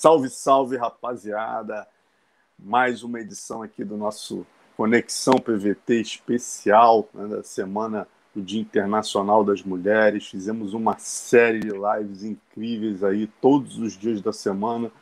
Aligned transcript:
Salve, 0.00 0.30
salve, 0.30 0.76
rapaziada! 0.76 1.84
Mais 2.56 3.02
uma 3.02 3.18
edição 3.18 3.64
aqui 3.64 3.82
do 3.82 3.96
nosso 3.96 4.46
Conexão 4.76 5.34
PVT 5.34 6.00
especial 6.00 7.08
né, 7.12 7.26
da 7.26 7.42
semana 7.42 8.06
do 8.32 8.40
Dia 8.40 8.60
Internacional 8.60 9.42
das 9.42 9.60
Mulheres. 9.64 10.28
Fizemos 10.28 10.72
uma 10.72 10.96
série 10.98 11.58
de 11.58 11.70
lives 11.70 12.22
incríveis 12.22 13.02
aí 13.02 13.26
todos 13.42 13.76
os 13.80 13.98
dias 13.98 14.22
da 14.22 14.32
semana. 14.32 14.92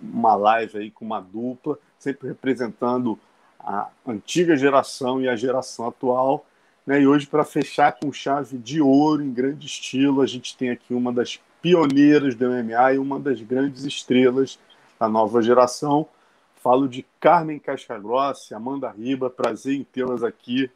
Uma 0.00 0.34
live 0.36 0.78
aí 0.78 0.90
com 0.90 1.04
uma 1.04 1.20
dupla, 1.20 1.78
sempre 1.98 2.28
representando 2.28 3.20
a 3.58 3.90
antiga 4.06 4.56
geração 4.56 5.20
e 5.20 5.28
a 5.28 5.36
geração 5.36 5.86
atual. 5.86 6.46
Né? 6.86 7.02
E 7.02 7.06
hoje, 7.06 7.26
para 7.26 7.44
fechar 7.44 7.92
com 7.92 8.10
chave 8.10 8.56
de 8.56 8.80
ouro 8.80 9.22
em 9.22 9.34
grande 9.34 9.66
estilo, 9.66 10.22
a 10.22 10.26
gente 10.26 10.56
tem 10.56 10.70
aqui 10.70 10.94
uma 10.94 11.12
das 11.12 11.38
pioneiras 11.60 12.34
do 12.34 12.48
MMA 12.48 12.94
e 12.94 12.98
uma 12.98 13.18
das 13.18 13.40
grandes 13.40 13.84
estrelas 13.84 14.58
da 14.98 15.08
nova 15.08 15.42
geração. 15.42 16.08
Falo 16.56 16.88
de 16.88 17.06
Carmen 17.18 17.58
Cascagrossi, 17.58 18.54
Amanda 18.54 18.90
Riba, 18.90 19.30
prazer 19.30 19.74
em 19.74 19.84
tê-las 19.84 20.22
aqui. 20.22 20.70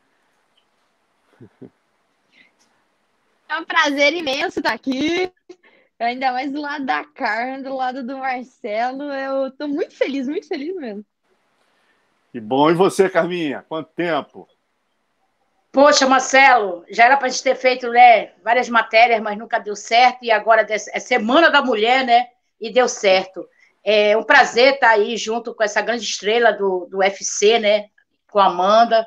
É 3.48 3.59
um 3.59 3.65
prazer 3.65 4.15
imenso 4.15 4.59
estar 4.59 4.73
aqui, 4.73 5.30
ainda 5.98 6.33
mais 6.33 6.51
do 6.51 6.61
lado 6.61 6.87
da 6.87 7.05
Carmen, 7.05 7.62
do 7.62 7.75
lado 7.75 8.03
do 8.03 8.19
Marcelo. 8.19 9.05
Eu 9.05 9.48
estou 9.48 9.69
muito 9.69 9.95
feliz, 9.95 10.27
muito 10.27 10.48
feliz 10.48 10.75
mesmo. 10.77 11.05
Que 12.33 12.41
bom. 12.41 12.70
E 12.70 12.75
você, 12.75 13.09
Carminha? 13.09 13.64
Quanto 13.69 13.91
tempo? 13.91 14.48
Poxa, 15.74 16.06
Marcelo, 16.06 16.84
já 16.88 17.06
era 17.06 17.16
para 17.16 17.27
a 17.27 17.28
gente 17.28 17.42
ter 17.42 17.56
feito 17.56 17.88
né, 17.88 18.30
várias 18.45 18.69
matérias, 18.69 19.20
mas 19.20 19.37
nunca 19.37 19.59
deu 19.59 19.74
certo. 19.74 20.24
E 20.24 20.30
agora 20.30 20.64
é 20.70 21.00
Semana 21.00 21.50
da 21.50 21.60
Mulher, 21.62 22.06
né? 22.06 22.28
E 22.60 22.73
deu 22.73 22.88
certo. 22.88 23.45
É 23.83 24.16
um 24.16 24.23
prazer 24.23 24.74
estar 24.74 24.91
aí 24.91 25.16
junto 25.16 25.52
com 25.52 25.64
essa 25.64 25.83
grande 25.83 26.05
estrela 26.05 26.52
do, 26.52 26.86
do 26.89 26.98
UFC, 26.98 27.58
né? 27.58 27.86
Com 28.30 28.39
a 28.39 28.47
Amanda, 28.47 29.05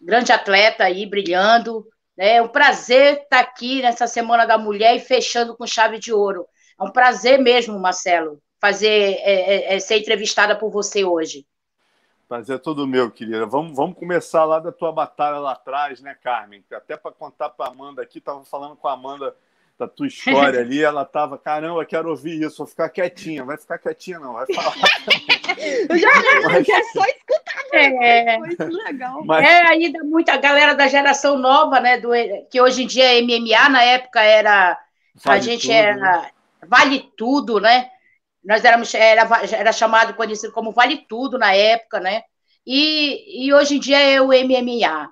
grande 0.00 0.32
atleta 0.32 0.82
aí, 0.82 1.06
brilhando. 1.06 1.86
Né? 2.16 2.38
É 2.38 2.42
um 2.42 2.48
prazer 2.48 3.22
estar 3.22 3.38
aqui 3.38 3.80
nessa 3.80 4.08
Semana 4.08 4.44
da 4.44 4.58
Mulher 4.58 4.96
e 4.96 5.00
fechando 5.00 5.56
com 5.56 5.64
chave 5.64 6.00
de 6.00 6.12
ouro. 6.12 6.44
É 6.76 6.82
um 6.82 6.90
prazer 6.90 7.38
mesmo, 7.38 7.78
Marcelo, 7.78 8.42
fazer 8.60 8.88
é, 9.20 9.74
é, 9.74 9.76
é 9.76 9.78
ser 9.78 9.98
entrevistada 9.98 10.56
por 10.56 10.72
você 10.72 11.04
hoje. 11.04 11.46
Prazer 12.28 12.56
é 12.56 12.58
todo 12.58 12.86
meu, 12.86 13.10
querida. 13.10 13.44
Vamos, 13.46 13.76
vamos 13.76 13.98
começar 13.98 14.44
lá 14.44 14.58
da 14.58 14.72
tua 14.72 14.90
batalha 14.90 15.38
lá 15.38 15.52
atrás, 15.52 16.00
né, 16.00 16.16
Carmen? 16.22 16.64
Até 16.72 16.96
para 16.96 17.12
contar 17.12 17.50
para 17.50 17.70
Amanda 17.70 18.02
aqui, 18.02 18.18
estava 18.18 18.44
falando 18.44 18.76
com 18.76 18.88
a 18.88 18.92
Amanda 18.92 19.34
da 19.78 19.86
tua 19.86 20.06
história 20.06 20.60
ali, 20.60 20.82
ela 20.82 21.02
estava, 21.02 21.36
caramba, 21.36 21.84
quero 21.84 22.08
ouvir 22.08 22.42
isso, 22.42 22.58
vou 22.58 22.66
ficar 22.66 22.88
quietinha. 22.88 23.44
Vai 23.44 23.58
ficar 23.58 23.78
quietinha, 23.78 24.18
não, 24.18 24.32
vai 24.34 24.46
falar. 24.46 24.74
Eu 25.88 25.98
já 25.98 26.08
Mas... 26.44 26.66
quero 26.66 26.84
só 26.92 27.04
escutar. 27.04 27.44
É, 27.72 28.38
foi 28.56 28.70
legal. 28.70 29.24
Mas... 29.24 29.44
É 29.44 29.66
ainda 29.68 30.02
muita 30.04 30.36
galera 30.36 30.74
da 30.74 30.86
geração 30.86 31.38
nova, 31.38 31.80
né, 31.80 31.98
do, 31.98 32.10
que 32.50 32.60
hoje 32.60 32.84
em 32.84 32.86
dia 32.86 33.18
é 33.18 33.22
MMA, 33.22 33.68
na 33.68 33.82
época 33.82 34.20
era, 34.22 34.78
vale 35.22 35.38
a 35.38 35.42
gente 35.42 35.62
tudo, 35.62 35.72
era, 35.72 35.96
né? 35.96 36.30
vale 36.66 37.12
tudo, 37.16 37.60
né? 37.60 37.90
Nós 38.44 38.64
éramos, 38.64 38.92
era, 38.94 39.22
era 39.52 39.72
chamado, 39.72 40.14
conhecido 40.14 40.52
como 40.52 40.72
Vale 40.72 41.06
Tudo 41.08 41.38
na 41.38 41.54
época, 41.54 41.98
né? 41.98 42.22
E, 42.66 43.46
e 43.46 43.52
hoje 43.52 43.76
em 43.76 43.80
dia 43.80 43.98
é 43.98 44.20
o 44.20 44.32
MMA. 44.32 45.08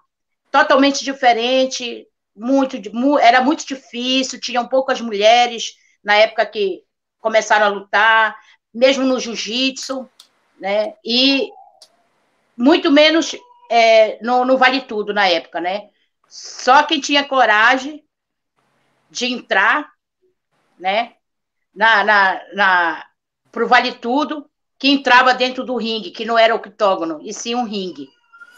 Totalmente 0.50 1.04
diferente, 1.04 2.06
muito, 2.36 2.76
era 3.20 3.40
muito 3.40 3.66
difícil, 3.66 4.40
tinham 4.40 4.68
poucas 4.68 5.00
mulheres 5.00 5.74
na 6.04 6.14
época 6.16 6.44
que 6.46 6.82
começaram 7.20 7.66
a 7.66 7.68
lutar, 7.68 8.36
mesmo 8.72 9.04
no 9.04 9.18
jiu-jitsu, 9.18 10.08
né? 10.58 10.94
E 11.04 11.50
muito 12.56 12.90
menos 12.90 13.34
é, 13.70 14.18
no, 14.22 14.44
no 14.44 14.58
Vale 14.58 14.82
Tudo 14.82 15.14
na 15.14 15.26
época, 15.28 15.60
né? 15.60 15.88
Só 16.28 16.82
quem 16.82 17.00
tinha 17.00 17.26
coragem 17.26 18.04
de 19.10 19.26
entrar, 19.26 19.90
né? 20.78 21.14
Na, 21.74 22.04
na, 22.04 22.42
na, 22.54 23.06
para 23.52 23.64
o 23.64 23.68
Vale 23.68 23.92
Tudo, 23.92 24.46
que 24.78 24.88
entrava 24.88 25.34
dentro 25.34 25.62
do 25.62 25.76
ringue, 25.76 26.10
que 26.10 26.24
não 26.24 26.38
era 26.38 26.54
octógono, 26.54 27.20
e 27.22 27.32
sim 27.32 27.54
um 27.54 27.64
ringue, 27.64 28.08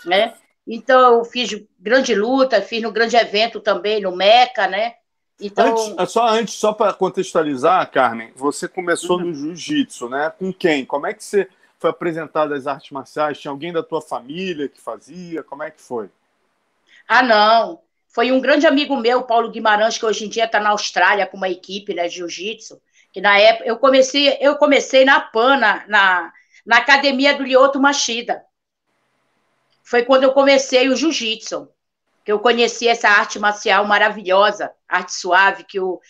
né? 0.06 0.32
Então, 0.66 1.18
eu 1.18 1.24
fiz 1.24 1.50
grande 1.78 2.14
luta, 2.14 2.62
fiz 2.62 2.80
no 2.80 2.92
grande 2.92 3.16
evento 3.16 3.60
também, 3.60 4.00
no 4.00 4.16
Meca, 4.16 4.66
né? 4.66 4.94
Então... 5.38 5.66
Antes, 5.66 5.94
é 5.98 6.06
só 6.06 6.28
antes, 6.28 6.54
só 6.54 6.72
para 6.72 6.94
contextualizar, 6.94 7.90
Carmen, 7.90 8.32
você 8.36 8.66
começou 8.66 9.18
uhum. 9.18 9.26
no 9.26 9.34
jiu-jitsu, 9.34 10.08
né? 10.08 10.32
Com 10.38 10.52
quem? 10.52 10.86
Como 10.86 11.06
é 11.06 11.12
que 11.12 11.22
você 11.22 11.48
foi 11.78 11.90
apresentado 11.90 12.54
às 12.54 12.66
artes 12.66 12.90
marciais? 12.92 13.38
Tinha 13.38 13.50
alguém 13.50 13.72
da 13.72 13.82
tua 13.82 14.00
família 14.00 14.68
que 14.68 14.80
fazia? 14.80 15.42
Como 15.42 15.62
é 15.62 15.70
que 15.70 15.82
foi? 15.82 16.08
Ah, 17.06 17.22
não. 17.22 17.80
Foi 18.08 18.32
um 18.32 18.40
grande 18.40 18.66
amigo 18.66 18.96
meu, 18.96 19.24
Paulo 19.24 19.50
Guimarães, 19.50 19.98
que 19.98 20.06
hoje 20.06 20.24
em 20.24 20.28
dia 20.28 20.44
está 20.44 20.60
na 20.60 20.70
Austrália 20.70 21.26
com 21.26 21.36
uma 21.36 21.50
equipe 21.50 21.92
né, 21.92 22.08
de 22.08 22.14
jiu-jitsu 22.14 22.80
que 23.14 23.20
na 23.20 23.38
época 23.38 23.68
eu 23.68 23.78
comecei, 23.78 24.36
eu 24.40 24.56
comecei 24.56 25.04
na 25.04 25.20
PAN, 25.20 25.56
na, 25.56 25.84
na, 26.66 26.76
academia 26.78 27.32
do 27.32 27.44
Lioto 27.44 27.80
Machida. 27.80 28.42
Foi 29.84 30.02
quando 30.02 30.24
eu 30.24 30.32
comecei 30.32 30.88
o 30.88 30.96
jiu-jitsu, 30.96 31.68
que 32.24 32.32
eu 32.32 32.40
conheci 32.40 32.88
essa 32.88 33.08
arte 33.08 33.38
marcial 33.38 33.86
maravilhosa, 33.86 34.72
arte 34.88 35.12
suave, 35.12 35.62
que 35.62 35.78
eu, 35.78 36.00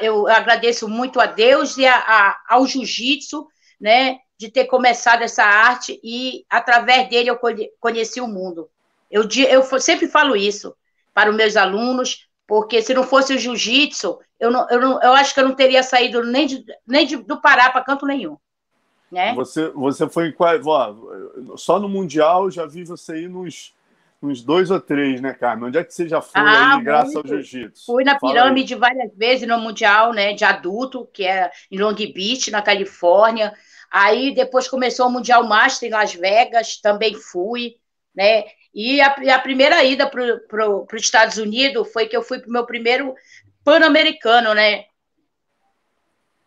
eu 0.00 0.28
agradeço 0.28 0.88
muito 0.88 1.20
a 1.20 1.26
Deus 1.26 1.76
e 1.76 1.84
a, 1.86 1.96
a, 1.96 2.40
ao 2.48 2.64
jiu-jitsu, 2.68 3.48
né, 3.80 4.18
de 4.38 4.48
ter 4.48 4.66
começado 4.66 5.22
essa 5.22 5.42
arte 5.42 5.98
e 6.04 6.44
através 6.48 7.08
dele 7.08 7.30
eu 7.30 7.40
conheci 7.80 8.20
o 8.20 8.28
mundo. 8.28 8.70
Eu, 9.10 9.28
eu 9.48 9.80
sempre 9.80 10.06
falo 10.06 10.36
isso 10.36 10.72
para 11.12 11.30
os 11.30 11.36
meus 11.36 11.56
alunos, 11.56 12.28
porque 12.46 12.80
se 12.80 12.94
não 12.94 13.02
fosse 13.02 13.34
o 13.34 13.38
jiu-jitsu, 13.38 14.20
eu, 14.44 14.50
não, 14.50 14.68
eu, 14.68 14.80
não, 14.80 15.02
eu 15.02 15.12
acho 15.14 15.32
que 15.32 15.40
eu 15.40 15.48
não 15.48 15.54
teria 15.54 15.82
saído 15.82 16.22
nem, 16.22 16.46
de, 16.46 16.64
nem 16.86 17.06
de, 17.06 17.16
do 17.16 17.40
Pará 17.40 17.70
para 17.70 17.84
canto 17.84 18.06
nenhum. 18.06 18.36
Né? 19.10 19.32
Você, 19.34 19.70
você 19.70 20.08
foi 20.08 20.28
em 20.28 21.56
só 21.56 21.78
no 21.78 21.88
Mundial 21.88 22.50
já 22.50 22.66
vi 22.66 22.84
você 22.84 23.12
aí 23.12 23.28
nos, 23.28 23.72
nos 24.20 24.42
dois 24.42 24.70
ou 24.70 24.80
três, 24.80 25.20
né, 25.20 25.32
Carmen? 25.32 25.68
Onde 25.68 25.78
é 25.78 25.84
que 25.84 25.94
você 25.94 26.08
já 26.08 26.20
foi 26.20 26.40
ah, 26.40 26.76
aí, 26.76 26.82
graças 26.82 27.16
ao 27.16 27.26
jiu-jitsu? 27.26 27.86
Fui 27.86 28.04
na 28.04 28.18
pirâmide 28.18 28.74
várias 28.74 29.14
vezes 29.16 29.48
no 29.48 29.58
Mundial, 29.58 30.12
né, 30.12 30.32
de 30.32 30.44
adulto, 30.44 31.08
que 31.12 31.24
é 31.24 31.50
em 31.70 31.78
Long 31.78 31.94
Beach, 31.94 32.50
na 32.50 32.60
Califórnia. 32.60 33.54
Aí 33.90 34.34
depois 34.34 34.68
começou 34.68 35.06
o 35.06 35.10
Mundial 35.10 35.44
Master 35.44 35.88
em 35.88 35.92
Las 35.92 36.14
Vegas, 36.14 36.76
também 36.78 37.14
fui, 37.14 37.76
né? 38.14 38.44
E 38.74 39.00
a, 39.00 39.14
a 39.36 39.38
primeira 39.38 39.84
ida 39.84 40.10
para 40.10 40.38
pro, 40.48 40.86
os 40.92 41.00
Estados 41.00 41.36
Unidos 41.38 41.92
foi 41.92 42.06
que 42.06 42.16
eu 42.16 42.22
fui 42.22 42.40
para 42.40 42.48
o 42.48 42.52
meu 42.52 42.66
primeiro 42.66 43.14
Pan-Americano, 43.64 44.54
né? 44.54 44.84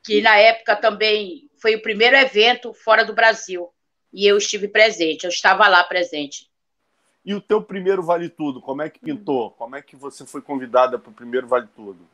Que 0.03 0.22
na 0.22 0.38
época 0.38 0.75
também 0.75 1.50
foi 1.61 1.75
o 1.75 1.81
primeiro 1.81 2.16
evento 2.16 2.73
fora 2.73 3.03
do 3.03 3.13
Brasil. 3.13 3.69
E 4.13 4.25
eu 4.25 4.38
estive 4.38 4.67
presente, 4.67 5.25
eu 5.25 5.29
estava 5.29 5.67
lá 5.67 5.83
presente. 5.83 6.50
E 7.25 7.33
o 7.33 7.41
teu 7.41 7.61
primeiro 7.61 8.01
Vale 8.01 8.29
Tudo, 8.29 8.61
como 8.61 8.81
é 8.81 8.89
que 8.89 9.00
pintou? 9.00 9.51
Como 9.51 9.75
é 9.75 9.81
que 9.81 9.97
você 9.97 10.25
foi 10.25 10.41
convidada 10.41 10.97
para 10.97 11.09
o 11.09 11.13
primeiro 11.13 11.47
Vale 11.47 11.67
Tudo? 11.75 12.07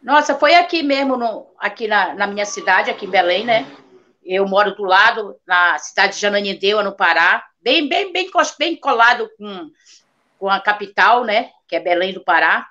Nossa, 0.00 0.38
foi 0.38 0.54
aqui 0.54 0.82
mesmo, 0.84 1.16
no, 1.16 1.48
aqui 1.58 1.88
na, 1.88 2.14
na, 2.14 2.26
minha 2.28 2.44
cidade, 2.44 2.90
aqui 2.90 3.06
em 3.06 3.10
Belém, 3.10 3.44
né? 3.44 3.66
Eu 4.22 4.46
moro 4.46 4.76
do 4.76 4.84
lado, 4.84 5.36
na 5.44 5.76
cidade 5.78 6.14
de 6.14 6.20
Jananindeua, 6.20 6.84
no 6.84 6.94
Pará 6.94 7.44
bem, 7.60 7.88
bem, 7.88 8.12
bem, 8.12 8.30
bem 8.58 8.76
colado 8.76 9.30
com, 9.36 9.70
com 10.38 10.48
a 10.48 10.60
capital, 10.60 11.24
né? 11.24 11.50
Que 11.66 11.76
é 11.76 11.80
Belém 11.80 12.12
do 12.12 12.24
Pará. 12.24 12.66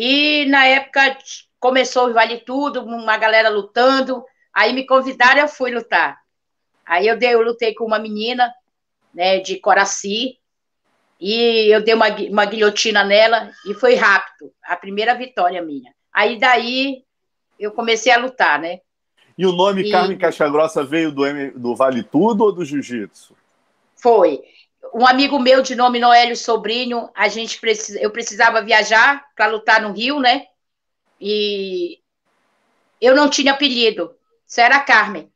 E 0.00 0.46
na 0.46 0.64
época 0.64 1.18
começou 1.58 2.08
o 2.08 2.14
Vale 2.14 2.38
Tudo, 2.38 2.84
uma 2.84 3.16
galera 3.16 3.48
lutando. 3.48 4.24
Aí 4.54 4.72
me 4.72 4.86
convidaram, 4.86 5.40
eu 5.40 5.48
fui 5.48 5.72
lutar. 5.72 6.16
Aí 6.86 7.08
eu, 7.08 7.18
dei, 7.18 7.34
eu 7.34 7.42
lutei 7.42 7.74
com 7.74 7.84
uma 7.84 7.98
menina, 7.98 8.54
né, 9.12 9.40
de 9.40 9.58
Coraci, 9.58 10.38
e 11.20 11.74
eu 11.74 11.82
dei 11.82 11.94
uma, 11.94 12.06
uma 12.30 12.44
guilhotina 12.44 13.02
nela 13.02 13.50
e 13.66 13.74
foi 13.74 13.96
rápido, 13.96 14.52
a 14.62 14.76
primeira 14.76 15.16
vitória 15.16 15.60
minha. 15.60 15.92
Aí 16.12 16.38
daí 16.38 17.02
eu 17.58 17.72
comecei 17.72 18.12
a 18.12 18.18
lutar, 18.18 18.60
né? 18.60 18.78
E 19.36 19.44
o 19.44 19.52
nome 19.52 19.82
e... 19.82 19.90
Carmen 19.90 20.16
Caixa 20.16 20.48
Grossa 20.48 20.84
veio 20.84 21.10
do, 21.10 21.24
do 21.58 21.74
Vale 21.74 22.04
Tudo 22.04 22.44
ou 22.44 22.52
do 22.52 22.64
Jiu-Jitsu? 22.64 23.34
Foi. 23.96 24.44
Um 24.94 25.06
amigo 25.06 25.38
meu 25.38 25.62
de 25.62 25.74
nome 25.74 25.98
Noélio 25.98 26.36
Sobrinho, 26.36 27.10
a 27.14 27.28
gente 27.28 27.60
precisa, 27.60 28.00
eu 28.00 28.10
precisava 28.10 28.62
viajar 28.62 29.24
para 29.34 29.46
lutar 29.46 29.80
no 29.80 29.92
Rio, 29.92 30.20
né? 30.20 30.46
E 31.20 31.98
eu 33.00 33.14
não 33.14 33.28
tinha 33.28 33.52
apelido, 33.52 34.14
isso 34.46 34.60
era 34.60 34.80
Carmen. 34.80 35.30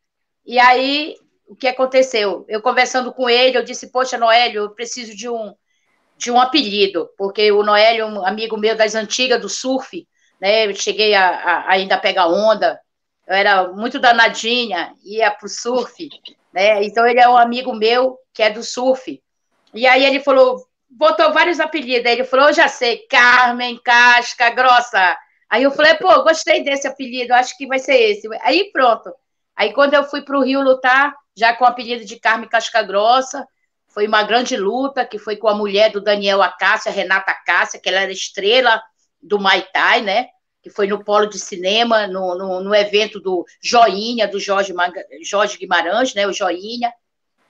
E 0.44 0.58
aí, 0.58 1.16
o 1.46 1.54
que 1.54 1.68
aconteceu? 1.68 2.44
Eu 2.48 2.60
conversando 2.60 3.12
com 3.12 3.28
ele, 3.28 3.56
eu 3.56 3.64
disse, 3.64 3.90
poxa, 3.90 4.18
Noélio, 4.18 4.62
eu 4.62 4.70
preciso 4.70 5.14
de 5.14 5.28
um, 5.28 5.54
de 6.16 6.30
um 6.30 6.40
apelido, 6.40 7.10
porque 7.16 7.50
o 7.52 7.62
Noélio, 7.62 8.06
um 8.06 8.26
amigo 8.26 8.56
meu 8.56 8.76
das 8.76 8.94
antigas 8.94 9.40
do 9.40 9.48
surf, 9.48 10.06
né? 10.40 10.66
Eu 10.66 10.74
cheguei 10.74 11.14
a, 11.14 11.28
a 11.28 11.70
ainda 11.70 11.98
pegar 11.98 12.26
onda, 12.26 12.80
eu 13.26 13.34
era 13.34 13.72
muito 13.72 14.00
danadinha, 14.00 14.94
ia 15.04 15.30
para 15.30 15.46
o 15.46 15.48
surf, 15.48 16.08
né? 16.52 16.82
Então 16.84 17.06
ele 17.06 17.20
é 17.20 17.28
um 17.28 17.36
amigo 17.36 17.74
meu 17.74 18.18
que 18.32 18.42
é 18.42 18.50
do 18.50 18.62
surf. 18.62 19.22
E 19.74 19.86
aí 19.86 20.04
ele 20.04 20.20
falou, 20.20 20.66
botou 20.88 21.32
vários 21.32 21.60
apelidos. 21.60 22.06
Aí 22.06 22.12
ele 22.12 22.24
falou, 22.24 22.48
eu 22.48 22.54
já 22.54 22.68
sei, 22.68 22.98
Carmen, 23.08 23.78
Casca, 23.82 24.50
Grossa. 24.50 25.16
Aí 25.48 25.62
eu 25.62 25.70
falei, 25.70 25.94
pô, 25.94 26.22
gostei 26.22 26.62
desse 26.62 26.86
apelido, 26.86 27.34
acho 27.34 27.56
que 27.56 27.66
vai 27.66 27.78
ser 27.78 27.94
esse. 27.94 28.28
Aí 28.42 28.70
pronto. 28.72 29.12
Aí 29.56 29.72
quando 29.72 29.94
eu 29.94 30.04
fui 30.04 30.22
para 30.22 30.38
o 30.38 30.42
Rio 30.42 30.62
lutar, 30.62 31.14
já 31.36 31.54
com 31.54 31.64
o 31.64 31.68
apelido 31.68 32.04
de 32.04 32.18
Carmen 32.18 32.48
Casca 32.48 32.82
Grossa, 32.82 33.46
foi 33.88 34.06
uma 34.06 34.22
grande 34.22 34.56
luta, 34.56 35.04
que 35.04 35.18
foi 35.18 35.36
com 35.36 35.48
a 35.48 35.54
mulher 35.54 35.90
do 35.90 36.00
Daniel 36.00 36.42
Acácia, 36.42 36.90
Renata 36.90 37.30
Acácia, 37.30 37.78
que 37.78 37.88
ela 37.88 38.00
era 38.00 38.12
estrela 38.12 38.82
do 39.22 39.38
Muay 39.38 39.62
Thai, 39.72 40.00
né? 40.00 40.28
Que 40.62 40.70
foi 40.70 40.86
no 40.86 41.04
Polo 41.04 41.26
de 41.26 41.38
Cinema, 41.38 42.06
no, 42.06 42.34
no, 42.36 42.60
no 42.60 42.74
evento 42.74 43.20
do 43.20 43.44
Joinha, 43.60 44.26
do 44.26 44.40
Jorge, 44.40 44.72
Jorge 45.22 45.58
Guimarães, 45.58 46.14
né? 46.14 46.26
O 46.26 46.32
Joinha, 46.32 46.92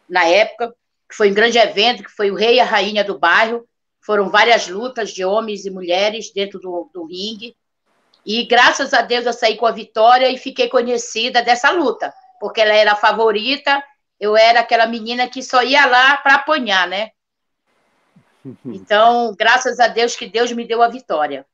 na 0.09 0.25
época, 0.25 0.75
que 1.12 1.17
foi 1.17 1.31
um 1.31 1.35
grande 1.35 1.59
evento, 1.59 2.03
que 2.03 2.11
foi 2.11 2.31
o 2.31 2.35
rei 2.35 2.56
e 2.56 2.61
a 2.61 2.64
rainha 2.64 3.05
do 3.05 3.19
bairro. 3.19 3.67
Foram 4.00 4.31
várias 4.31 4.67
lutas 4.67 5.11
de 5.11 5.25
homens 5.25 5.67
e 5.67 5.70
mulheres 5.70 6.32
dentro 6.32 6.59
do, 6.59 6.91
do 6.93 7.05
ringue. 7.05 7.55
E 8.25 8.44
graças 8.44 8.94
a 8.94 9.03
Deus 9.03 9.26
eu 9.26 9.32
saí 9.32 9.56
com 9.56 9.67
a 9.67 9.73
vitória 9.73 10.31
e 10.31 10.38
fiquei 10.38 10.69
conhecida 10.69 11.43
dessa 11.43 11.70
luta, 11.70 12.12
porque 12.41 12.61
ela 12.61 12.73
era 12.73 12.93
a 12.93 12.97
favorita 12.97 13.82
eu 14.23 14.37
era 14.37 14.61
aquela 14.61 14.87
menina 14.87 15.29
que 15.29 15.43
só 15.43 15.64
ia 15.64 15.85
lá 15.85 16.17
para 16.17 16.37
apanhar, 16.37 16.87
né? 16.87 17.11
Então, 18.64 19.35
graças 19.37 19.81
a 19.81 19.88
Deus 19.88 20.17
que 20.17 20.29
Deus 20.29 20.53
me 20.53 20.67
deu 20.67 20.81
a 20.81 20.88
vitória. 20.88 21.44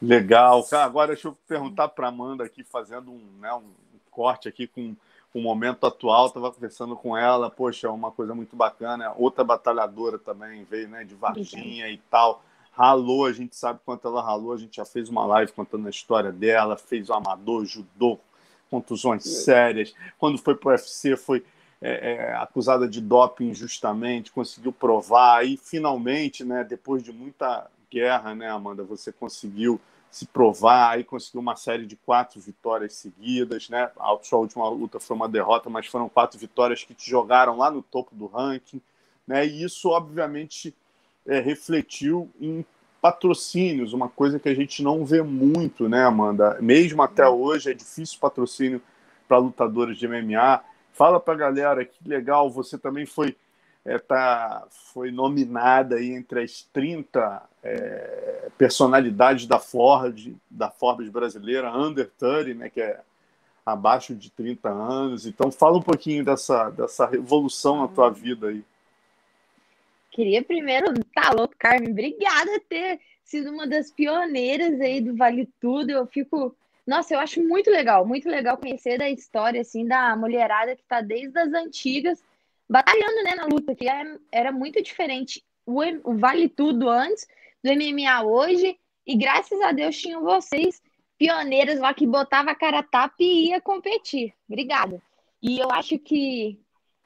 Legal. 0.00 0.64
Cara, 0.64 0.84
agora 0.84 1.12
deixa 1.12 1.28
eu 1.28 1.36
perguntar 1.46 1.88
para 1.88 2.08
Amanda 2.08 2.44
aqui, 2.44 2.62
fazendo 2.62 3.10
um, 3.10 3.38
né, 3.40 3.52
um 3.52 3.72
corte 4.10 4.48
aqui 4.48 4.66
com 4.66 4.96
o 5.32 5.40
momento 5.40 5.86
atual. 5.86 6.26
Estava 6.26 6.50
conversando 6.50 6.96
com 6.96 7.16
ela, 7.16 7.50
poxa, 7.50 7.90
uma 7.90 8.10
coisa 8.10 8.34
muito 8.34 8.56
bacana. 8.56 9.12
Outra 9.16 9.44
batalhadora 9.44 10.18
também 10.18 10.64
veio, 10.64 10.88
né, 10.88 11.04
de 11.04 11.14
Varginha 11.14 11.88
e 11.88 11.98
tal. 12.10 12.42
Ralou, 12.72 13.26
a 13.26 13.32
gente 13.32 13.56
sabe 13.56 13.80
quanto 13.84 14.06
ela 14.06 14.22
ralou. 14.22 14.52
A 14.52 14.58
gente 14.58 14.76
já 14.76 14.84
fez 14.84 15.08
uma 15.08 15.26
live 15.26 15.52
contando 15.52 15.86
a 15.86 15.90
história 15.90 16.30
dela, 16.30 16.76
fez 16.76 17.08
o 17.08 17.14
amador, 17.14 17.64
judô, 17.64 18.18
contusões 18.70 19.24
sérias. 19.24 19.94
Quando 20.18 20.38
foi 20.38 20.54
para 20.54 20.68
o 20.68 20.72
UFC, 20.72 21.16
foi 21.16 21.44
é, 21.80 22.12
é, 22.12 22.34
acusada 22.34 22.88
de 22.88 23.00
doping 23.00 23.50
injustamente, 23.50 24.32
conseguiu 24.32 24.72
provar, 24.72 25.46
e 25.46 25.56
finalmente, 25.56 26.44
né, 26.44 26.64
depois 26.64 27.02
de 27.02 27.12
muita 27.12 27.70
guerra, 27.90 28.34
né, 28.34 28.48
Amanda, 28.48 28.82
você 28.82 29.12
conseguiu 29.12 29.80
se 30.10 30.26
provar, 30.26 30.98
e 30.98 31.04
conseguiu 31.04 31.40
uma 31.40 31.56
série 31.56 31.86
de 31.86 31.96
quatro 31.96 32.40
vitórias 32.40 32.94
seguidas, 32.94 33.68
né? 33.68 33.90
A 33.98 34.16
sua 34.22 34.38
última 34.38 34.68
luta 34.68 34.98
foi 34.98 35.14
uma 35.14 35.28
derrota, 35.28 35.68
mas 35.68 35.86
foram 35.86 36.08
quatro 36.08 36.38
vitórias 36.38 36.82
que 36.82 36.94
te 36.94 37.10
jogaram 37.10 37.56
lá 37.56 37.70
no 37.70 37.82
topo 37.82 38.14
do 38.14 38.26
ranking, 38.26 38.80
né? 39.26 39.46
E 39.46 39.62
isso, 39.62 39.90
obviamente, 39.90 40.74
é, 41.26 41.40
refletiu 41.40 42.30
em 42.40 42.64
patrocínios, 43.00 43.92
uma 43.92 44.08
coisa 44.08 44.38
que 44.38 44.48
a 44.48 44.54
gente 44.54 44.82
não 44.82 45.04
vê 45.04 45.22
muito, 45.22 45.88
né, 45.88 46.04
Amanda? 46.04 46.58
Mesmo 46.60 47.02
até 47.02 47.28
hoje 47.28 47.70
é 47.70 47.74
difícil 47.74 48.18
patrocínio 48.18 48.82
para 49.28 49.38
lutadores 49.38 49.98
de 49.98 50.08
MMA. 50.08 50.62
Fala 50.92 51.20
para 51.20 51.34
a 51.34 51.36
galera 51.36 51.84
que 51.84 52.08
legal, 52.08 52.50
você 52.50 52.76
também 52.76 53.06
foi 53.06 53.36
é, 53.84 53.98
tá, 53.98 54.66
foi 54.92 55.10
nominada 55.10 55.96
aí 55.96 56.10
entre 56.10 56.42
as 56.42 56.62
30 56.72 57.42
é, 57.62 58.37
personalidades 58.58 59.46
da 59.46 59.60
Ford, 59.60 60.34
da 60.50 60.68
Forbes 60.68 61.08
brasileira, 61.08 61.72
under 61.72 62.10
30, 62.18 62.54
né, 62.54 62.68
que 62.68 62.80
é 62.80 63.00
abaixo 63.64 64.14
de 64.14 64.30
30 64.30 64.68
anos. 64.68 65.26
Então 65.26 65.52
fala 65.52 65.78
um 65.78 65.82
pouquinho 65.82 66.24
dessa, 66.24 66.68
dessa 66.70 67.06
revolução 67.06 67.80
na 67.80 67.88
tua 67.88 68.10
vida 68.10 68.48
aí. 68.48 68.64
Queria 70.10 70.42
primeiro, 70.42 70.92
tá 71.14 71.30
louco, 71.30 71.54
Carmen, 71.56 71.92
obrigada 71.92 72.58
por 72.58 72.68
ter 72.68 73.00
sido 73.22 73.50
uma 73.50 73.66
das 73.66 73.90
pioneiras 73.92 74.80
aí 74.80 75.00
do 75.00 75.14
Vale 75.16 75.48
Tudo. 75.60 75.90
Eu 75.90 76.06
fico 76.06 76.54
nossa, 76.84 77.12
eu 77.12 77.20
acho 77.20 77.46
muito 77.46 77.70
legal, 77.70 78.06
muito 78.06 78.26
legal 78.30 78.56
conhecer 78.56 78.96
da 78.96 79.10
história, 79.10 79.60
assim, 79.60 79.86
da 79.86 80.16
mulherada 80.16 80.74
que 80.74 80.82
tá 80.84 81.02
desde 81.02 81.38
as 81.38 81.52
antigas, 81.52 82.24
batalhando, 82.66 83.22
né, 83.22 83.34
na 83.34 83.44
luta, 83.44 83.74
que 83.74 83.86
é, 83.86 84.16
era 84.32 84.50
muito 84.50 84.82
diferente 84.82 85.44
o 85.66 86.14
Vale 86.14 86.48
Tudo 86.48 86.88
antes 86.88 87.28
do 87.62 87.70
MMA 87.70 88.22
hoje, 88.24 88.78
e 89.06 89.16
graças 89.16 89.60
a 89.60 89.72
Deus 89.72 89.96
tinham 89.96 90.22
vocês, 90.22 90.82
pioneiras 91.18 91.80
lá 91.80 91.92
que 91.92 92.06
botava 92.06 92.50
a 92.50 92.54
cara 92.54 92.82
tapa 92.82 93.16
e 93.20 93.48
ia 93.48 93.60
competir. 93.60 94.34
Obrigada. 94.48 95.02
E 95.42 95.58
eu 95.58 95.70
acho 95.70 95.98
que 95.98 96.58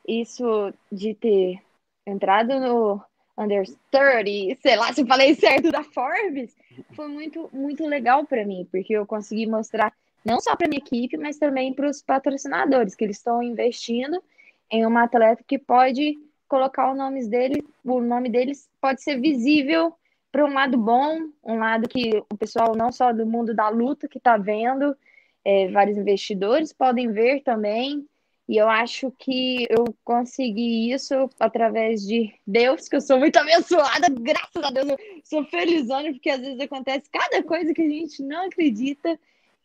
isso 0.07 0.73
de 0.91 1.15
ter 1.15 1.63
entrado 2.07 2.59
no 2.59 3.01
Under 3.39 3.65
30, 3.91 4.61
sei 4.61 4.77
lá 4.77 4.93
se 4.93 5.07
falei 5.07 5.35
certo 5.35 5.71
da 5.71 5.83
Forbes, 5.83 6.55
foi 6.95 7.09
muito, 7.09 7.49
muito 7.53 7.87
legal 7.87 8.27
para 8.27 8.45
mim, 8.45 8.69
porque 8.71 8.93
eu 8.93 9.07
consegui 9.07 9.47
mostrar 9.47 9.93
não 10.25 10.41
só 10.41 10.55
para 10.55 10.69
minha 10.69 10.79
equipe, 10.79 11.17
mas 11.17 11.39
também 11.39 11.73
para 11.73 11.89
os 11.89 12.03
patrocinadores, 12.03 12.95
que 12.95 13.05
eles 13.05 13.17
estão 13.17 13.43
investindo 13.43 14.23
em 14.71 14.87
uma 14.87 15.05
atleta 15.05 15.43
que 15.47 15.59
pode 15.59 16.19
colocar 16.47 16.91
o 16.91 16.95
nome 16.95 17.27
dele, 17.27 17.65
o 17.85 18.01
nome 18.01 18.29
deles 18.29 18.69
pode 18.81 19.03
ser 19.03 19.21
visível 19.21 19.95
para 20.33 20.47
um 20.47 20.55
lado 20.55 20.79
bom, 20.79 21.29
um 21.45 21.59
lado 21.59 21.87
que 21.87 22.17
o 22.33 22.37
pessoal 22.39 22.75
não 22.75 22.91
só 22.91 23.13
do 23.13 23.27
mundo 23.27 23.55
da 23.55 23.69
luta 23.69 24.09
que 24.09 24.17
está 24.17 24.39
vendo, 24.39 24.97
é, 25.45 25.69
vários 25.69 25.99
investidores 25.99 26.73
podem 26.73 27.13
ver 27.13 27.43
também, 27.43 28.09
e 28.49 28.57
eu 28.57 28.69
acho 28.69 29.13
que 29.19 29.67
eu 29.71 29.85
consegui 30.03 30.91
isso 30.91 31.29
através 31.39 32.03
de 32.03 32.35
Deus, 32.47 32.89
que 32.89 32.97
eu 32.97 33.01
sou 33.01 33.19
muito 33.19 33.37
abençoada, 33.37 34.09
graças 34.09 34.65
a 34.65 34.71
Deus, 34.71 34.89
eu 34.89 34.99
sou 35.23 35.45
felizona, 35.45 36.11
porque 36.11 36.31
às 36.31 36.41
vezes 36.41 36.61
acontece 36.61 37.11
cada 37.11 37.43
coisa 37.43 37.75
que 37.75 37.83
a 37.83 37.89
gente 37.89 38.23
não 38.23 38.47
acredita, 38.47 39.19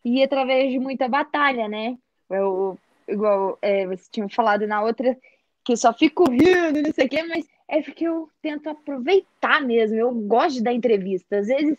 e 0.03 0.21
através 0.21 0.69
de 0.71 0.79
muita 0.79 1.07
batalha, 1.07 1.67
né? 1.67 1.97
Eu, 2.29 2.77
igual 3.07 3.57
é, 3.61 3.87
você 3.87 4.03
tinha 4.11 4.27
falado 4.29 4.67
na 4.67 4.81
outra, 4.81 5.17
que 5.63 5.73
eu 5.73 5.77
só 5.77 5.93
fico 5.93 6.29
rindo, 6.29 6.81
não 6.81 6.93
sei 6.93 7.05
o 7.05 7.09
quê, 7.09 7.23
mas 7.23 7.45
é 7.69 7.81
porque 7.81 8.07
eu 8.07 8.29
tento 8.41 8.69
aproveitar 8.69 9.61
mesmo, 9.61 9.97
eu 9.97 10.11
gosto 10.11 10.57
de 10.57 10.63
dar 10.63 10.73
entrevista. 10.73 11.39
Às 11.39 11.47
vezes, 11.47 11.77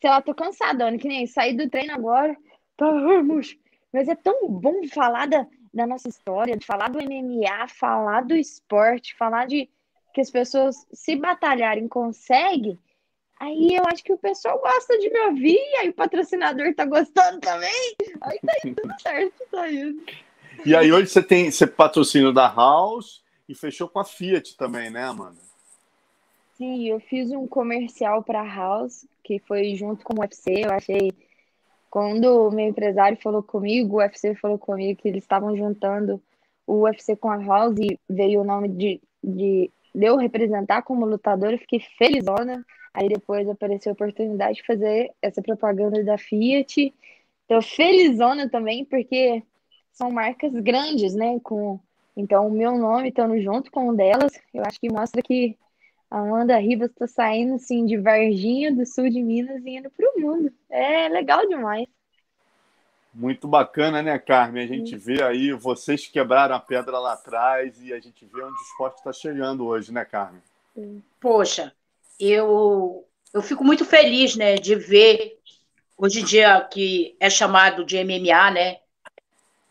sei 0.00 0.10
lá, 0.10 0.20
tô 0.20 0.34
cansada, 0.34 0.96
que 0.98 1.08
nem 1.08 1.26
sair 1.26 1.54
do 1.54 1.70
treino 1.70 1.94
agora, 1.94 2.36
tá, 2.76 2.90
vamos. 2.90 3.56
Mas 3.92 4.08
é 4.08 4.14
tão 4.14 4.48
bom 4.48 4.86
falar 4.88 5.26
da, 5.26 5.46
da 5.72 5.86
nossa 5.86 6.08
história, 6.08 6.56
de 6.56 6.66
falar 6.66 6.90
do 6.90 6.98
MMA, 6.98 7.68
falar 7.68 8.22
do 8.22 8.34
esporte, 8.34 9.16
falar 9.16 9.46
de 9.46 9.68
que 10.12 10.20
as 10.20 10.30
pessoas 10.30 10.86
se 10.92 11.14
batalharem 11.14 11.86
conseguem, 11.86 12.78
aí 13.38 13.76
eu 13.76 13.84
acho 13.86 14.02
que 14.02 14.12
o 14.12 14.18
pessoal 14.18 14.58
gosta 14.58 14.98
de 14.98 15.10
me 15.10 15.20
ouvir, 15.26 15.60
aí 15.78 15.90
o 15.90 15.94
patrocinador 15.94 16.74
tá 16.74 16.84
gostando 16.84 17.38
também, 17.38 17.94
aí 18.22 18.38
tá 18.44 18.52
indo 18.64 18.74
tudo 18.74 18.94
certo, 19.00 19.44
tá 19.50 19.70
indo. 19.70 20.02
E 20.66 20.74
aí 20.74 20.92
hoje 20.92 21.06
você 21.06 21.22
tem 21.22 21.50
você 21.50 21.66
patrocínio 21.66 22.32
da 22.32 22.48
House 22.48 23.22
e 23.48 23.54
fechou 23.54 23.88
com 23.88 23.98
a 23.98 24.04
Fiat 24.04 24.56
também, 24.56 24.90
né, 24.90 25.04
Amanda? 25.04 25.40
Sim, 26.56 26.88
eu 26.88 27.00
fiz 27.00 27.30
um 27.30 27.46
comercial 27.46 28.22
para 28.22 28.42
House, 28.42 29.06
que 29.22 29.38
foi 29.38 29.74
junto 29.76 30.04
com 30.04 30.14
o 30.14 30.20
UFC, 30.20 30.64
eu 30.64 30.72
achei 30.72 31.12
quando 31.90 32.48
o 32.48 32.50
meu 32.50 32.68
empresário 32.68 33.18
falou 33.22 33.42
comigo, 33.42 33.96
o 33.96 33.98
UFC 33.98 34.34
falou 34.34 34.58
comigo 34.58 35.00
que 35.00 35.08
eles 35.08 35.22
estavam 35.22 35.56
juntando 35.56 36.20
o 36.66 36.82
UFC 36.82 37.16
com 37.16 37.30
a 37.30 37.42
House 37.42 37.78
e 37.78 37.98
veio 38.08 38.42
o 38.42 38.44
nome 38.44 38.68
de, 38.68 39.00
de, 39.24 39.70
de 39.94 40.06
eu 40.06 40.16
representar 40.16 40.82
como 40.82 41.06
lutador, 41.06 41.52
eu 41.52 41.58
fiquei 41.58 41.80
felizona. 41.96 42.64
Aí 42.92 43.08
depois 43.08 43.48
apareceu 43.48 43.92
a 43.92 43.94
oportunidade 43.94 44.56
de 44.56 44.66
fazer 44.66 45.10
essa 45.22 45.40
propaganda 45.40 46.02
da 46.04 46.18
Fiat. 46.18 46.92
Tô 47.46 47.62
felizona 47.62 48.50
também, 48.50 48.84
porque 48.84 49.42
são 49.92 50.10
marcas 50.10 50.52
grandes, 50.52 51.14
né? 51.14 51.38
Com, 51.42 51.80
então, 52.18 52.48
o 52.48 52.50
meu 52.50 52.76
nome 52.76 53.10
estando 53.10 53.40
junto 53.40 53.70
com 53.70 53.90
um 53.90 53.94
delas, 53.94 54.32
eu 54.52 54.64
acho 54.64 54.80
que 54.80 54.90
mostra 54.90 55.22
que 55.22 55.56
a 56.10 56.18
Amanda 56.18 56.58
Rivas 56.58 56.90
está 56.90 57.06
saindo 57.06 57.54
assim 57.54 57.86
de 57.86 57.96
Varginha 57.96 58.74
do 58.74 58.84
sul 58.84 59.08
de 59.08 59.22
Minas 59.22 59.64
e 59.64 59.76
indo 59.76 59.88
para 59.88 60.04
o 60.04 60.20
mundo. 60.20 60.52
É 60.68 61.08
legal 61.08 61.46
demais. 61.46 61.86
Muito 63.14 63.46
bacana, 63.46 64.02
né, 64.02 64.18
Carmen? 64.18 64.64
A 64.64 64.66
gente 64.66 64.90
Sim. 64.90 64.96
vê 64.96 65.22
aí, 65.22 65.52
vocês 65.52 66.08
quebraram 66.08 66.56
a 66.56 66.58
pedra 66.60 66.98
lá 66.98 67.12
atrás 67.12 67.80
e 67.80 67.92
a 67.92 68.00
gente 68.00 68.26
vê 68.26 68.42
onde 68.42 68.52
o 68.52 68.62
esporte 68.62 68.98
está 68.98 69.12
chegando 69.12 69.64
hoje, 69.64 69.92
né, 69.92 70.04
Carmen? 70.04 70.42
Poxa, 71.20 71.72
eu, 72.18 73.06
eu 73.32 73.42
fico 73.42 73.62
muito 73.62 73.84
feliz, 73.84 74.34
né, 74.34 74.56
de 74.56 74.74
ver 74.74 75.38
hoje 75.96 76.20
em 76.20 76.24
dia 76.24 76.60
que 76.62 77.16
é 77.20 77.30
chamado 77.30 77.84
de 77.84 77.96
MMA, 77.96 78.50
né, 78.50 78.78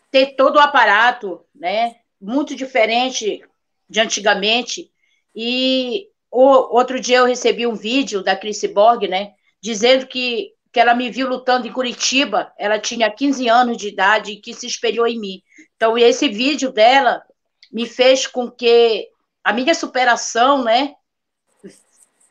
ter 0.10 0.28
todo 0.38 0.56
o 0.56 0.62
aparato, 0.62 1.46
né, 1.54 1.98
muito 2.20 2.56
diferente 2.56 3.44
de 3.90 4.00
antigamente 4.00 4.92
e 5.36 6.08
o, 6.32 6.76
outro 6.76 7.00
dia 7.00 7.18
eu 7.18 7.26
recebi 7.26 7.66
um 7.66 7.76
vídeo 7.76 8.24
da 8.24 8.36
Chris 8.36 8.62
Borg, 8.66 9.08
né, 9.08 9.34
dizendo 9.62 10.08
que 10.08 10.54
que 10.78 10.80
ela 10.80 10.94
me 10.94 11.10
viu 11.10 11.28
lutando 11.28 11.66
em 11.66 11.74
Curitiba, 11.74 12.54
ela 12.56 12.78
tinha 12.78 13.10
15 13.10 13.48
anos 13.48 13.78
de 13.78 13.88
idade 13.88 14.34
e 14.34 14.40
que 14.40 14.54
se 14.54 14.68
espelhou 14.68 15.08
em 15.08 15.20
mim. 15.20 15.42
Então, 15.76 15.98
esse 15.98 16.28
vídeo 16.28 16.72
dela 16.72 17.24
me 17.72 17.88
fez 17.88 18.28
com 18.28 18.52
que 18.52 19.10
a 19.44 19.52
minha 19.54 19.74
superação, 19.74 20.64
né, 20.64 20.94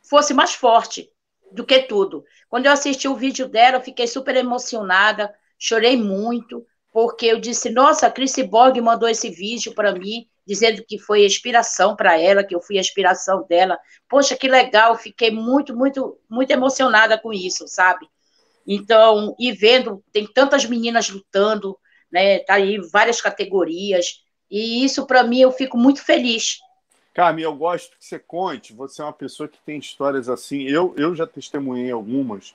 fosse 0.08 0.32
mais 0.32 0.54
forte 0.54 1.10
do 1.50 1.64
que 1.64 1.80
tudo. 1.80 2.24
Quando 2.48 2.66
eu 2.66 2.72
assisti 2.72 3.08
o 3.08 3.16
vídeo 3.16 3.48
dela, 3.48 3.78
eu 3.78 3.82
fiquei 3.82 4.06
super 4.06 4.36
emocionada, 4.36 5.34
chorei 5.58 5.96
muito, 5.96 6.64
porque 6.96 7.26
eu 7.26 7.38
disse: 7.38 7.68
Nossa, 7.68 8.06
a 8.06 8.10
Chris 8.10 8.34
Borg 8.48 8.80
mandou 8.80 9.06
esse 9.06 9.28
vídeo 9.28 9.74
para 9.74 9.92
mim, 9.92 10.26
dizendo 10.46 10.82
que 10.82 10.98
foi 10.98 11.26
inspiração 11.26 11.94
para 11.94 12.18
ela, 12.18 12.42
que 12.42 12.54
eu 12.54 12.62
fui 12.62 12.78
a 12.78 12.80
inspiração 12.80 13.44
dela. 13.46 13.78
Poxa, 14.08 14.34
que 14.34 14.48
legal, 14.48 14.96
fiquei 14.96 15.30
muito, 15.30 15.76
muito, 15.76 16.18
muito 16.26 16.50
emocionada 16.50 17.18
com 17.18 17.34
isso, 17.34 17.68
sabe? 17.68 18.08
Então, 18.66 19.36
e 19.38 19.52
vendo, 19.52 20.02
tem 20.10 20.26
tantas 20.26 20.64
meninas 20.64 21.10
lutando, 21.10 21.76
né? 22.10 22.38
Tá 22.38 22.54
aí 22.54 22.78
várias 22.90 23.20
categorias, 23.20 24.24
e 24.50 24.82
isso 24.82 25.06
para 25.06 25.22
mim 25.22 25.40
eu 25.40 25.52
fico 25.52 25.76
muito 25.76 26.02
feliz, 26.02 26.60
Carmen, 27.12 27.44
eu 27.44 27.54
gosto 27.54 27.96
que 27.98 28.04
você 28.04 28.18
conte. 28.18 28.74
Você 28.74 29.00
é 29.00 29.04
uma 29.04 29.12
pessoa 29.12 29.48
que 29.48 29.58
tem 29.64 29.78
histórias 29.78 30.28
assim. 30.28 30.64
Eu, 30.64 30.94
eu 30.98 31.14
já 31.14 31.26
testemunhei 31.26 31.90
algumas, 31.90 32.54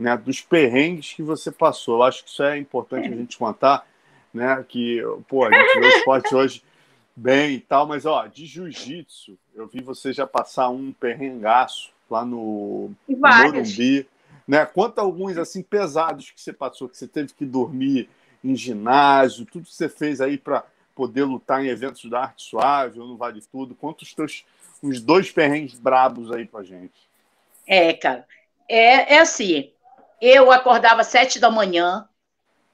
né, 0.00 0.16
dos 0.16 0.40
perrengues 0.40 1.12
que 1.12 1.22
você 1.22 1.52
passou. 1.52 1.98
Eu 1.98 2.02
acho 2.04 2.24
que 2.24 2.30
isso 2.30 2.42
é 2.42 2.56
importante 2.56 3.06
a 3.06 3.14
gente 3.14 3.36
contar, 3.36 3.86
né? 4.32 4.64
Que, 4.66 5.02
pô, 5.28 5.44
a 5.44 5.52
gente 5.52 5.78
vê 5.78 5.86
o 5.86 5.88
esporte 5.98 6.34
hoje 6.34 6.62
bem 7.14 7.56
e 7.56 7.60
tal, 7.60 7.86
mas 7.86 8.06
ó, 8.06 8.26
de 8.26 8.46
jiu-jitsu, 8.46 9.38
eu 9.54 9.66
vi 9.66 9.82
você 9.82 10.10
já 10.10 10.26
passar 10.26 10.70
um 10.70 10.90
perrengaço 10.90 11.92
lá 12.10 12.24
no, 12.24 12.90
no 13.06 13.18
Morumbi. 13.18 14.08
Né? 14.48 14.64
Conta 14.64 15.02
alguns 15.02 15.36
assim 15.36 15.62
pesados 15.62 16.30
que 16.30 16.40
você 16.40 16.52
passou, 16.52 16.88
que 16.88 16.96
você 16.96 17.06
teve 17.06 17.34
que 17.34 17.44
dormir 17.44 18.08
em 18.42 18.56
ginásio, 18.56 19.44
tudo 19.44 19.66
que 19.66 19.74
você 19.74 19.88
fez 19.88 20.22
aí 20.22 20.38
para 20.38 20.64
poder 20.94 21.24
lutar 21.24 21.62
em 21.62 21.68
eventos 21.68 22.08
da 22.08 22.22
arte 22.22 22.42
suave 22.42 22.98
ou 22.98 23.06
no 23.06 23.18
Vale 23.18 23.42
Tudo? 23.52 23.74
Conta 23.74 24.02
os 24.02 24.14
teus 24.14 24.46
uns 24.82 25.02
dois 25.02 25.30
perrengues 25.30 25.78
brabos 25.78 26.32
aí 26.32 26.46
pra 26.46 26.62
gente. 26.62 26.94
É, 27.66 27.92
cara. 27.92 28.26
É, 28.66 29.16
é 29.16 29.18
assim. 29.18 29.70
Eu 30.20 30.52
acordava 30.52 31.02
sete 31.02 31.38
da 31.38 31.50
manhã, 31.50 32.06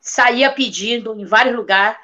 saía 0.01 0.51
pedindo 0.51 1.19
em 1.19 1.25
vários 1.25 1.55
lugares, 1.55 1.99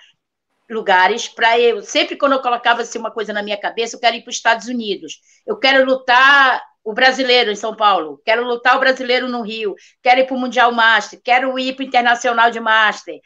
lugares 0.71 1.29
para 1.29 1.59
eu. 1.59 1.83
Sempre 1.83 2.17
quando 2.17 2.33
eu 2.33 2.43
colocava 2.43 2.83
assim, 2.83 2.99
uma 2.99 3.11
coisa 3.11 3.33
na 3.33 3.43
minha 3.43 3.57
cabeça, 3.59 3.97
eu 3.97 4.01
quero 4.01 4.17
ir 4.17 4.23
para 4.23 4.31
os 4.31 4.37
Estados 4.37 4.69
Unidos. 4.69 5.21
Eu 5.47 5.59
quero 5.59 5.85
lutar 5.85 6.63
o 6.85 6.93
brasileiro 6.93 7.51
em 7.51 7.57
São 7.57 7.75
Paulo. 7.75 8.21
Quero 8.25 8.45
lutar 8.45 8.77
o 8.77 8.81
brasileiro 8.81 9.29
no 9.29 9.43
Rio. 9.43 9.75
Quero 10.03 10.21
ir 10.21 10.27
para 10.27 10.37
o 10.37 10.39
Mundial 10.39 10.73
Master. 10.73 11.21
Quero 11.23 11.59
ir 11.59 11.75
para 11.75 11.85
o 11.85 11.87
Internacional 11.87 12.51
de 12.51 12.61
Master 12.61 13.21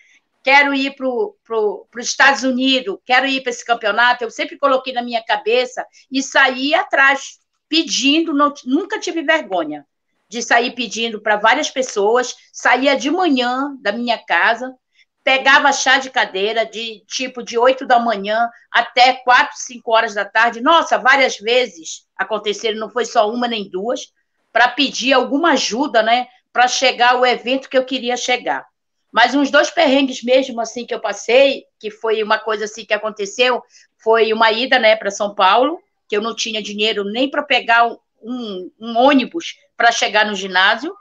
quero 0.46 0.73
ir 0.73 0.94
para 0.94 1.08
pro, 1.42 1.88
os 1.92 2.06
Estados 2.06 2.44
Unidos, 2.44 2.99
quero 3.04 3.26
ir 3.26 3.42
para 3.42 3.50
esse 3.50 3.64
campeonato. 3.64 4.23
Eu 4.23 4.30
sempre 4.30 4.56
coloquei 4.56 4.92
na 4.92 5.02
minha 5.02 5.20
cabeça 5.25 5.85
e 6.08 6.23
saí 6.23 6.73
atrás, 6.73 7.40
pedindo, 7.68 8.32
não, 8.32 8.54
nunca 8.64 9.00
tive 9.00 9.23
vergonha 9.23 9.85
de 10.28 10.42
sair 10.42 10.73
pedindo 10.73 11.21
para 11.21 11.37
várias 11.37 11.71
pessoas. 11.71 12.35
Saía 12.52 12.97
de 12.97 13.11
manhã 13.11 13.76
da 13.80 13.92
minha 13.92 14.18
casa, 14.18 14.75
pegava 15.23 15.73
chá 15.73 15.99
de 15.99 16.09
cadeira 16.11 16.64
de 16.64 17.04
tipo 17.06 17.42
de 17.42 17.59
8 17.59 17.85
da 17.85 17.99
manhã 17.99 18.49
até 18.71 19.14
4, 19.14 19.56
5 19.59 19.92
horas 19.92 20.14
da 20.14 20.25
tarde. 20.25 20.61
Nossa, 20.61 20.99
várias 20.99 21.37
vezes 21.38 22.06
aconteceram, 22.16 22.78
não 22.78 22.88
foi 22.88 23.04
só 23.04 23.28
uma 23.28 23.49
nem 23.49 23.68
duas, 23.68 24.12
para 24.52 24.68
pedir 24.68 25.12
alguma 25.12 25.50
ajuda, 25.50 26.02
né, 26.02 26.28
para 26.52 26.68
chegar 26.68 27.14
ao 27.14 27.26
evento 27.26 27.68
que 27.68 27.76
eu 27.76 27.85
queria 27.85 28.16
chegar. 28.16 28.64
Mas 29.12 29.35
uns 29.35 29.50
dois 29.50 29.71
perrengues 29.71 30.23
mesmo, 30.23 30.61
assim, 30.61 30.87
que 30.87 30.95
eu 30.95 31.00
passei, 31.00 31.64
que 31.78 31.90
foi 31.90 32.23
uma 32.23 32.38
coisa 32.38 32.64
assim 32.64 32.85
que 32.85 32.95
aconteceu, 32.95 33.62
foi 33.99 34.33
uma 34.33 34.52
ida, 34.52 34.78
né, 34.78 34.95
para 34.95 35.11
São 35.11 35.35
Paulo, 35.35 35.78
que 36.09 36.16
eu 36.16 36.23
não 36.23 36.35
tinha 36.35 36.62
dinheiro 36.62 37.02
nem 37.04 37.28
para 37.28 37.42
pegar 37.42 37.97
um, 38.26 38.71
um 38.80 38.97
ônibus 38.97 39.56
para 39.76 39.92
chegar 39.92 40.26
no 40.26 40.35
ginásio, 40.35 40.95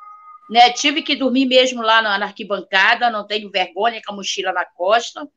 né? 0.49 0.71
Tive 0.71 1.01
que 1.01 1.15
dormir 1.15 1.45
mesmo 1.45 1.81
lá 1.81 2.01
na, 2.01 2.15
arquibancada, 2.25 3.09
não 3.09 3.25
tenho 3.25 3.49
vergonha 3.49 4.01
com 4.05 4.13
a 4.13 4.15
mochila 4.15 4.51
na 4.51 4.65
costa, 4.65 5.27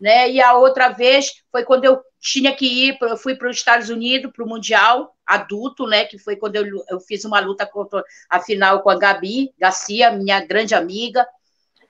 né? 0.00 0.30
E 0.30 0.40
a 0.40 0.54
outra 0.54 0.88
vez 0.88 1.26
foi 1.52 1.64
quando 1.64 1.84
eu 1.84 2.00
tinha 2.20 2.54
que 2.54 2.66
ir, 2.66 2.98
eu 3.00 3.16
fui 3.16 3.34
para 3.34 3.50
os 3.50 3.56
Estados 3.56 3.90
Unidos, 3.90 4.32
para 4.32 4.44
o 4.44 4.48
Mundial 4.48 5.14
adulto, 5.26 5.86
né? 5.86 6.04
Que 6.04 6.18
foi 6.18 6.36
quando 6.36 6.56
eu, 6.56 6.66
eu 6.88 7.00
fiz 7.00 7.24
uma 7.24 7.40
luta 7.40 7.66
contra 7.66 8.02
a 8.28 8.40
final 8.40 8.82
com 8.82 8.90
a 8.90 8.98
Gabi 8.98 9.52
Garcia, 9.58 10.10
minha 10.10 10.40
grande 10.40 10.74
amiga, 10.74 11.26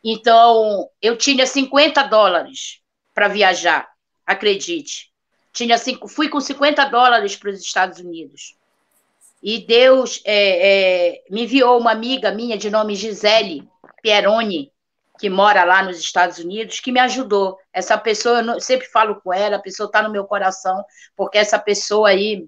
então, 0.04 0.90
eu 1.00 1.16
tinha 1.16 1.46
50 1.46 2.02
dólares 2.02 2.82
para 3.14 3.26
viajar, 3.26 3.88
acredite. 4.26 5.11
Tinha 5.50 5.78
cinco, 5.78 6.06
fui 6.08 6.28
com 6.28 6.40
50 6.40 6.84
dólares 6.87 7.37
para 7.37 7.50
os 7.50 7.61
Estados 7.61 8.00
Unidos. 8.00 8.54
E 9.44 9.66
Deus 9.66 10.22
é, 10.24 11.12
é, 11.12 11.22
me 11.30 11.42
enviou 11.42 11.78
uma 11.78 11.92
amiga 11.92 12.30
minha 12.30 12.56
de 12.56 12.70
nome 12.70 12.96
Gisele 12.96 13.68
Pieroni, 14.02 14.72
que 15.18 15.28
mora 15.28 15.64
lá 15.64 15.82
nos 15.82 15.98
Estados 15.98 16.38
Unidos, 16.38 16.80
que 16.80 16.90
me 16.90 16.98
ajudou. 17.00 17.58
Essa 17.70 17.98
pessoa, 17.98 18.40
eu 18.40 18.60
sempre 18.60 18.86
falo 18.88 19.20
com 19.20 19.32
ela, 19.32 19.56
a 19.56 19.62
pessoa 19.62 19.86
está 19.86 20.02
no 20.02 20.10
meu 20.10 20.24
coração, 20.24 20.82
porque 21.14 21.36
essa 21.36 21.58
pessoa 21.58 22.08
aí, 22.08 22.46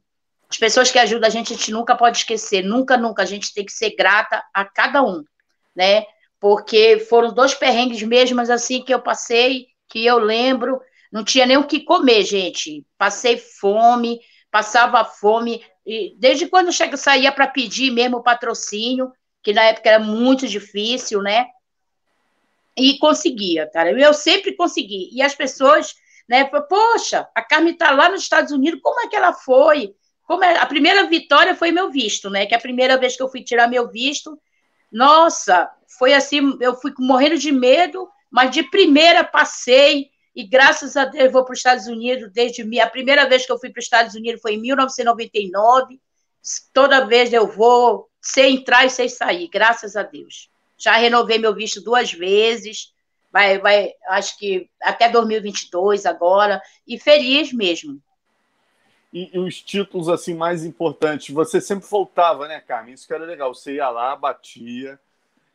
as 0.48 0.56
pessoas 0.56 0.90
que 0.90 0.98
ajudam 0.98 1.28
a 1.28 1.30
gente, 1.30 1.52
a 1.52 1.56
gente 1.56 1.70
nunca 1.70 1.94
pode 1.94 2.16
esquecer, 2.16 2.64
nunca, 2.64 2.96
nunca, 2.96 3.22
a 3.22 3.26
gente 3.26 3.52
tem 3.52 3.66
que 3.66 3.72
ser 3.72 3.94
grata 3.94 4.42
a 4.54 4.64
cada 4.64 5.02
um, 5.02 5.22
né? 5.76 6.06
porque 6.40 7.00
foram 7.00 7.32
dois 7.32 7.54
perrengues 7.54 8.02
mesmo, 8.02 8.40
assim, 8.40 8.82
que 8.82 8.92
eu 8.92 9.00
passei, 9.00 9.66
que 9.88 10.04
eu 10.04 10.18
lembro, 10.18 10.80
não 11.12 11.24
tinha 11.24 11.46
nem 11.46 11.56
o 11.56 11.66
que 11.66 11.80
comer, 11.80 12.24
gente. 12.24 12.84
Passei 12.98 13.36
fome, 13.36 14.20
passava 14.50 15.04
fome, 15.04 15.62
e 15.86 16.16
desde 16.18 16.46
quando 16.48 16.68
eu 16.68 16.96
saía 16.96 17.30
para 17.30 17.46
pedir 17.46 17.92
mesmo 17.92 18.16
o 18.16 18.22
patrocínio, 18.22 19.12
que 19.42 19.52
na 19.52 19.62
época 19.62 19.88
era 19.88 20.00
muito 20.00 20.48
difícil, 20.48 21.22
né? 21.22 21.46
E 22.76 22.98
conseguia, 22.98 23.70
cara. 23.72 23.92
Eu 23.92 24.12
sempre 24.12 24.56
consegui. 24.56 25.08
E 25.12 25.22
as 25.22 25.34
pessoas, 25.34 25.94
né, 26.28 26.44
poxa, 26.44 27.28
a 27.32 27.40
Carmen 27.40 27.72
está 27.72 27.92
lá 27.92 28.08
nos 28.08 28.22
Estados 28.22 28.50
Unidos, 28.50 28.80
como 28.82 29.00
é 29.00 29.08
que 29.08 29.14
ela 29.14 29.32
foi? 29.32 29.94
Como 30.26 30.42
é? 30.42 30.58
A 30.58 30.66
primeira 30.66 31.04
vitória 31.04 31.54
foi 31.54 31.70
meu 31.70 31.88
visto, 31.88 32.28
né? 32.28 32.44
Que 32.46 32.54
é 32.54 32.58
a 32.58 32.60
primeira 32.60 32.98
vez 32.98 33.16
que 33.16 33.22
eu 33.22 33.28
fui 33.28 33.44
tirar 33.44 33.68
meu 33.68 33.88
visto, 33.88 34.36
nossa, 34.90 35.70
foi 35.98 36.14
assim, 36.14 36.58
eu 36.60 36.74
fui 36.74 36.92
morrendo 36.98 37.38
de 37.38 37.52
medo, 37.52 38.08
mas 38.30 38.50
de 38.50 38.64
primeira 38.64 39.22
passei, 39.22 40.10
e 40.36 40.44
graças 40.44 40.98
a 40.98 41.06
Deus 41.06 41.24
eu 41.24 41.32
vou 41.32 41.44
para 41.46 41.54
os 41.54 41.58
Estados 41.58 41.86
Unidos 41.86 42.30
desde 42.30 42.78
a 42.78 42.86
primeira 42.86 43.26
vez 43.26 43.46
que 43.46 43.50
eu 43.50 43.58
fui 43.58 43.70
para 43.70 43.80
os 43.80 43.86
Estados 43.86 44.14
Unidos 44.14 44.42
foi 44.42 44.52
em 44.52 44.60
1999. 44.60 45.98
Toda 46.74 47.06
vez 47.06 47.32
eu 47.32 47.46
vou 47.46 48.10
sem 48.20 48.56
entrar 48.56 48.84
e 48.84 48.90
sem 48.90 49.08
sair, 49.08 49.48
graças 49.48 49.96
a 49.96 50.02
Deus. 50.02 50.50
Já 50.76 50.98
renovei 50.98 51.38
meu 51.38 51.54
visto 51.54 51.80
duas 51.80 52.12
vezes, 52.12 52.92
vai, 53.32 53.58
vai, 53.58 53.94
acho 54.08 54.36
que 54.38 54.68
até 54.82 55.08
2022 55.08 56.04
agora, 56.04 56.60
e 56.86 56.98
feliz 56.98 57.50
mesmo. 57.50 57.98
E, 59.10 59.30
e, 59.32 59.38
os 59.38 59.62
títulos 59.62 60.06
assim 60.10 60.34
mais 60.34 60.66
importantes, 60.66 61.34
você 61.34 61.62
sempre 61.62 61.88
voltava, 61.88 62.46
né, 62.46 62.60
Carmen? 62.60 62.92
Isso 62.92 63.06
que 63.06 63.14
era 63.14 63.24
legal. 63.24 63.54
Você 63.54 63.76
ia 63.76 63.88
lá, 63.88 64.14
batia, 64.14 65.00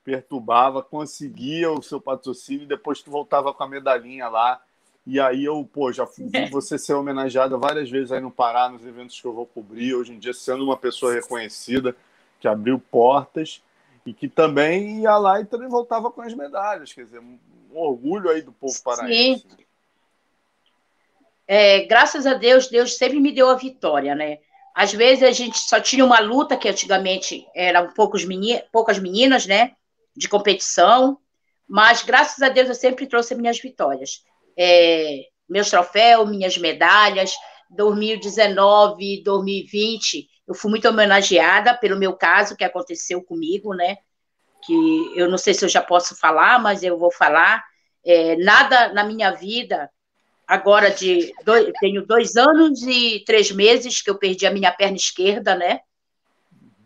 perturbava, 0.04 0.82
conseguia 0.82 1.72
o 1.72 1.84
seu 1.84 2.02
patrocínio 2.02 2.64
e 2.64 2.68
depois 2.68 3.04
tu 3.04 3.12
voltava 3.12 3.54
com 3.54 3.64
a 3.64 3.68
medalhinha 3.68 4.28
lá. 4.28 4.60
E 5.06 5.20
aí 5.20 5.44
eu, 5.44 5.68
pô, 5.72 5.92
já 5.92 6.06
vi 6.06 6.30
é. 6.34 6.50
você 6.50 6.78
ser 6.78 6.94
homenageada 6.94 7.58
várias 7.58 7.90
vezes 7.90 8.12
aí 8.12 8.22
no 8.22 8.32
Pará, 8.32 8.70
nos 8.70 8.86
eventos 8.86 9.20
que 9.20 9.26
eu 9.26 9.34
vou 9.34 9.46
cobrir. 9.46 9.96
Hoje 9.96 10.14
em 10.14 10.20
dia, 10.20 10.34
sendo 10.34 10.64
uma 10.64 10.78
pessoa 10.78 11.14
reconhecida, 11.14 11.96
que 12.40 12.48
abriu 12.48 12.80
portas 12.80 13.64
e 14.06 14.14
que 14.14 14.28
também 14.28 15.02
ia 15.02 15.18
lá 15.18 15.42
e 15.42 15.46
também 15.46 15.68
voltava 15.68 16.12
com 16.12 16.22
as 16.22 16.34
medalhas. 16.34 16.94
Quer 16.94 17.06
dizer, 17.06 17.20
um 17.20 17.40
orgulho 17.74 18.30
aí 18.30 18.42
do 18.42 18.52
povo 18.52 18.80
paraense. 18.84 19.42
Sim. 19.42 19.66
É, 21.48 21.86
graças 21.86 22.26
a 22.26 22.36
Deus, 22.36 22.68
Deus 22.68 22.98
sempre 22.98 23.20
me 23.20 23.32
deu 23.32 23.50
a 23.50 23.56
vitória, 23.56 24.16
né? 24.16 24.38
Às 24.74 24.94
vezes 24.94 25.24
a 25.24 25.32
gente 25.32 25.58
só 25.58 25.82
tinha 25.82 26.06
uma 26.06 26.20
luta, 26.20 26.56
que 26.56 26.70
antigamente 26.70 27.46
eram 27.54 27.92
poucos 27.92 28.24
meni 28.24 28.62
poucas 28.72 29.00
meninas, 29.00 29.46
né? 29.46 29.76
de 30.16 30.28
competição, 30.28 31.18
mas 31.68 32.04
graças 32.04 32.42
a 32.42 32.50
Deus 32.50 32.68
eu 32.68 32.76
sempre 32.76 33.08
trouxe 33.08 33.36
minhas 33.36 33.60
vitórias. 33.60 34.24
É, 34.58 35.22
meus 35.50 35.70
troféus, 35.70 36.30
minhas 36.30 36.58
medalhas, 36.58 37.32
2019, 37.70 39.24
2020, 39.24 40.28
eu 40.48 40.54
fui 40.54 40.70
muito 40.70 40.88
homenageada 40.88 41.74
pelo 41.74 41.98
meu 41.98 42.14
caso 42.14 42.56
que 42.56 42.64
aconteceu 42.64 43.24
comigo, 43.24 43.74
né? 43.74 43.98
Que 44.64 45.14
eu 45.16 45.30
não 45.30 45.38
sei 45.38 45.54
se 45.54 45.64
eu 45.64 45.70
já 45.70 45.82
posso 45.82 46.16
falar, 46.16 46.60
mas 46.60 46.84
eu 46.84 46.98
vou 46.98 47.12
falar. 47.12 47.64
É, 48.04 48.36
nada 48.38 48.92
na 48.94 49.04
minha 49.04 49.32
vida, 49.32 49.90
agora 50.48 50.90
de 50.90 51.32
dois, 51.46 51.72
tenho 51.80 52.06
dois 52.06 52.36
anos 52.36 52.82
e 52.84 53.24
três 53.26 53.52
meses 53.52 54.02
que 54.02 54.10
eu 54.10 54.18
perdi 54.18 54.46
a 54.46 54.52
minha 54.52 54.72
perna 54.72 54.98
esquerda, 54.98 55.56
né? 55.56 55.80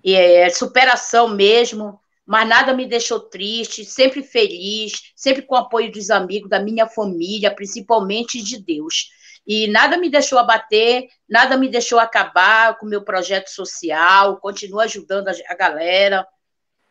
E 0.03 0.13
é 0.13 0.49
superação 0.51 1.29
mesmo, 1.29 1.99
mas 2.25 2.47
nada 2.47 2.73
me 2.73 2.87
deixou 2.87 3.19
triste, 3.19 3.85
sempre 3.85 4.23
feliz, 4.23 5.11
sempre 5.15 5.43
com 5.43 5.55
o 5.55 5.59
apoio 5.59 5.91
dos 5.91 6.09
amigos, 6.09 6.49
da 6.49 6.59
minha 6.59 6.87
família, 6.87 7.53
principalmente 7.53 8.41
de 8.41 8.59
Deus. 8.59 9.09
E 9.45 9.67
nada 9.67 9.95
me 9.95 10.09
deixou 10.09 10.39
abater, 10.39 11.07
nada 11.29 11.55
me 11.55 11.69
deixou 11.69 11.99
acabar 11.99 12.77
com 12.79 12.87
o 12.87 12.89
meu 12.89 13.03
projeto 13.03 13.49
social, 13.49 14.37
continuo 14.37 14.79
ajudando 14.79 15.27
a 15.27 15.53
galera, 15.53 16.27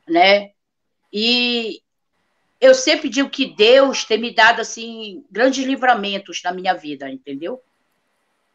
né? 0.08 0.52
E 1.12 1.80
eu 2.60 2.74
sempre 2.74 3.08
digo 3.08 3.28
que 3.28 3.54
Deus 3.54 4.04
tem 4.04 4.18
me 4.18 4.32
dado, 4.32 4.60
assim, 4.60 5.24
grandes 5.30 5.64
livramentos 5.64 6.40
na 6.44 6.52
minha 6.52 6.74
vida, 6.74 7.10
entendeu? 7.10 7.60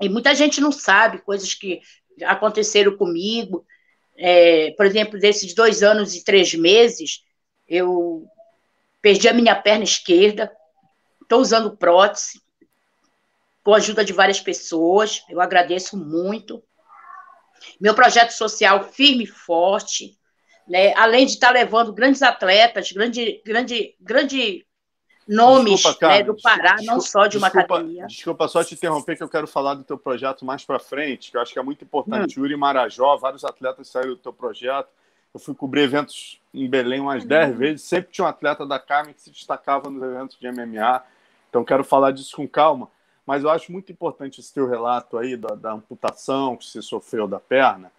E 0.02 0.08
muita 0.08 0.34
gente 0.34 0.62
não 0.62 0.72
sabe 0.72 1.22
coisas 1.22 1.54
que 1.54 1.82
aconteceram 2.24 2.96
comigo, 2.96 3.66
é, 4.20 4.72
por 4.72 4.86
exemplo, 4.86 5.18
desses 5.18 5.54
dois 5.54 5.82
anos 5.82 6.14
e 6.14 6.24
três 6.24 6.54
meses, 6.54 7.24
eu 7.66 8.28
perdi 9.02 9.30
a 9.30 9.34
minha 9.34 9.56
perna 9.56 9.86
esquerda, 9.86 10.52
estou 11.22 11.40
usando 11.40 11.78
prótese, 11.78 12.42
com 13.64 13.74
a 13.74 13.78
ajuda 13.78 14.04
de 14.04 14.12
várias 14.12 14.42
pessoas, 14.42 15.24
eu 15.30 15.40
agradeço 15.40 15.96
muito. 15.96 16.62
Meu 17.80 17.96
projeto 17.96 18.32
social 18.32 18.84
firme 18.92 19.24
e 19.24 19.28
forte, 19.28 20.18
né? 20.68 20.94
além 20.96 21.26
de 21.26 21.34
estar 21.34 21.48
tá 21.48 21.54
levando 21.54 21.94
grandes 21.94 22.22
atletas, 22.22 22.92
grande, 22.92 23.42
grande, 23.46 23.96
grande 24.02 24.66
nomes 25.30 25.76
desculpa, 25.76 26.08
né, 26.08 26.24
do 26.24 26.36
Pará, 26.36 26.76
desculpa, 26.76 26.92
não 26.92 27.02
só 27.02 27.28
de 27.28 27.38
uma 27.38 27.50
desculpa, 27.50 27.76
academia. 27.76 28.08
Desculpa 28.08 28.48
só 28.48 28.64
te 28.64 28.74
interromper, 28.74 29.16
que 29.16 29.24
eu 29.24 29.30
quero 29.30 29.48
falar 29.48 29.76
do 29.76 29.84
teu 29.84 29.98
projeto 29.98 30.44
mais 30.44 30.66
para 30.66 30.80
frente, 30.80 31.30
que 31.30 31.38
eu 31.38 31.42
acho 31.42 31.54
que 31.54 31.60
é 31.60 31.64
muito 31.64 31.84
importante. 31.84 32.40
Hum. 32.40 32.44
Yuri 32.44 32.58
Marajó, 32.58 33.16
vários 33.18 33.46
atletas 33.46 33.88
saíram 33.88 34.12
do 34.12 34.18
teu 34.18 34.34
projeto. 34.34 34.90
Eu 35.32 35.40
fui 35.40 35.54
cobrir 35.54 35.82
eventos 35.82 36.42
em 36.52 36.68
Belém 36.68 37.00
umas 37.00 37.24
10 37.24 37.52
uhum. 37.52 37.58
vezes, 37.58 37.84
sempre 37.84 38.12
tinha 38.12 38.26
um 38.26 38.28
atleta 38.28 38.66
da 38.66 38.80
Carmen 38.80 39.14
que 39.14 39.22
se 39.22 39.30
destacava 39.30 39.90
nos 39.90 40.02
eventos 40.02 40.40
de 40.40 40.52
MMA. 40.52 41.04
Então, 41.50 41.64
quero 41.64 41.84
falar 41.84 42.12
disso 42.12 42.36
com 42.36 42.48
calma. 42.48 42.90
Mas 43.26 43.44
eu 43.44 43.50
acho 43.52 43.72
muito 43.72 43.92
importante 43.92 44.40
esse 44.40 44.52
teu 44.52 44.68
relato 44.68 45.16
aí 45.16 45.38
da, 45.38 45.54
da 45.54 45.74
amputação 45.74 46.58
que 46.58 46.66
você 46.66 46.82
sofreu 46.82 47.28
da 47.28 47.40
perna, 47.40 47.92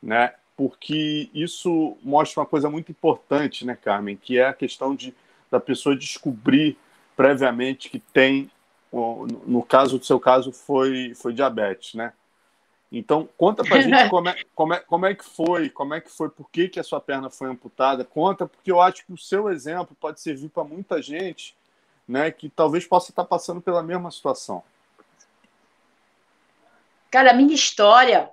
né? 0.00 0.34
Porque 0.56 1.28
isso 1.34 1.96
mostra 2.04 2.40
uma 2.40 2.46
coisa 2.46 2.70
muito 2.70 2.92
importante, 2.92 3.66
né, 3.66 3.74
Carmen? 3.74 4.16
Que 4.16 4.38
é 4.38 4.46
a 4.46 4.52
questão 4.52 4.94
de 4.94 5.12
da 5.50 5.60
pessoa 5.60 5.96
descobrir 5.96 6.76
previamente 7.16 7.88
que 7.88 7.98
tem, 7.98 8.50
no 8.92 9.62
caso 9.62 9.98
do 9.98 10.04
seu 10.04 10.20
caso, 10.20 10.52
foi, 10.52 11.14
foi 11.14 11.32
diabetes, 11.32 11.94
né? 11.94 12.12
Então, 12.90 13.28
conta 13.36 13.64
pra 13.64 13.80
gente 13.80 14.08
como 14.08 14.28
é, 14.28 14.36
como, 14.54 14.74
é, 14.74 14.80
como 14.80 15.06
é 15.06 15.14
que 15.14 15.24
foi, 15.24 15.68
como 15.68 15.94
é 15.94 16.00
que 16.00 16.10
foi, 16.10 16.28
por 16.28 16.48
que, 16.50 16.68
que 16.68 16.78
a 16.78 16.84
sua 16.84 17.00
perna 17.00 17.28
foi 17.28 17.50
amputada. 17.50 18.04
Conta, 18.04 18.46
porque 18.46 18.70
eu 18.70 18.80
acho 18.80 19.04
que 19.04 19.12
o 19.12 19.18
seu 19.18 19.50
exemplo 19.50 19.96
pode 19.98 20.20
servir 20.20 20.48
para 20.48 20.62
muita 20.62 21.02
gente 21.02 21.56
né, 22.06 22.30
que 22.30 22.48
talvez 22.48 22.86
possa 22.86 23.10
estar 23.10 23.24
passando 23.24 23.60
pela 23.60 23.82
mesma 23.82 24.10
situação. 24.10 24.62
Cara, 27.10 27.30
a 27.30 27.34
minha 27.34 27.54
história 27.54 28.30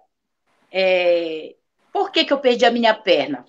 é... 0.71 1.55
Por 1.91 2.11
que, 2.11 2.25
que 2.25 2.33
eu 2.33 2.39
perdi 2.39 2.65
a 2.65 2.71
minha 2.71 2.93
perna? 2.93 3.45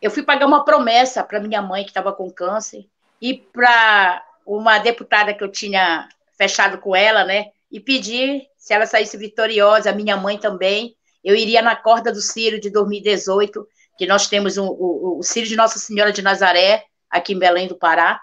Eu 0.00 0.10
fui 0.10 0.22
pagar 0.22 0.46
uma 0.46 0.64
promessa 0.64 1.22
para 1.22 1.40
minha 1.40 1.60
mãe 1.60 1.82
que 1.82 1.90
estava 1.90 2.12
com 2.12 2.30
câncer 2.30 2.88
e 3.22 3.34
para 3.34 4.20
uma 4.44 4.80
deputada 4.80 5.32
que 5.32 5.44
eu 5.44 5.48
tinha 5.48 6.08
fechado 6.36 6.78
com 6.78 6.96
ela, 6.96 7.24
né? 7.24 7.46
E 7.70 7.78
pedir 7.78 8.48
se 8.58 8.74
ela 8.74 8.84
saísse 8.84 9.16
vitoriosa, 9.16 9.90
a 9.90 9.94
minha 9.94 10.16
mãe 10.16 10.36
também. 10.36 10.96
Eu 11.22 11.36
iria 11.36 11.62
na 11.62 11.76
corda 11.76 12.12
do 12.12 12.20
Círio 12.20 12.60
de 12.60 12.68
2018, 12.68 13.64
que 13.96 14.06
nós 14.08 14.26
temos 14.26 14.58
um, 14.58 14.66
o, 14.66 15.20
o 15.20 15.22
Círio 15.22 15.48
de 15.48 15.54
Nossa 15.54 15.78
Senhora 15.78 16.12
de 16.12 16.20
Nazaré, 16.20 16.84
aqui 17.08 17.32
em 17.32 17.38
Belém 17.38 17.68
do 17.68 17.76
Pará, 17.76 18.20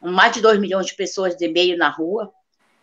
mais 0.00 0.32
de 0.32 0.40
2 0.40 0.60
milhões 0.60 0.86
de 0.86 0.94
pessoas 0.94 1.34
de 1.34 1.48
meio 1.48 1.76
na 1.76 1.88
rua. 1.88 2.30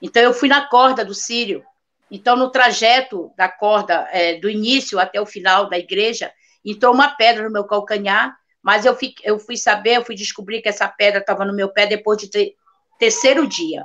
Então, 0.01 0.21
eu 0.21 0.33
fui 0.33 0.49
na 0.49 0.67
corda 0.67 1.05
do 1.05 1.13
Círio. 1.13 1.63
Então, 2.11 2.35
no 2.35 2.49
trajeto 2.49 3.31
da 3.37 3.47
corda, 3.47 4.05
é, 4.11 4.37
do 4.37 4.49
início 4.49 4.99
até 4.99 5.21
o 5.21 5.25
final 5.25 5.69
da 5.69 5.79
igreja, 5.79 6.29
entrou 6.65 6.93
uma 6.93 7.15
pedra 7.15 7.43
no 7.43 7.51
meu 7.51 7.63
calcanhar 7.63 8.35
mas 8.63 8.85
eu, 8.85 8.95
fiquei, 8.95 9.29
eu 9.29 9.37
fui 9.37 9.57
saber, 9.57 9.97
eu 9.97 10.05
fui 10.05 10.15
descobrir 10.15 10.61
que 10.61 10.69
essa 10.69 10.87
pedra 10.87 11.19
estava 11.19 11.43
no 11.43 11.53
meu 11.53 11.67
pé 11.67 11.85
depois 11.85 12.17
de 12.17 12.29
ter, 12.29 12.55
terceiro 12.97 13.45
dia, 13.45 13.83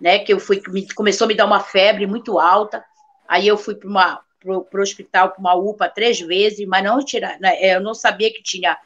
né? 0.00 0.18
Que 0.18 0.32
eu 0.32 0.40
fui, 0.40 0.60
me, 0.68 0.92
começou 0.92 1.26
a 1.26 1.28
me 1.28 1.34
dar 1.36 1.46
uma 1.46 1.60
febre 1.60 2.04
muito 2.04 2.40
alta. 2.40 2.84
Aí 3.28 3.46
eu 3.46 3.56
fui 3.56 3.76
para 3.76 4.20
o 4.44 4.80
hospital, 4.80 5.30
para 5.30 5.40
uma 5.40 5.54
UPA 5.54 5.88
três 5.88 6.20
vezes, 6.20 6.66
mas 6.66 6.82
não 6.82 7.04
tirar, 7.04 7.38
né, 7.38 7.58
eu 7.62 7.80
não 7.80 7.94
sabia 7.94 8.32
que 8.32 8.42
tinha 8.42 8.76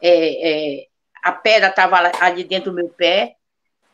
é, 0.00 0.80
é, 0.80 0.86
a 1.22 1.32
pedra 1.32 1.68
estava 1.68 2.10
ali 2.20 2.42
dentro 2.42 2.70
do 2.70 2.76
meu 2.76 2.88
pé. 2.88 3.36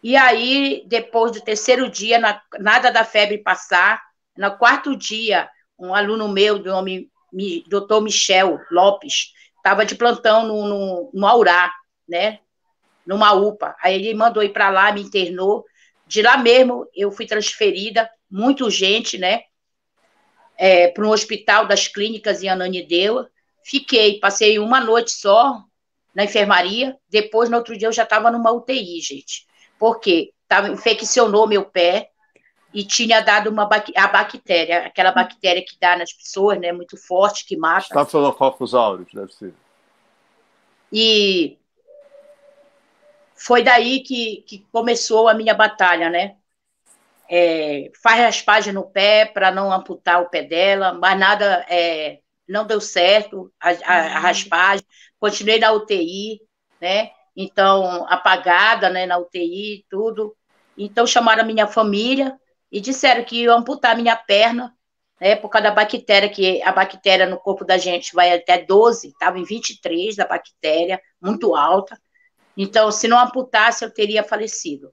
E 0.02 0.16
aí, 0.16 0.82
depois 0.86 1.32
do 1.32 1.40
terceiro 1.40 1.88
dia, 1.88 2.18
na, 2.18 2.40
nada 2.58 2.90
da 2.90 3.04
febre 3.04 3.38
passar, 3.38 4.02
no 4.36 4.56
quarto 4.56 4.96
dia, 4.96 5.48
um 5.78 5.94
aluno 5.94 6.28
meu, 6.28 6.58
do 6.58 6.70
nome 6.70 7.10
doutor 7.68 8.00
Michel 8.00 8.60
Lopes, 8.70 9.32
estava 9.64 9.86
de 9.86 9.94
plantão 9.94 10.46
no, 10.46 10.66
no, 10.66 11.10
no 11.14 11.26
Aurá, 11.26 11.72
né? 12.06 12.40
Numa 13.06 13.32
UPA. 13.32 13.74
Aí 13.80 13.94
ele 13.94 14.12
mandou 14.12 14.42
ir 14.42 14.50
para 14.50 14.68
lá, 14.68 14.92
me 14.92 15.00
internou. 15.00 15.64
De 16.06 16.20
lá 16.20 16.36
mesmo, 16.36 16.86
eu 16.94 17.10
fui 17.10 17.26
transferida, 17.26 18.10
muito 18.30 18.64
urgente, 18.64 19.16
né? 19.16 19.44
É, 20.58 20.88
para 20.88 21.06
um 21.06 21.10
hospital 21.10 21.66
das 21.66 21.88
clínicas 21.88 22.42
em 22.42 22.48
Ananindeua. 22.48 23.30
Fiquei, 23.64 24.20
passei 24.20 24.58
uma 24.58 24.80
noite 24.80 25.12
só 25.12 25.64
na 26.14 26.24
enfermaria. 26.24 26.94
Depois, 27.08 27.48
no 27.48 27.56
outro 27.56 27.76
dia, 27.76 27.88
eu 27.88 27.92
já 27.92 28.02
estava 28.02 28.30
numa 28.30 28.52
UTI, 28.52 29.00
gente. 29.00 29.46
Porque 29.78 30.32
tava, 30.46 30.68
infeccionou 30.68 31.46
meu 31.46 31.64
pé 31.64 32.10
e 32.74 32.84
tinha 32.84 33.20
dado 33.20 33.48
uma 33.50 33.62
a 33.96 34.08
bactéria, 34.08 34.86
aquela 34.86 35.12
bactéria 35.12 35.64
que 35.64 35.78
dá 35.78 35.96
nas 35.96 36.12
pessoas, 36.12 36.58
né, 36.58 36.72
muito 36.72 36.96
forte, 36.96 37.46
que 37.46 37.56
mata. 37.56 37.86
Staphylococcus 37.86 38.74
aureus, 38.74 39.08
deve 39.14 39.32
ser. 39.32 39.54
E 40.92 41.56
foi 43.36 43.62
daí 43.62 44.00
que, 44.00 44.42
que 44.46 44.66
começou 44.72 45.28
a 45.28 45.34
minha 45.34 45.54
batalha, 45.54 46.10
né? 46.10 46.36
É, 47.30 47.90
faz 48.02 48.20
raspagem 48.20 48.72
no 48.72 48.90
pé 48.90 49.24
para 49.24 49.50
não 49.50 49.72
amputar 49.72 50.20
o 50.20 50.28
pé 50.28 50.42
dela, 50.42 50.92
mas 50.92 51.18
nada 51.18 51.64
é, 51.68 52.18
não 52.46 52.66
deu 52.66 52.80
certo 52.80 53.52
a, 53.60 53.70
a, 53.70 54.16
a, 54.16 54.18
raspagem. 54.18 54.84
Continuei 55.18 55.58
na 55.58 55.72
UTI, 55.72 56.40
né? 56.80 57.12
Então 57.36 58.04
apagada, 58.08 58.90
né? 58.90 59.06
Na 59.06 59.16
UTI, 59.18 59.86
tudo. 59.88 60.36
Então 60.76 61.06
chamaram 61.06 61.42
a 61.42 61.46
minha 61.46 61.66
família 61.66 62.38
e 62.74 62.80
disseram 62.80 63.22
que 63.22 63.42
iam 63.42 63.56
amputar 63.56 63.96
minha 63.96 64.16
perna, 64.16 64.74
né, 65.20 65.36
por 65.36 65.48
causa 65.48 65.68
da 65.68 65.74
bactéria, 65.74 66.28
que 66.28 66.60
a 66.60 66.72
bactéria 66.72 67.24
no 67.24 67.38
corpo 67.38 67.64
da 67.64 67.78
gente 67.78 68.12
vai 68.12 68.34
até 68.34 68.64
12, 68.64 69.10
estava 69.10 69.38
em 69.38 69.44
23 69.44 70.16
da 70.16 70.26
bactéria, 70.26 71.00
muito 71.22 71.54
alta. 71.54 71.96
Então, 72.56 72.90
se 72.90 73.06
não 73.06 73.16
amputasse, 73.20 73.84
eu 73.84 73.94
teria 73.94 74.24
falecido, 74.24 74.92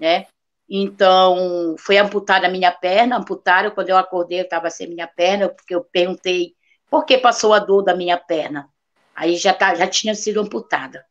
né? 0.00 0.26
Então, 0.68 1.76
foi 1.78 1.96
amputada 1.96 2.48
a 2.48 2.50
minha 2.50 2.72
perna, 2.72 3.18
amputaram, 3.18 3.70
quando 3.70 3.90
eu 3.90 3.96
acordei, 3.96 4.40
eu 4.40 4.44
estava 4.44 4.68
sem 4.68 4.88
minha 4.88 5.06
perna, 5.06 5.48
porque 5.48 5.76
eu 5.76 5.84
perguntei 5.84 6.56
por 6.90 7.04
que 7.04 7.16
passou 7.16 7.54
a 7.54 7.60
dor 7.60 7.82
da 7.82 7.94
minha 7.94 8.18
perna. 8.18 8.68
Aí 9.14 9.36
já, 9.36 9.54
tá, 9.54 9.76
já 9.76 9.86
tinha 9.86 10.16
sido 10.16 10.40
amputada. 10.40 11.06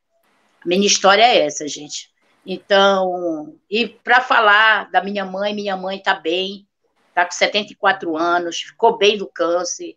A 0.62 0.68
minha 0.68 0.86
história 0.86 1.24
é 1.24 1.46
essa, 1.46 1.66
gente. 1.70 2.11
Então, 2.46 3.56
e 3.70 3.88
para 3.88 4.22
falar 4.22 4.90
da 4.90 5.04
minha 5.04 5.24
mãe, 5.24 5.54
minha 5.54 5.78
mãe 5.78 5.98
está 5.98 6.16
bem, 6.16 6.68
está 7.10 7.26
com 7.26 7.32
74 7.32 8.18
anos, 8.18 8.58
ficou 8.58 8.98
bem 8.98 9.18
do 9.18 9.28
câncer, 9.28 9.96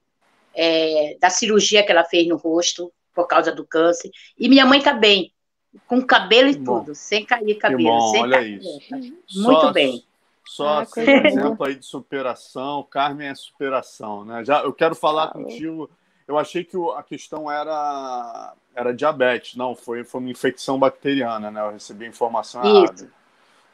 é, 0.55 1.17
da 1.21 1.31
cirurgia 1.31 1.85
que 1.85 1.91
ela 1.91 2.05
fez 2.05 2.29
no 2.29 2.37
rosto 2.37 2.93
por 3.15 3.27
causa 3.27 3.51
do 3.53 3.67
câncer. 3.67 4.11
E 4.39 4.49
minha 4.49 4.67
mãe 4.67 4.79
está 4.79 4.93
bem, 4.93 5.33
com 5.87 6.03
cabelo 6.03 6.49
e 6.49 6.57
tudo, 6.57 6.95
sem 6.95 7.25
cair 7.25 7.55
cabelo. 7.57 7.83
Bom, 7.83 8.11
sem 8.11 8.23
olha 8.23 8.43
isso. 8.43 8.81
Muito 9.37 9.61
só, 9.61 9.73
bem. 9.73 10.05
Só 10.47 10.81
ah, 10.81 10.87
exemplo 11.25 11.67
aí 11.67 11.75
de 11.75 11.87
superação, 11.87 12.87
Carmen 12.91 13.29
é 13.29 13.35
superação, 13.35 14.25
né? 14.25 14.45
Já, 14.45 14.63
eu 14.63 14.73
quero 14.73 14.95
falar 14.95 15.29
contigo 15.29 15.91
eu 16.27 16.39
achei 16.39 16.65
que 16.65 16.77
a 16.97 17.03
questão 17.03 17.51
era, 17.51 18.55
era 18.75 18.95
diabetes, 18.95 19.57
não, 19.57 19.75
foi, 19.75 20.05
foi 20.05 20.21
uma 20.21 20.31
infecção 20.31 20.79
bacteriana, 20.79 21.51
né? 21.51 21.61
Eu 21.61 21.73
recebi 21.73 22.07
informação 22.07 22.65
errada. 22.65 23.11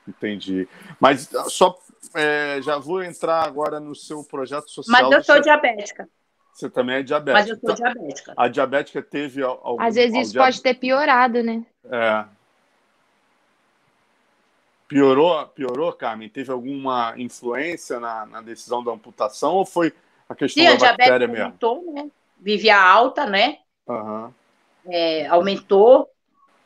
Entendi. 0.06 0.68
Mas 0.98 1.30
só 1.48 1.78
é, 2.14 2.60
já 2.62 2.78
vou 2.78 3.02
entrar 3.02 3.44
agora 3.44 3.78
no 3.78 3.94
seu 3.94 4.24
projeto 4.24 4.70
social. 4.70 5.02
Mas 5.02 5.12
eu 5.12 5.22
sou 5.22 5.40
diabética. 5.40 6.08
Você 6.52 6.68
também 6.68 6.96
é 6.96 7.02
diabética. 7.02 7.40
Mas 7.40 7.48
eu 7.48 7.56
sou 7.56 7.70
então, 7.70 7.92
diabética. 7.92 8.34
A 8.36 8.48
diabética 8.48 9.02
teve 9.02 9.42
algum. 9.42 9.80
Às 9.80 9.94
vezes 9.94 10.28
isso 10.28 10.36
pode 10.36 10.60
ter 10.60 10.74
piorado, 10.74 11.42
né? 11.42 11.64
É. 11.84 12.24
Piorou, 14.88 15.46
piorou, 15.46 15.92
Carmen? 15.92 16.28
Teve 16.28 16.50
alguma 16.50 17.14
influência 17.16 18.00
na, 18.00 18.26
na 18.26 18.40
decisão 18.40 18.82
da 18.82 18.90
amputação 18.90 19.54
ou 19.54 19.64
foi 19.64 19.94
a 20.28 20.34
questão 20.34 20.64
Sim, 20.64 20.76
da 20.76 20.88
a 20.88 20.90
bactéria 20.90 21.28
mesmo? 21.28 21.44
Aumentou, 21.44 21.92
né? 21.92 22.10
Vivia 22.40 22.80
alta, 22.80 23.26
né? 23.26 23.58
Uhum. 23.86 24.32
é, 24.86 25.26
aumentou. 25.26 26.08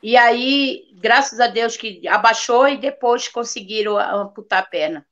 E 0.02 0.16
aí, 0.16 0.84
graças 1.00 1.40
a 1.40 1.46
Deus 1.46 1.76
que 1.76 2.06
abaixou 2.06 2.68
e 2.68 2.76
depois 2.76 3.28
conseguiram 3.28 3.98
amputar 3.98 4.62
a 4.62 4.66
perna. 4.66 5.06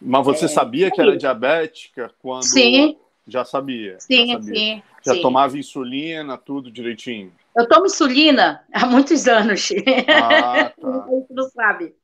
Mas 0.00 0.24
você 0.24 0.46
é, 0.46 0.48
sabia 0.48 0.90
que 0.90 1.00
era 1.00 1.16
diabética 1.16 2.10
quando. 2.18 2.44
Sim. 2.44 2.96
Já 3.26 3.44
sabia. 3.44 4.00
Sim, 4.00 4.28
já 4.28 4.40
sabia. 4.40 4.54
sim. 4.54 4.82
Já 5.04 5.14
sim. 5.14 5.22
tomava 5.22 5.58
insulina, 5.58 6.36
tudo 6.36 6.70
direitinho. 6.70 7.32
Eu 7.56 7.68
tomo 7.68 7.86
insulina 7.86 8.64
há 8.72 8.86
muitos 8.86 9.28
anos. 9.28 9.68
Ah, 10.08 10.70
tá. 10.70 10.74
não 11.30 11.44
sabe. 11.50 11.94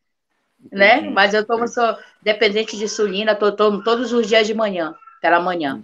Né? 0.70 1.00
Mas 1.00 1.34
eu 1.34 1.46
tomo, 1.46 1.66
sou 1.68 1.96
dependente 2.20 2.76
de 2.76 2.84
insulina, 2.84 3.34
tomo 3.34 3.82
todos 3.82 4.12
os 4.12 4.26
dias 4.26 4.46
de 4.46 4.54
manhã, 4.54 4.94
pela 5.20 5.40
manhã. 5.40 5.82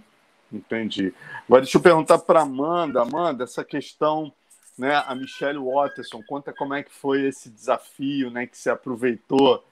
Entendi. 0.51 1.13
Agora 1.45 1.61
deixa 1.61 1.77
eu 1.77 1.81
perguntar 1.81 2.17
para 2.19 2.41
Amanda, 2.41 3.01
Amanda, 3.01 3.43
essa 3.43 3.63
questão, 3.63 4.33
né? 4.77 4.95
A 5.05 5.13
Michelle 5.13 5.59
Watterson, 5.59 6.23
conta 6.23 6.51
como 6.51 6.73
é 6.73 6.81
que 6.81 6.91
foi 6.91 7.23
esse 7.27 7.49
desafio, 7.49 8.31
né? 8.31 8.47
Que 8.47 8.57
você 8.57 8.69
aproveitou 8.69 9.63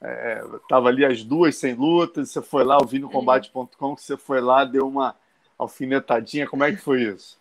é, 0.00 0.40
ali 0.70 1.04
as 1.04 1.22
duas 1.22 1.56
sem 1.56 1.74
luta, 1.74 2.24
você 2.24 2.40
foi 2.40 2.64
lá 2.64 2.78
ouvindo 2.78 3.08
combate.com, 3.08 3.96
que 3.96 4.02
você 4.02 4.16
foi 4.16 4.40
lá, 4.40 4.64
deu 4.64 4.86
uma 4.86 5.16
alfinetadinha, 5.58 6.48
como 6.48 6.64
é 6.64 6.70
que 6.70 6.78
foi 6.78 7.02
isso? 7.02 7.38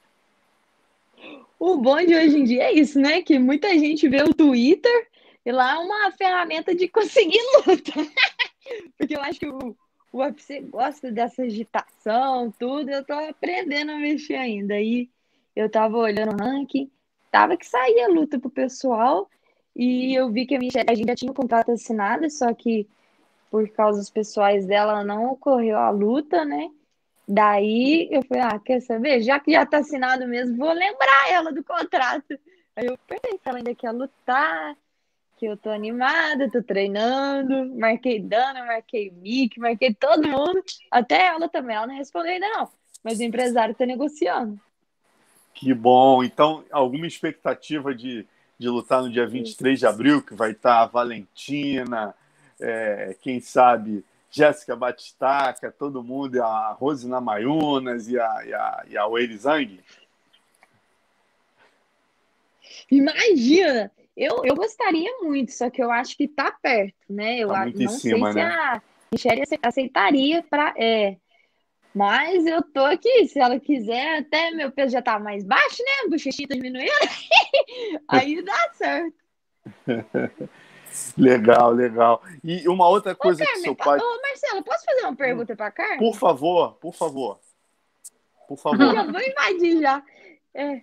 O 1.60 1.78
bom 1.78 1.98
de 1.98 2.16
hoje 2.16 2.38
em 2.38 2.44
dia 2.44 2.64
é 2.64 2.74
isso, 2.74 3.00
né? 3.00 3.22
Que 3.22 3.38
muita 3.38 3.70
gente 3.78 4.08
vê 4.08 4.24
o 4.24 4.34
Twitter 4.34 5.08
e 5.46 5.52
lá 5.52 5.76
é 5.76 5.78
uma 5.78 6.12
ferramenta 6.12 6.74
de 6.74 6.88
conseguir 6.88 7.40
luta. 7.66 7.92
Porque 8.98 9.16
eu 9.16 9.22
acho 9.22 9.40
que 9.40 9.48
o, 9.48 9.76
o 10.12 10.20
UFC 10.20 10.62
gosta 10.62 11.12
dessa 11.12 11.44
agitação, 11.44 12.52
tudo, 12.58 12.90
eu 12.90 13.04
tô 13.04 13.14
aprendendo 13.14 13.92
a 13.92 13.98
mexer 13.98 14.36
ainda. 14.36 14.74
Aí 14.74 15.10
eu 15.56 15.70
tava 15.70 15.98
olhando 15.98 16.34
o 16.34 16.44
ranking, 16.44 16.90
tava 17.32 17.56
que 17.58 17.66
saía 17.66 18.08
luta 18.08 18.40
pro 18.40 18.50
pessoal, 18.50 19.30
e 19.76 20.14
eu 20.14 20.32
vi 20.32 20.46
que 20.46 20.56
a, 20.56 20.60
a 20.88 20.96
gente 20.96 21.08
já 21.08 21.16
tinha 21.16 21.32
um 21.32 21.36
contrato 21.36 21.72
assinado, 21.72 22.30
só 22.30 22.54
que 22.54 22.88
por 23.50 23.68
causas 23.70 24.10
pessoais 24.10 24.66
dela 24.66 25.04
não 25.04 25.32
ocorreu 25.32 25.78
a 25.78 25.90
luta, 25.90 26.46
né? 26.46 26.70
Daí 27.28 28.08
eu 28.12 28.24
falei, 28.24 28.44
ah, 28.44 28.60
quer 28.60 28.82
saber? 28.82 29.22
Já 29.22 29.40
que 29.40 29.52
já 29.52 29.66
tá 29.66 29.80
assinado 29.80 30.28
mesmo, 30.28 30.58
vou 30.58 30.74
lembrar 30.74 31.32
ela 31.32 31.52
do 31.52 31.64
contrato. 31.64 32.40
Aí 32.76 32.88
eu 32.88 32.98
se 33.08 33.40
ela 33.46 33.58
ainda 33.58 33.76
quer 33.76 33.92
lutar, 33.92 34.76
que 35.40 35.46
eu 35.46 35.56
tô 35.56 35.70
animada, 35.70 36.52
tô 36.52 36.62
treinando, 36.62 37.74
marquei 37.78 38.20
Dana, 38.20 38.66
marquei 38.66 39.10
Mick, 39.10 39.60
marquei 39.60 39.94
todo 39.94 40.28
mundo, 40.28 40.62
até 40.92 41.28
ela 41.28 41.48
também, 41.48 41.76
ela 41.76 41.88
não 41.88 41.96
respondeu 41.96 42.34
ainda 42.34 42.50
não, 42.50 42.70
mas 43.04 43.20
o 43.20 43.24
empresário 43.24 43.74
tá 43.74 43.86
negociando. 43.86 44.60
Que 45.54 45.74
bom, 45.74 46.24
então 46.24 46.64
alguma 46.72 47.08
expectativa 47.08 47.96
de 47.96 48.28
de 48.60 48.68
lutar 48.68 49.02
no 49.02 49.10
dia 49.10 49.26
23 49.26 49.80
de 49.80 49.88
abril, 49.88 50.22
que 50.22 50.36
vai 50.36 50.52
estar 50.52 50.82
a 50.82 50.86
Valentina, 50.86 52.14
é, 52.60 53.16
quem 53.22 53.40
sabe 53.40 54.04
Jéssica 54.30 54.76
Batistaca, 54.76 55.72
todo 55.72 56.04
mundo, 56.04 56.44
a 56.44 56.74
Rosina 56.74 57.22
Mayunas 57.22 58.10
e 58.10 58.20
a, 58.20 58.46
e 58.46 58.54
a, 58.54 58.86
e 58.90 58.98
a 58.98 59.38
Zhang? 59.38 59.80
Imagina! 62.92 63.90
Eu, 64.20 64.42
eu 64.44 64.54
gostaria 64.54 65.10
muito, 65.22 65.54
só 65.54 65.70
que 65.70 65.82
eu 65.82 65.90
acho 65.90 66.18
que 66.18 66.26
está 66.26 66.52
perto, 66.52 66.94
né? 67.10 67.38
Eu 67.40 67.48
tá 67.48 67.62
muito 67.62 67.78
não 67.78 67.86
em 67.86 67.88
cima, 67.88 68.34
sei 68.34 68.44
né? 68.44 68.50
se 68.50 68.58
a 68.58 68.82
Michelle 69.14 69.44
aceitaria 69.64 70.44
para. 70.44 70.74
É, 70.78 71.16
mas 71.96 72.46
eu 72.46 72.62
tô 72.62 72.84
aqui, 72.84 73.28
se 73.30 73.40
ela 73.40 73.58
quiser, 73.62 74.20
até 74.20 74.52
meu 74.52 74.74
peso 74.74 74.92
já 74.92 75.02
tá 75.02 75.18
mais 75.18 75.46
baixo, 75.46 75.82
né? 75.82 76.08
O 76.08 76.10
bochechinho 76.10 76.50
diminuindo. 76.50 76.92
Aí 78.10 78.42
dá 78.44 78.70
certo. 78.74 79.16
legal, 81.18 81.72
legal. 81.72 82.22
E 82.44 82.68
uma 82.68 82.90
outra 82.90 83.16
coisa 83.16 83.42
ô, 83.42 83.46
Carmen, 83.46 83.62
que 83.62 83.68
seu 83.68 83.76
pai. 83.76 84.00
Ô, 84.00 84.22
Marcelo, 84.22 84.64
posso 84.66 84.84
fazer 84.84 85.02
uma 85.04 85.16
pergunta 85.16 85.56
para 85.56 85.72
Carmen? 85.72 85.98
Por 85.98 86.18
favor, 86.18 86.74
por 86.74 86.94
favor. 86.94 87.40
Por 88.50 88.58
favor. 88.60 88.94
Já 88.94 89.04
vou 89.04 89.22
invadir 89.22 89.82
já. 89.82 90.04
É, 90.54 90.82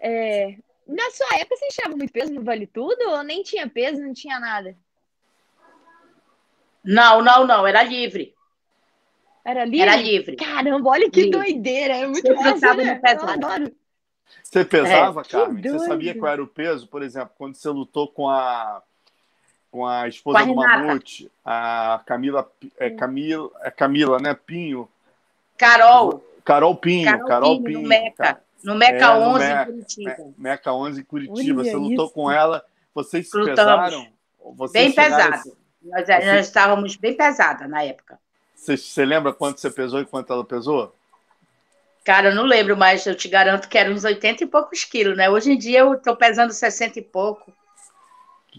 é, 0.00 0.58
na 0.88 1.10
sua 1.10 1.36
época, 1.36 1.56
você 1.56 1.66
enxergava 1.66 1.96
muito 1.96 2.12
peso 2.12 2.32
no 2.32 2.42
Vale 2.42 2.66
Tudo 2.66 3.10
ou 3.10 3.22
nem 3.22 3.42
tinha 3.42 3.68
peso, 3.68 4.00
não 4.00 4.14
tinha 4.14 4.40
nada? 4.40 4.74
Não, 6.82 7.22
não, 7.22 7.46
não, 7.46 7.66
era 7.66 7.82
livre. 7.82 8.34
Era 9.44 9.64
livre? 9.64 9.80
Era 9.80 9.96
livre. 9.96 10.36
Caramba, 10.36 10.90
olha 10.90 11.10
que 11.10 11.22
livre. 11.22 11.38
doideira. 11.38 11.96
É 11.96 12.06
muito 12.06 12.34
massa, 12.34 12.74
né? 12.74 13.00
Eu 13.04 13.28
adoro. 13.28 13.72
Você 14.42 14.64
pesava, 14.64 15.20
é, 15.20 15.24
Carmen? 15.24 15.62
Você 15.62 15.78
sabia 15.80 16.18
qual 16.18 16.32
era 16.32 16.42
o 16.42 16.46
peso? 16.46 16.86
Por 16.86 17.02
exemplo, 17.02 17.32
quando 17.36 17.54
você 17.54 17.68
lutou 17.68 18.08
com 18.08 18.28
a 18.28 18.82
com 19.70 19.86
a 19.86 20.08
esposa 20.08 20.38
com 20.38 20.44
a 20.44 20.46
do 20.46 20.54
Mamute, 20.54 21.30
a 21.44 22.00
Camila, 22.06 22.50
é 22.78 22.88
Camila, 22.88 23.50
é 23.60 23.70
Camila, 23.70 24.18
né? 24.18 24.34
Pinho. 24.34 24.88
Carol. 25.58 26.24
Carol 26.44 26.74
Pinho, 26.76 27.10
Carol, 27.10 27.26
Carol 27.26 27.62
Pinho, 27.62 27.78
Pinho. 27.80 27.88
Meca, 27.88 28.42
no 28.62 28.74
Meca 28.74 29.06
é, 29.06 29.10
11 29.10 29.38
Meca, 29.38 29.62
em 29.62 29.66
Curitiba. 29.66 30.16
Meca 30.36 30.72
11 30.72 31.00
em 31.00 31.04
Curitiba. 31.04 31.60
Olha 31.60 31.70
você 31.70 31.76
lutou 31.76 32.06
isso. 32.06 32.14
com 32.14 32.30
ela, 32.30 32.64
vocês 32.94 33.30
se 33.30 33.36
Lutamos. 33.36 33.58
pesaram? 33.60 34.08
Vocês 34.56 34.84
bem 34.84 34.92
pesado. 34.92 35.56
Nós, 35.82 36.08
nós 36.08 36.46
estávamos 36.46 36.96
bem 36.96 37.16
pesada 37.16 37.68
na 37.68 37.82
época. 37.82 38.18
Você, 38.54 38.76
você 38.76 39.04
lembra 39.04 39.32
quanto 39.32 39.60
você 39.60 39.70
pesou 39.70 40.00
e 40.00 40.06
quanto 40.06 40.32
ela 40.32 40.44
pesou? 40.44 40.94
Cara, 42.04 42.30
eu 42.30 42.34
não 42.34 42.44
lembro, 42.44 42.76
mas 42.76 43.06
eu 43.06 43.14
te 43.14 43.28
garanto 43.28 43.68
que 43.68 43.76
era 43.76 43.90
uns 43.90 44.04
80 44.04 44.44
e 44.44 44.46
poucos 44.46 44.84
quilos, 44.84 45.16
né? 45.16 45.28
Hoje 45.28 45.52
em 45.52 45.58
dia 45.58 45.80
eu 45.80 45.98
tô 45.98 46.16
pesando 46.16 46.52
60 46.52 46.98
e 46.98 47.02
pouco. 47.02 47.52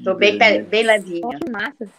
Tô 0.03 0.13
bem, 0.13 0.37
bem 0.37 0.83
levinha. 0.83 1.39
Que 1.39 1.49
massa. 1.49 1.89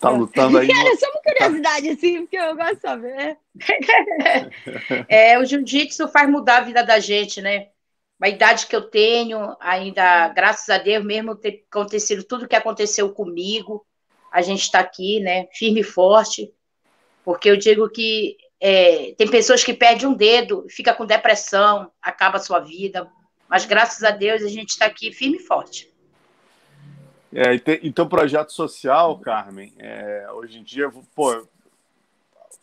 Tá 0.00 0.10
lutando 0.10 0.58
aí. 0.58 0.66
Cara, 0.72 0.90
no... 0.90 0.98
só 0.98 1.06
uma 1.10 1.22
curiosidade, 1.22 1.90
assim, 1.90 2.20
porque 2.22 2.36
eu 2.36 2.56
gosto 2.56 2.74
de 2.74 2.80
saber. 2.80 3.38
é, 5.08 5.38
o 5.38 5.44
jiu-jitsu 5.44 6.08
faz 6.08 6.28
mudar 6.28 6.58
a 6.58 6.62
vida 6.62 6.82
da 6.82 6.98
gente, 6.98 7.42
né? 7.42 7.68
A 8.20 8.28
idade 8.28 8.66
que 8.66 8.74
eu 8.76 8.82
tenho, 8.82 9.56
ainda, 9.60 10.28
graças 10.28 10.68
a 10.68 10.78
Deus, 10.78 11.04
mesmo 11.04 11.34
ter 11.34 11.64
acontecido 11.70 12.24
tudo 12.24 12.48
que 12.48 12.56
aconteceu 12.56 13.12
comigo, 13.12 13.86
a 14.32 14.42
gente 14.42 14.62
está 14.62 14.80
aqui, 14.80 15.20
né, 15.20 15.48
firme 15.54 15.80
e 15.80 15.84
forte, 15.84 16.52
porque 17.24 17.48
eu 17.48 17.56
digo 17.56 17.88
que 17.88 18.36
é, 18.60 19.14
tem 19.16 19.26
pessoas 19.26 19.64
que 19.64 19.72
perdem 19.72 20.06
um 20.06 20.14
dedo, 20.14 20.66
fica 20.68 20.92
com 20.92 21.06
depressão, 21.06 21.90
acaba 22.00 22.36
a 22.36 22.40
sua 22.40 22.60
vida, 22.60 23.10
mas 23.48 23.64
graças 23.64 24.02
a 24.04 24.10
Deus 24.10 24.42
a 24.42 24.48
gente 24.48 24.68
está 24.68 24.84
aqui 24.84 25.12
firme 25.12 25.38
e 25.38 25.42
forte. 25.42 25.89
É, 27.32 27.78
então, 27.82 28.08
projeto 28.08 28.52
social, 28.52 29.18
Carmen, 29.18 29.72
é, 29.78 30.26
hoje 30.32 30.58
em 30.58 30.62
dia, 30.62 30.90
pô, 31.14 31.46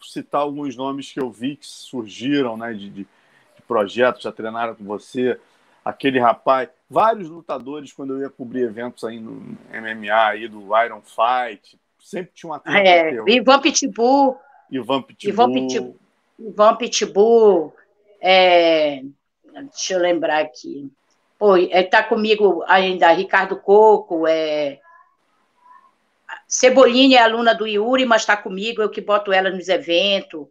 citar 0.01 0.41
alguns 0.41 0.75
nomes 0.75 1.11
que 1.11 1.19
eu 1.19 1.31
vi 1.31 1.55
que 1.55 1.65
surgiram, 1.65 2.57
né, 2.57 2.73
de, 2.73 2.89
de, 2.89 3.03
de 3.03 3.61
projetos, 3.67 4.23
já 4.23 4.31
treinaram 4.31 4.75
com 4.75 4.83
você, 4.83 5.39
aquele 5.83 6.19
rapaz, 6.19 6.69
vários 6.89 7.29
lutadores, 7.29 7.93
quando 7.93 8.15
eu 8.15 8.21
ia 8.21 8.29
cobrir 8.29 8.63
eventos 8.63 9.03
aí 9.03 9.19
no 9.19 9.57
MMA, 9.71 10.27
aí 10.27 10.47
do 10.47 10.77
Iron 10.83 11.01
Fight, 11.01 11.79
sempre 11.99 12.31
tinha 12.33 12.51
uma 12.51 12.59
treta. 12.59 12.89
É, 12.89 13.13
Ivan 13.29 13.61
Pitbull. 13.61 14.37
Ivan 14.69 15.01
Pitbull. 15.01 15.33
Ivan 15.33 15.53
Pitbull. 15.53 15.95
Ivan 16.39 16.75
Pitbull 16.75 17.73
é, 18.21 19.01
deixa 19.53 19.93
eu 19.93 19.99
lembrar 19.99 20.41
aqui. 20.41 20.91
Pô, 21.37 21.55
é, 21.55 21.83
tá 21.83 22.01
comigo 22.01 22.63
ainda 22.67 23.11
Ricardo 23.11 23.55
Coco, 23.57 24.27
é, 24.27 24.79
Cebolinha 26.47 27.19
é 27.19 27.21
aluna 27.21 27.53
do 27.53 27.67
Yuri, 27.67 28.05
mas 28.05 28.21
está 28.21 28.37
comigo, 28.37 28.81
eu 28.81 28.89
que 28.89 29.01
boto 29.01 29.33
ela 29.33 29.49
nos 29.49 29.67
eventos. 29.67 30.47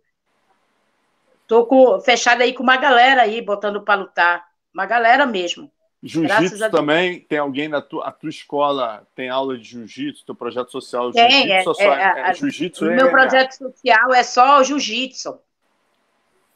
Com, 1.49 2.01
fechada 2.01 2.45
aí 2.45 2.53
com 2.53 2.63
uma 2.63 2.77
galera 2.77 3.23
aí, 3.23 3.41
botando 3.41 3.81
para 3.81 4.01
lutar. 4.01 4.47
Uma 4.75 4.85
galera 4.85 5.25
mesmo. 5.25 5.71
Jiu-jitsu 6.03 6.71
também? 6.71 7.21
Tem 7.21 7.39
alguém 7.39 7.69
na 7.69 7.81
tua, 7.81 8.13
tua 8.13 8.29
escola 8.29 9.07
tem 9.15 9.31
aula 9.31 9.57
de 9.57 9.65
jiu-jitsu? 9.65 10.27
Teu 10.27 10.35
projeto 10.35 10.71
social 10.71 11.11
tem, 11.13 11.31
jiu-jitsu? 11.31 11.83
É, 11.83 11.87
é, 11.87 12.31
é, 12.31 12.35
jiu-jitsu 12.35 12.85
o 12.85 12.89
meu 12.89 13.11
projeto 13.11 13.53
social 13.53 14.13
é 14.13 14.23
só 14.23 14.63
jiu-jitsu. 14.63 15.39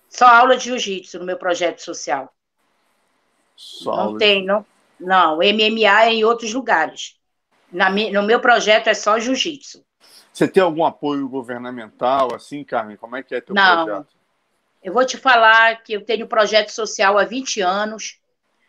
Só 0.09 0.27
aula 0.27 0.57
de 0.57 0.65
jiu-jitsu 0.65 1.19
no 1.19 1.25
meu 1.25 1.39
projeto 1.39 1.81
social. 1.81 2.33
Só 3.61 3.95
não 3.95 4.17
tem, 4.17 4.43
não. 4.43 4.65
Não, 4.99 5.37
MMA 5.37 6.05
é 6.05 6.15
em 6.15 6.25
outros 6.25 6.53
lugares. 6.55 7.19
Na, 7.71 7.91
no 7.91 8.23
meu 8.23 8.41
projeto 8.41 8.89
é 8.89 8.95
só 8.95 9.19
jiu-jitsu. 9.19 9.85
Você 10.33 10.49
tem 10.49 10.63
algum 10.63 10.85
apoio 10.85 11.29
governamental, 11.29 12.35
assim, 12.35 12.65
Carmen? 12.65 12.97
Como 12.97 13.17
é 13.17 13.23
que 13.23 13.35
é 13.35 13.41
teu 13.41 13.55
não, 13.55 13.85
projeto? 13.85 14.09
Eu 14.83 14.95
vou 14.95 15.05
te 15.05 15.19
falar 15.19 15.83
que 15.83 15.93
eu 15.93 16.05
tenho 16.05 16.27
projeto 16.27 16.71
social 16.71 17.19
há 17.19 17.25
20 17.25 17.61
anos, 17.61 18.19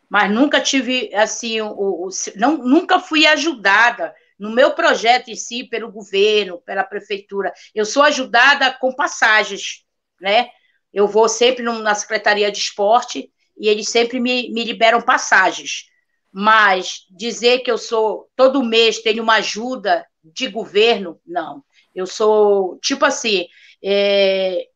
mas 0.10 0.30
nunca 0.30 0.60
tive, 0.60 1.14
assim, 1.16 1.62
o, 1.62 1.70
o, 1.70 2.10
não, 2.36 2.58
nunca 2.58 3.00
fui 3.00 3.26
ajudada 3.26 4.14
no 4.38 4.50
meu 4.50 4.72
projeto 4.72 5.30
em 5.30 5.36
si 5.36 5.64
pelo 5.64 5.90
governo, 5.90 6.62
pela 6.66 6.84
prefeitura. 6.84 7.54
Eu 7.74 7.86
sou 7.86 8.04
ajudada 8.04 8.74
com 8.74 8.94
passagens, 8.94 9.86
né? 10.20 10.50
Eu 10.94 11.08
vou 11.08 11.30
sempre 11.30 11.64
na 11.64 11.96
Secretaria 11.96 12.52
de 12.52 12.58
Esporte 12.58 13.32
e 13.62 13.70
eles 13.70 13.90
sempre 13.90 14.20
me, 14.20 14.52
me 14.52 14.64
liberam 14.64 15.00
passagens. 15.00 15.86
Mas 16.34 17.06
dizer 17.12 17.60
que 17.60 17.70
eu 17.70 17.78
sou, 17.78 18.28
todo 18.36 18.64
mês 18.64 19.00
tenho 19.00 19.22
uma 19.22 19.36
ajuda 19.36 20.04
de 20.24 20.48
governo, 20.48 21.22
não. 21.24 21.64
Eu 21.94 22.08
sou, 22.08 22.80
tipo 22.80 23.06
assim, 23.06 23.48
é, 23.84 24.68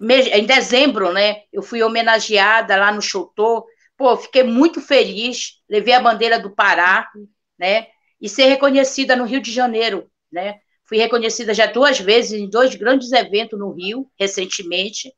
em 0.00 0.44
dezembro, 0.44 1.12
né? 1.14 1.44
Eu 1.50 1.62
fui 1.62 1.82
homenageada 1.82 2.76
lá 2.76 2.92
no 2.92 3.00
Chotô. 3.00 3.66
Pô, 3.96 4.14
fiquei 4.18 4.42
muito 4.42 4.82
feliz, 4.82 5.62
levei 5.66 5.94
a 5.94 6.00
bandeira 6.00 6.38
do 6.38 6.54
Pará, 6.54 7.08
né? 7.58 7.86
E 8.20 8.28
ser 8.28 8.46
reconhecida 8.48 9.16
no 9.16 9.24
Rio 9.24 9.40
de 9.40 9.50
Janeiro, 9.50 10.10
né? 10.30 10.56
Fui 10.84 10.98
reconhecida 10.98 11.54
já 11.54 11.64
duas 11.64 11.98
vezes 11.98 12.32
em 12.38 12.50
dois 12.50 12.74
grandes 12.74 13.12
eventos 13.12 13.58
no 13.58 13.72
Rio, 13.72 14.10
recentemente. 14.18 15.10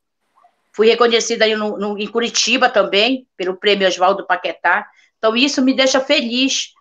Fui 0.78 0.86
reconhecida 0.86 1.44
no, 1.56 1.76
no, 1.76 1.98
em 1.98 2.06
Curitiba 2.06 2.68
também, 2.68 3.26
pelo 3.36 3.56
Prêmio 3.56 3.88
Oswaldo 3.88 4.24
Paquetá. 4.24 4.88
Então, 5.18 5.34
isso 5.34 5.60
me 5.60 5.74
deixa 5.74 6.00
feliz. 6.00 6.72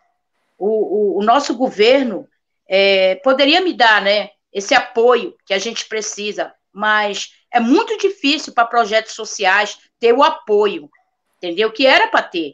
O, 0.56 0.68
o, 0.68 1.20
o 1.20 1.24
nosso 1.24 1.56
governo 1.56 2.30
é, 2.70 3.16
poderia 3.16 3.60
me 3.60 3.74
dar 3.74 4.00
né, 4.04 4.30
esse 4.54 4.76
apoio 4.76 5.36
que 5.44 5.52
a 5.52 5.58
gente 5.58 5.88
precisa, 5.88 6.54
mas 6.72 7.34
é 7.52 7.60
muito 7.60 7.98
difícil 7.98 8.54
para 8.54 8.68
projetos 8.68 9.14
sociais 9.14 9.80
ter 10.00 10.14
o 10.14 10.22
apoio, 10.22 10.92
entendeu? 11.38 11.72
Que 11.72 11.88
era 11.88 12.08
para 12.08 12.22
ter. 12.22 12.54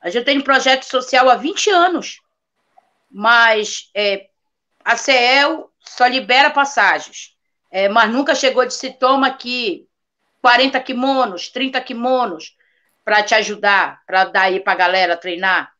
A 0.00 0.10
gente 0.10 0.24
tem 0.24 0.38
um 0.38 0.42
projeto 0.42 0.82
social 0.86 1.30
há 1.30 1.36
20 1.36 1.70
anos, 1.70 2.20
mas 3.08 3.90
é, 3.94 4.26
a 4.84 4.96
CEL 4.96 5.70
só 5.78 6.04
libera 6.08 6.50
passagens, 6.50 7.36
é, 7.70 7.88
mas 7.88 8.10
nunca 8.10 8.34
chegou 8.34 8.66
de 8.66 8.74
se 8.74 8.90
toma 8.90 9.28
aqui 9.28 9.86
40 10.44 10.78
kimonos, 10.80 11.48
30 11.48 11.80
kimonos 11.80 12.54
para 13.02 13.22
te 13.22 13.34
ajudar, 13.34 14.02
para 14.06 14.26
dar 14.26 14.42
aí 14.42 14.60
para 14.60 14.74
a 14.74 14.76
galera 14.76 15.16
treinar, 15.16 15.72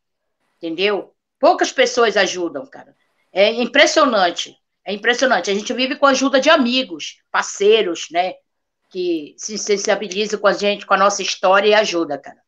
entendeu? 0.56 1.14
Poucas 1.38 1.70
pessoas 1.70 2.16
ajudam, 2.16 2.64
cara. 2.64 2.96
É 3.30 3.52
impressionante, 3.52 4.56
é 4.82 4.94
impressionante. 4.94 5.50
A 5.50 5.54
gente 5.54 5.70
vive 5.74 5.96
com 5.96 6.06
a 6.06 6.12
ajuda 6.12 6.40
de 6.40 6.48
amigos, 6.48 7.18
parceiros, 7.30 8.08
né? 8.10 8.36
Que 8.88 9.34
se 9.36 9.58
sensibilizam 9.58 10.40
com 10.40 10.46
a 10.46 10.54
gente, 10.54 10.86
com 10.86 10.94
a 10.94 10.98
nossa 10.98 11.20
história 11.20 11.68
e 11.68 11.74
ajuda, 11.74 12.16
cara. 12.16 12.38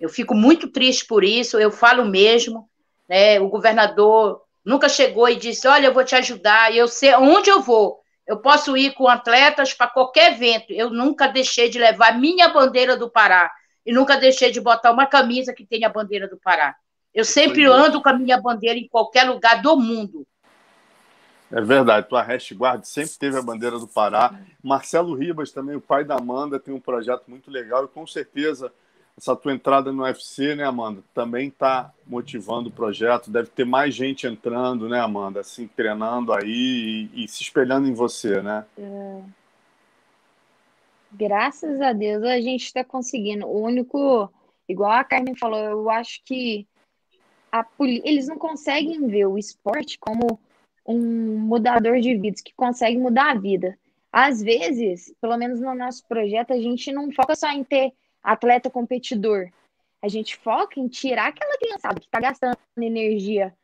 Eu 0.00 0.08
fico 0.08 0.34
muito 0.34 0.68
triste 0.68 1.04
por 1.04 1.22
isso, 1.22 1.58
eu 1.58 1.70
falo 1.70 2.06
mesmo, 2.06 2.66
né? 3.06 3.38
O 3.38 3.50
governador 3.50 4.40
nunca 4.64 4.88
chegou 4.88 5.28
e 5.28 5.36
disse: 5.36 5.68
Olha, 5.68 5.88
eu 5.88 5.92
vou 5.92 6.04
te 6.04 6.14
ajudar, 6.14 6.74
eu 6.74 6.88
sei 6.88 7.14
onde 7.16 7.50
eu 7.50 7.60
vou. 7.60 8.02
Eu 8.28 8.36
posso 8.36 8.76
ir 8.76 8.92
com 8.92 9.08
atletas 9.08 9.72
para 9.72 9.86
qualquer 9.86 10.34
evento. 10.34 10.70
Eu 10.70 10.90
nunca 10.90 11.26
deixei 11.26 11.70
de 11.70 11.78
levar 11.78 12.18
minha 12.18 12.48
bandeira 12.48 12.94
do 12.94 13.08
Pará 13.08 13.50
e 13.86 13.90
nunca 13.90 14.18
deixei 14.18 14.52
de 14.52 14.60
botar 14.60 14.92
uma 14.92 15.06
camisa 15.06 15.54
que 15.54 15.64
tenha 15.64 15.86
a 15.88 15.90
bandeira 15.90 16.28
do 16.28 16.36
Pará. 16.36 16.76
Eu 17.14 17.24
sempre 17.24 17.64
é. 17.64 17.66
ando 17.66 18.02
com 18.02 18.08
a 18.10 18.12
minha 18.12 18.38
bandeira 18.38 18.78
em 18.78 18.86
qualquer 18.86 19.24
lugar 19.24 19.62
do 19.62 19.74
mundo. 19.78 20.26
É 21.50 21.62
verdade, 21.62 22.06
tua 22.06 22.22
Hash 22.22 22.52
Guard 22.52 22.84
sempre 22.84 23.14
teve 23.18 23.38
a 23.38 23.42
bandeira 23.42 23.78
do 23.78 23.88
Pará. 23.88 24.38
Marcelo 24.62 25.14
Ribas, 25.14 25.50
também, 25.50 25.74
o 25.74 25.80
pai 25.80 26.04
da 26.04 26.16
Amanda, 26.16 26.60
tem 26.60 26.74
um 26.74 26.80
projeto 26.80 27.24
muito 27.28 27.50
legal 27.50 27.86
e 27.86 27.88
com 27.88 28.06
certeza 28.06 28.70
essa 29.18 29.34
tua 29.34 29.52
entrada 29.52 29.92
no 29.92 30.04
UFC, 30.04 30.54
né, 30.54 30.64
Amanda, 30.64 31.02
também 31.12 31.48
está 31.48 31.92
motivando 32.06 32.68
o 32.68 32.72
projeto. 32.72 33.30
Deve 33.30 33.48
ter 33.48 33.64
mais 33.64 33.92
gente 33.92 34.26
entrando, 34.26 34.88
né, 34.88 35.00
Amanda, 35.00 35.40
assim, 35.40 35.66
treinando 35.66 36.32
aí 36.32 37.10
e, 37.12 37.24
e 37.24 37.28
se 37.28 37.42
espelhando 37.42 37.88
em 37.88 37.92
você, 37.92 38.40
né? 38.40 38.64
É. 38.78 39.20
Graças 41.12 41.80
a 41.80 41.92
Deus 41.92 42.22
a 42.22 42.40
gente 42.40 42.64
está 42.64 42.84
conseguindo. 42.84 43.44
O 43.46 43.60
único, 43.60 44.32
igual 44.68 44.92
a 44.92 45.04
Carmen 45.04 45.34
falou, 45.34 45.58
eu 45.58 45.90
acho 45.90 46.22
que 46.24 46.66
a, 47.50 47.66
eles 48.04 48.28
não 48.28 48.38
conseguem 48.38 49.04
ver 49.08 49.26
o 49.26 49.36
esporte 49.36 49.98
como 49.98 50.38
um 50.86 51.38
mudador 51.38 52.00
de 52.00 52.16
vidas, 52.16 52.40
que 52.40 52.54
consegue 52.54 52.96
mudar 52.96 53.32
a 53.32 53.38
vida. 53.38 53.76
Às 54.12 54.40
vezes, 54.40 55.12
pelo 55.20 55.36
menos 55.36 55.60
no 55.60 55.74
nosso 55.74 56.06
projeto, 56.06 56.52
a 56.52 56.58
gente 56.58 56.92
não 56.92 57.10
foca 57.10 57.34
só 57.34 57.50
em 57.50 57.64
ter 57.64 57.92
atleta 58.32 58.68
competidor. 58.70 59.48
A 60.02 60.08
gente 60.08 60.36
foca 60.36 60.78
em 60.78 60.86
tirar 60.86 61.28
aquela 61.28 61.56
criançada 61.58 61.98
que 61.98 62.06
está 62.06 62.20
gastando 62.20 62.56
energia 62.76 63.54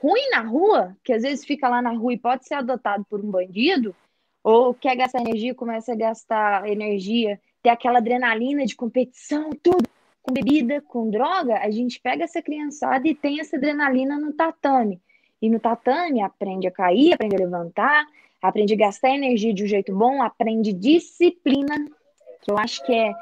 ruim 0.00 0.30
na 0.30 0.40
rua, 0.40 0.96
que 1.04 1.12
às 1.12 1.22
vezes 1.22 1.44
fica 1.44 1.68
lá 1.68 1.80
na 1.80 1.92
rua 1.92 2.14
e 2.14 2.18
pode 2.18 2.46
ser 2.46 2.54
adotado 2.54 3.04
por 3.08 3.20
um 3.20 3.30
bandido, 3.30 3.94
ou 4.42 4.74
quer 4.74 4.96
gastar 4.96 5.20
energia, 5.20 5.54
começa 5.54 5.92
a 5.92 5.96
gastar 5.96 6.68
energia, 6.68 7.40
ter 7.62 7.70
aquela 7.70 7.98
adrenalina 7.98 8.64
de 8.64 8.76
competição, 8.76 9.50
tudo, 9.62 9.88
com 10.22 10.32
bebida, 10.32 10.80
com 10.80 11.10
droga, 11.10 11.58
a 11.58 11.70
gente 11.70 12.00
pega 12.00 12.24
essa 12.24 12.42
criançada 12.42 13.06
e 13.06 13.14
tem 13.14 13.40
essa 13.40 13.56
adrenalina 13.56 14.18
no 14.18 14.32
tatame. 14.32 15.00
E 15.40 15.48
no 15.48 15.60
tatame 15.60 16.20
aprende 16.20 16.66
a 16.66 16.70
cair, 16.70 17.12
aprende 17.12 17.36
a 17.36 17.38
levantar, 17.38 18.06
aprende 18.42 18.74
a 18.74 18.76
gastar 18.76 19.10
energia 19.10 19.52
de 19.52 19.64
um 19.64 19.66
jeito 19.66 19.94
bom, 19.94 20.22
aprende 20.22 20.72
disciplina, 20.72 21.86
que 22.42 22.50
eu 22.50 22.58
acho 22.58 22.84
que 22.84 22.92
é 22.92 23.12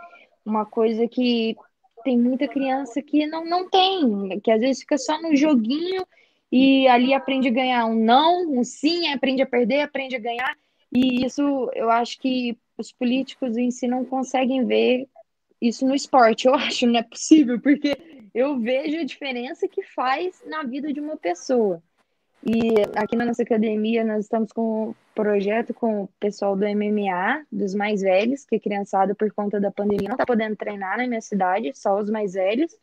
uma 0.45 0.67
coisa 0.67 1.09
que 1.09 1.57
tem 2.05 2.19
muita 2.19 2.47
criança 2.47 3.01
que 3.01 3.27
não, 3.27 3.45
não 3.45 3.69
tem, 3.69 4.39
que 4.41 4.51
às 4.51 4.61
vezes 4.61 4.81
fica 4.81 4.99
só 4.99 5.21
no 5.21 5.35
joguinho 5.35 6.07
e 6.53 6.87
ali 6.87 7.15
aprende 7.15 7.49
a 7.49 7.53
ganhar 7.53 7.87
um 7.87 7.95
não, 7.95 8.49
um 8.51 8.63
sim, 8.63 9.09
aprende 9.13 9.43
a 9.43 9.47
perder, 9.47 9.81
aprende 9.81 10.15
a 10.15 10.21
ganhar. 10.21 10.57
E 10.93 11.25
isso 11.25 11.43
eu 11.75 11.91
acho 11.91 12.21
que 12.21 12.57
os 12.79 12.93
políticos 12.93 13.57
em 13.57 13.71
si 13.71 13.89
não 13.89 14.05
conseguem 14.05 14.65
ver 14.65 15.09
isso 15.61 15.87
no 15.87 15.95
esporte. 15.95 16.47
Eu 16.47 16.55
acho, 16.55 16.87
não 16.87 17.01
é 17.01 17.03
possível, 17.03 17.61
porque 17.61 17.97
eu 18.35 18.59
vejo 18.61 18.99
a 18.99 19.05
diferença 19.05 19.67
que 19.67 19.83
faz 19.83 20.43
na 20.47 20.63
vida 20.63 20.93
de 20.93 21.01
uma 21.01 21.17
pessoa. 21.17 21.83
E 22.47 22.75
aqui 22.95 23.17
na 23.17 23.25
nossa 23.25 23.43
academia 23.43 24.05
nós 24.05 24.27
estamos 24.27 24.53
com 24.53 24.91
um 24.91 24.95
projeto 25.15 25.73
com 25.73 26.03
o 26.03 26.09
pessoal 26.21 26.55
do 26.55 26.67
MMA, 26.67 27.47
dos 27.51 27.75
mais 27.75 28.03
velhos, 28.03 28.45
que 28.45 28.61
criançada 28.61 29.15
por 29.15 29.33
conta 29.33 29.59
da 29.59 29.71
pandemia 29.71 30.09
não 30.09 30.15
está 30.15 30.27
podendo 30.27 30.55
treinar 30.55 30.99
na 30.99 31.07
minha 31.07 31.23
cidade, 31.23 31.73
só 31.75 31.99
os 31.99 32.11
mais 32.11 32.35
velhos. 32.35 32.77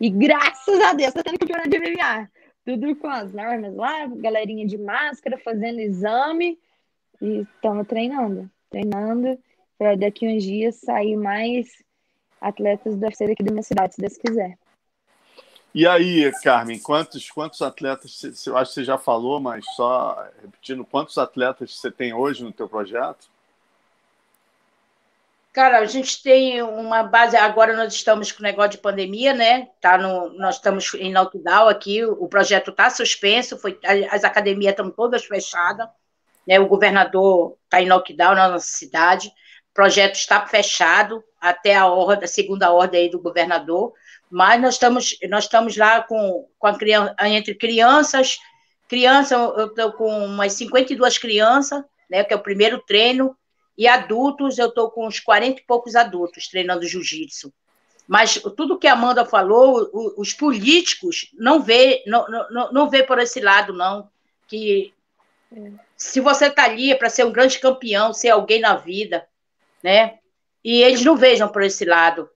E 0.00 0.10
graças 0.10 0.80
a 0.80 0.92
Deus 0.92 1.10
está 1.10 1.22
tendo 1.22 1.38
campeonato 1.38 1.70
de 1.70 1.78
MMA. 1.78 2.28
Tudo 2.64 2.96
com 2.96 3.06
as 3.06 3.32
normas 3.32 3.76
lá, 3.76 4.08
galerinha 4.08 4.66
de 4.66 4.76
máscara, 4.76 5.38
fazendo 5.38 5.78
exame. 5.78 6.58
E 7.22 7.42
estamos 7.42 7.86
treinando, 7.86 8.50
treinando 8.68 9.38
para 9.78 9.94
daqui 9.96 10.26
uns 10.26 10.42
dias 10.42 10.80
sair 10.80 11.16
mais 11.16 11.68
atletas 12.40 12.96
do 12.96 13.04
UFC 13.04 13.28
daqui 13.28 13.44
da 13.44 13.52
minha 13.52 13.62
cidade, 13.62 13.94
se 13.94 14.00
Deus 14.00 14.16
quiser. 14.16 14.58
E 15.76 15.86
aí, 15.86 16.32
Carmen, 16.42 16.78
quantos, 16.78 17.30
quantos 17.30 17.60
atletas, 17.60 18.46
eu 18.46 18.56
acho 18.56 18.70
que 18.70 18.76
você 18.76 18.84
já 18.84 18.96
falou, 18.96 19.38
mas 19.38 19.62
só 19.74 20.26
repetindo, 20.40 20.86
quantos 20.86 21.18
atletas 21.18 21.78
você 21.78 21.90
tem 21.90 22.14
hoje 22.14 22.42
no 22.42 22.50
teu 22.50 22.66
projeto? 22.66 23.28
Cara, 25.52 25.80
a 25.80 25.84
gente 25.84 26.22
tem 26.22 26.62
uma 26.62 27.02
base, 27.02 27.36
agora 27.36 27.76
nós 27.76 27.92
estamos 27.92 28.32
com 28.32 28.40
o 28.40 28.42
negócio 28.42 28.70
de 28.70 28.78
pandemia, 28.78 29.34
né? 29.34 29.68
Tá 29.78 29.98
no, 29.98 30.30
nós 30.38 30.54
estamos 30.54 30.94
em 30.94 31.12
lockdown 31.12 31.68
aqui, 31.68 32.02
o 32.06 32.26
projeto 32.26 32.70
está 32.70 32.88
suspenso, 32.88 33.58
foi, 33.58 33.78
as 34.10 34.24
academias 34.24 34.70
estão 34.70 34.90
todas 34.90 35.26
fechadas, 35.26 35.86
né? 36.48 36.58
O 36.58 36.68
governador 36.68 37.54
está 37.64 37.82
em 37.82 37.88
lockdown 37.90 38.34
na 38.34 38.48
nossa 38.48 38.68
cidade, 38.68 39.28
o 39.28 39.74
projeto 39.74 40.14
está 40.14 40.46
fechado 40.46 41.22
até 41.38 41.76
a 41.76 41.86
ordem, 41.86 42.24
a 42.24 42.28
segunda 42.28 42.72
ordem 42.72 43.02
aí 43.02 43.10
do 43.10 43.20
governador, 43.20 43.92
mas 44.30 44.60
nós 44.60 44.74
estamos, 44.74 45.18
nós 45.28 45.44
estamos 45.44 45.76
lá 45.76 46.02
com, 46.02 46.48
com 46.58 46.66
a 46.66 46.76
criança, 46.76 47.14
entre 47.22 47.54
crianças, 47.54 48.38
criança, 48.88 49.34
eu 49.34 49.66
estou 49.66 49.92
com 49.92 50.26
umas 50.26 50.52
52 50.54 51.18
crianças, 51.18 51.82
né, 52.10 52.24
que 52.24 52.32
é 52.32 52.36
o 52.36 52.42
primeiro 52.42 52.78
treino, 52.80 53.36
e 53.76 53.86
adultos, 53.86 54.58
eu 54.58 54.68
estou 54.68 54.90
com 54.90 55.06
uns 55.06 55.20
40 55.20 55.60
e 55.60 55.64
poucos 55.64 55.94
adultos 55.94 56.48
treinando 56.48 56.86
jiu-jitsu. 56.86 57.52
Mas 58.08 58.40
tudo 58.56 58.78
que 58.78 58.86
a 58.86 58.92
Amanda 58.92 59.24
falou, 59.24 59.90
os 60.16 60.32
políticos 60.32 61.30
não 61.34 61.60
vê, 61.60 62.02
não, 62.06 62.26
não, 62.28 62.72
não 62.72 62.90
vê 62.90 63.02
por 63.02 63.18
esse 63.18 63.40
lado, 63.40 63.72
não. 63.72 64.08
Que 64.46 64.94
se 65.96 66.20
você 66.20 66.46
está 66.46 66.64
ali 66.64 66.92
é 66.92 66.94
para 66.94 67.10
ser 67.10 67.24
um 67.24 67.32
grande 67.32 67.58
campeão, 67.58 68.12
ser 68.12 68.28
alguém 68.28 68.60
na 68.60 68.76
vida, 68.76 69.26
né? 69.82 70.18
E 70.64 70.82
eles 70.82 71.04
não 71.04 71.16
vejam 71.16 71.48
por 71.48 71.62
esse 71.62 71.84
lado. 71.84 72.30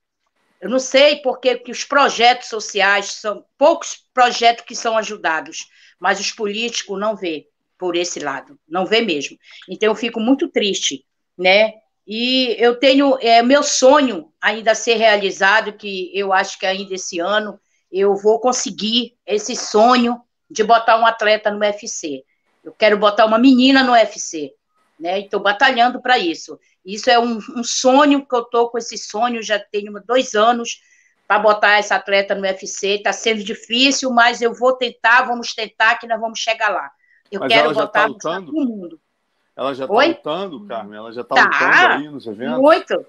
Eu 0.60 0.68
não 0.68 0.78
sei 0.78 1.16
porque 1.16 1.56
que 1.56 1.72
os 1.72 1.84
projetos 1.84 2.48
sociais 2.48 3.06
são 3.12 3.44
poucos 3.56 4.04
projetos 4.12 4.64
que 4.64 4.76
são 4.76 4.96
ajudados, 4.96 5.68
mas 5.98 6.20
os 6.20 6.30
políticos 6.30 7.00
não 7.00 7.16
vê 7.16 7.46
por 7.78 7.96
esse 7.96 8.20
lado, 8.20 8.58
não 8.68 8.84
vê 8.84 9.00
mesmo. 9.00 9.38
Então 9.68 9.88
eu 9.88 9.94
fico 9.94 10.20
muito 10.20 10.48
triste, 10.48 11.04
né? 11.36 11.72
E 12.06 12.56
eu 12.58 12.78
tenho 12.78 13.16
é 13.20 13.42
meu 13.42 13.62
sonho 13.62 14.30
ainda 14.40 14.72
a 14.72 14.74
ser 14.74 14.96
realizado, 14.96 15.72
que 15.72 16.10
eu 16.12 16.32
acho 16.32 16.58
que 16.58 16.66
ainda 16.66 16.94
esse 16.94 17.18
ano 17.18 17.58
eu 17.90 18.14
vou 18.14 18.38
conseguir 18.38 19.16
esse 19.26 19.56
sonho 19.56 20.20
de 20.50 20.62
botar 20.62 20.98
um 20.98 21.06
atleta 21.06 21.50
no 21.50 21.60
UFC. 21.60 22.22
Eu 22.62 22.72
quero 22.72 22.98
botar 22.98 23.24
uma 23.24 23.38
menina 23.38 23.82
no 23.82 23.92
UFC, 23.92 24.52
né? 25.00 25.20
Estou 25.20 25.40
batalhando 25.40 26.00
para 26.00 26.18
isso. 26.18 26.58
Isso 26.84 27.10
é 27.10 27.18
um, 27.18 27.38
um, 27.56 27.64
sonho 27.64 28.24
que 28.26 28.34
eu 28.34 28.42
estou 28.42 28.70
com 28.70 28.78
esse 28.78 28.96
sonho, 28.96 29.42
já 29.42 29.58
tenho 29.58 29.92
dois 30.06 30.34
anos 30.34 30.80
para 31.26 31.38
botar 31.38 31.78
essa 31.78 31.96
atleta 31.96 32.34
no 32.34 32.42
UFC. 32.42 32.96
Está 32.96 33.12
sendo 33.12 33.42
difícil, 33.42 34.10
mas 34.10 34.42
eu 34.42 34.54
vou 34.54 34.74
tentar, 34.74 35.22
vamos 35.22 35.54
tentar, 35.54 35.98
que 35.98 36.06
nós 36.06 36.20
vamos 36.20 36.38
chegar 36.38 36.68
lá. 36.68 36.90
Eu 37.30 37.40
mas 37.40 37.52
quero 37.52 37.72
botar 37.72 38.08
tá 38.14 38.40
no 38.40 38.52
mundo. 38.52 39.00
Ela 39.56 39.74
já 39.74 39.84
está 39.84 40.04
lutando, 40.04 40.66
Carmen? 40.66 40.98
Ela 40.98 41.12
já 41.12 41.20
está 41.22 41.34
tá, 41.34 41.44
lutando 41.44 41.92
aí 41.94 42.08
nos 42.08 42.26
eventos? 42.26 42.58
Muito. 42.58 43.06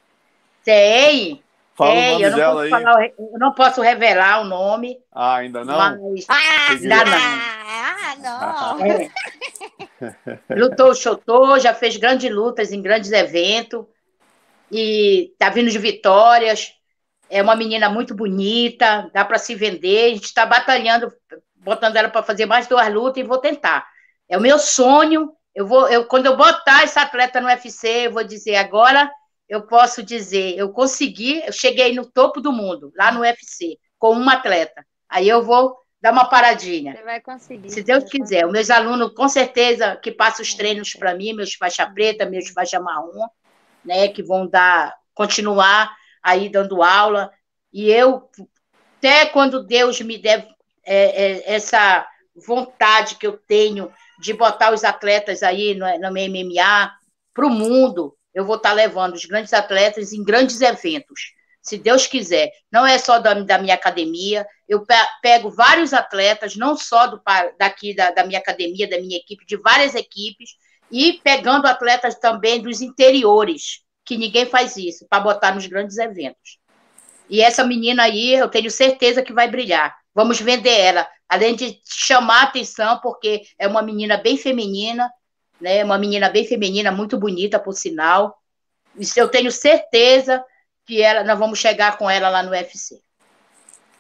Tem. 0.63 1.43
Fala 1.81 1.93
tem. 1.93 2.09
o 2.09 2.11
nome 2.11 2.23
eu, 2.23 2.29
não 2.29 2.37
dela 2.37 2.53
posso 2.53 2.61
aí. 2.61 2.69
Falar, 2.69 3.05
eu 3.05 3.39
não 3.39 3.53
posso 3.53 3.81
revelar 3.81 4.41
o 4.41 4.45
nome. 4.45 4.99
Ah, 5.11 5.37
ainda 5.37 5.65
não? 5.65 5.77
Mas... 5.77 6.25
Ah, 6.29 6.69
ainda 6.69 7.05
não. 7.05 7.17
Ah, 7.73 8.15
não. 8.19 8.85
É. 8.85 9.09
Lutou, 10.55 10.93
chutou, 10.93 11.59
já 11.59 11.73
fez 11.73 11.97
grandes 11.97 12.31
lutas 12.31 12.71
em 12.71 12.83
grandes 12.83 13.11
eventos. 13.11 13.83
E 14.71 15.33
tá 15.39 15.49
vindo 15.49 15.71
de 15.71 15.79
vitórias. 15.79 16.71
É 17.27 17.41
uma 17.41 17.55
menina 17.55 17.89
muito 17.89 18.13
bonita, 18.13 19.09
dá 19.11 19.25
para 19.25 19.39
se 19.39 19.55
vender. 19.55 20.11
A 20.11 20.13
gente 20.13 20.25
está 20.25 20.45
batalhando, 20.45 21.11
botando 21.55 21.95
ela 21.95 22.09
para 22.09 22.21
fazer 22.21 22.45
mais 22.45 22.67
duas 22.67 22.93
lutas 22.93 23.23
e 23.23 23.27
vou 23.27 23.39
tentar. 23.39 23.87
É 24.29 24.37
o 24.37 24.41
meu 24.41 24.59
sonho. 24.59 25.31
Eu 25.55 25.65
vou, 25.65 25.89
eu, 25.89 26.05
quando 26.05 26.27
eu 26.27 26.37
botar 26.37 26.83
essa 26.83 27.01
atleta 27.01 27.41
no 27.41 27.47
UFC, 27.47 28.05
eu 28.05 28.11
vou 28.11 28.23
dizer 28.23 28.57
agora 28.57 29.11
eu 29.51 29.63
posso 29.63 30.01
dizer, 30.01 30.57
eu 30.57 30.69
consegui, 30.69 31.43
eu 31.45 31.51
cheguei 31.51 31.93
no 31.93 32.05
topo 32.05 32.39
do 32.39 32.53
mundo, 32.53 32.93
lá 32.95 33.11
no 33.11 33.19
UFC, 33.19 33.77
com 33.99 34.11
uma 34.11 34.35
atleta. 34.35 34.85
Aí 35.09 35.27
eu 35.27 35.43
vou 35.43 35.75
dar 36.01 36.13
uma 36.13 36.23
paradinha. 36.23 36.95
Você 36.95 37.03
vai 37.03 37.19
conseguir. 37.19 37.69
Se 37.69 37.83
Deus 37.83 38.05
quiser. 38.05 38.45
Os 38.45 38.51
meus 38.53 38.69
alunos, 38.69 39.13
com 39.13 39.27
certeza, 39.27 39.97
que 39.97 40.09
passam 40.09 40.41
os 40.41 40.53
treinos 40.53 40.93
para 40.93 41.13
mim, 41.13 41.33
meus 41.33 41.53
faixa 41.55 41.85
preta, 41.85 42.25
meus 42.25 42.47
faixa 42.47 42.79
marrom, 42.79 43.27
né, 43.83 44.07
que 44.07 44.23
vão 44.23 44.47
dar, 44.47 44.95
continuar 45.13 45.93
aí 46.23 46.47
dando 46.47 46.81
aula. 46.81 47.29
E 47.73 47.91
eu, 47.91 48.29
até 48.99 49.25
quando 49.25 49.65
Deus 49.65 49.99
me 49.99 50.17
der 50.17 50.47
é, 50.85 51.25
é, 51.25 51.53
essa 51.55 52.07
vontade 52.47 53.15
que 53.15 53.27
eu 53.27 53.37
tenho 53.37 53.91
de 54.17 54.33
botar 54.33 54.73
os 54.73 54.85
atletas 54.85 55.43
aí 55.43 55.75
no, 55.75 55.85
no 55.99 56.09
MMA 56.09 56.89
para 57.33 57.45
o 57.45 57.49
mundo, 57.49 58.15
eu 58.33 58.45
vou 58.45 58.55
estar 58.55 58.73
levando 58.73 59.13
os 59.13 59.25
grandes 59.25 59.53
atletas 59.53 60.13
em 60.13 60.23
grandes 60.23 60.61
eventos, 60.61 61.33
se 61.61 61.77
Deus 61.77 62.07
quiser. 62.07 62.49
Não 62.71 62.85
é 62.85 62.97
só 62.97 63.19
da, 63.19 63.33
da 63.33 63.57
minha 63.59 63.75
academia, 63.75 64.45
eu 64.67 64.83
pego 65.21 65.49
vários 65.49 65.93
atletas, 65.93 66.55
não 66.55 66.75
só 66.75 67.07
do, 67.07 67.21
daqui 67.57 67.95
da, 67.95 68.11
da 68.11 68.25
minha 68.25 68.39
academia, 68.39 68.89
da 68.89 68.99
minha 68.99 69.17
equipe, 69.17 69.45
de 69.45 69.57
várias 69.57 69.95
equipes, 69.95 70.51
e 70.91 71.13
pegando 71.23 71.67
atletas 71.67 72.15
também 72.15 72.61
dos 72.61 72.81
interiores, 72.81 73.81
que 74.03 74.17
ninguém 74.17 74.45
faz 74.45 74.75
isso, 74.75 75.05
para 75.09 75.23
botar 75.23 75.53
nos 75.53 75.67
grandes 75.67 75.97
eventos. 75.97 76.59
E 77.29 77.41
essa 77.41 77.63
menina 77.63 78.03
aí, 78.03 78.33
eu 78.33 78.49
tenho 78.49 78.69
certeza 78.69 79.21
que 79.21 79.31
vai 79.31 79.49
brilhar. 79.49 79.95
Vamos 80.13 80.41
vender 80.41 80.77
ela, 80.77 81.07
além 81.29 81.55
de 81.55 81.79
chamar 81.85 82.43
atenção, 82.43 82.99
porque 83.01 83.43
é 83.57 83.67
uma 83.67 83.81
menina 83.81 84.17
bem 84.17 84.35
feminina, 84.35 85.09
né? 85.61 85.83
Uma 85.83 85.97
menina 85.97 86.29
bem 86.29 86.45
feminina, 86.45 86.91
muito 86.91 87.17
bonita, 87.17 87.59
por 87.59 87.73
sinal. 87.73 88.37
Isso 88.97 89.19
eu 89.19 89.29
tenho 89.29 89.51
certeza 89.51 90.43
que 90.85 91.01
ela, 91.01 91.23
nós 91.23 91.39
vamos 91.39 91.59
chegar 91.59 91.97
com 91.97 92.09
ela 92.09 92.29
lá 92.29 92.43
no 92.43 92.51
UFC. 92.51 92.99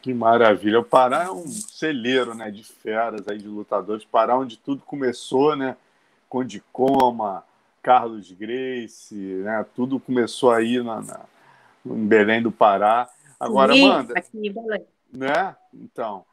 Que 0.01 0.13
maravilha. 0.13 0.79
O 0.79 0.83
Pará 0.83 1.25
é 1.25 1.31
um 1.31 1.47
celeiro, 1.47 2.33
né, 2.33 2.49
de 2.49 2.63
feras 2.63 3.27
aí 3.27 3.37
de 3.37 3.47
lutadores. 3.47 4.03
Pará 4.03 4.35
onde 4.35 4.57
tudo 4.57 4.81
começou, 4.81 5.55
né? 5.55 5.77
Conde 6.27 6.63
Coma, 6.73 7.43
Carlos 7.83 8.31
Grace, 8.31 9.15
né? 9.15 9.65
Tudo 9.75 9.99
começou 9.99 10.51
aí 10.51 10.81
na, 10.81 11.01
na 11.01 11.19
em 11.85 12.07
Belém 12.07 12.41
do 12.41 12.51
Pará. 12.51 13.09
Agora, 13.39 13.73
Sim, 13.73 13.85
Amanda, 13.89 14.13
aqui 14.17 14.37
em 14.37 14.51
Belém. 14.51 14.85
né? 15.11 15.55
Então, 15.73 16.25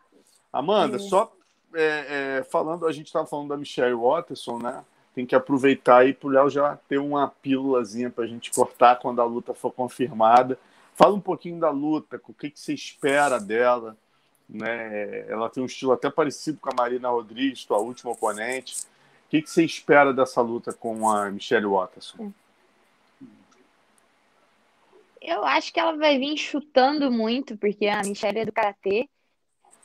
Amanda, 0.53 0.99
só 0.99 1.33
é, 1.75 2.39
é, 2.39 2.43
falando, 2.45 2.87
a 2.87 2.93
gente 2.93 3.07
estava 3.07 3.27
falando 3.27 3.49
da 3.49 3.57
Michelle 3.57 3.95
Watterson, 3.95 4.59
né? 4.59 4.85
Tem 5.19 5.27
que 5.27 5.35
aproveitar 5.35 6.03
aí 6.03 6.15
para 6.15 6.29
o 6.29 6.31
Léo 6.31 6.49
já 6.49 6.77
ter 6.89 6.99
uma 6.99 7.27
pílulazinha 7.27 8.09
para 8.09 8.23
a 8.23 8.27
gente 8.29 8.53
cortar 8.53 9.01
quando 9.01 9.21
a 9.21 9.25
luta 9.25 9.53
for 9.53 9.73
confirmada. 9.73 10.57
Fala 10.95 11.13
um 11.13 11.21
pouquinho 11.21 11.59
da 11.59 11.71
luta, 11.71 12.21
o 12.29 12.33
que, 12.33 12.49
que 12.49 12.61
você 12.61 12.73
espera 12.73 13.41
dela. 13.41 13.97
Né? 14.49 15.29
Ela 15.29 15.51
tem 15.51 15.61
um 15.61 15.67
estilo 15.67 15.91
até 15.91 16.09
parecido 16.09 16.59
com 16.61 16.71
a 16.71 16.73
Marina 16.73 17.09
Rodrigues, 17.09 17.65
tua 17.65 17.79
última 17.79 18.13
oponente. 18.13 18.83
O 19.27 19.31
que, 19.31 19.43
que 19.43 19.51
você 19.51 19.65
espera 19.65 20.13
dessa 20.13 20.41
luta 20.41 20.73
com 20.73 21.11
a 21.11 21.29
Michelle 21.33 21.67
Watterson? 21.67 22.33
Eu 25.21 25.45
acho 25.45 25.73
que 25.73 25.81
ela 25.81 25.97
vai 25.97 26.17
vir 26.17 26.37
chutando 26.37 27.11
muito, 27.11 27.57
porque 27.57 27.89
a 27.89 28.03
Michelle 28.03 28.39
é 28.39 28.45
do 28.45 28.53
Karatê. 28.53 29.09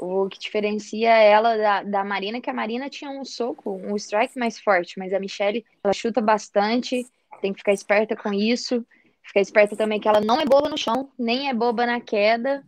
O 0.06 0.28
que 0.28 0.38
diferencia 0.38 1.10
ela 1.10 1.56
da, 1.56 1.84
da 1.84 2.04
Marina, 2.04 2.38
é 2.38 2.42
que 2.42 2.50
a 2.50 2.54
Marina 2.54 2.90
tinha 2.90 3.10
um 3.10 3.24
soco, 3.24 3.72
um 3.72 3.96
strike 3.96 4.38
mais 4.38 4.60
forte, 4.60 5.00
mas 5.00 5.14
a 5.14 5.20
Michelle, 5.20 5.66
ela 5.82 5.94
chuta 5.94 6.20
bastante, 6.20 7.08
tem 7.42 7.54
que 7.54 7.60
ficar 7.60 7.72
esperta 7.72 8.14
com 8.14 8.34
isso. 8.34 8.86
Ficar 9.24 9.40
esperta 9.40 9.78
também 9.78 10.02
que 10.02 10.08
ela 10.08 10.20
não 10.20 10.42
é 10.42 10.46
boba 10.46 10.68
no 10.68 10.78
chão, 10.78 11.10
nem 11.18 11.48
é 11.48 11.54
boba 11.54 11.86
na 11.86 12.02
queda. 12.02 12.62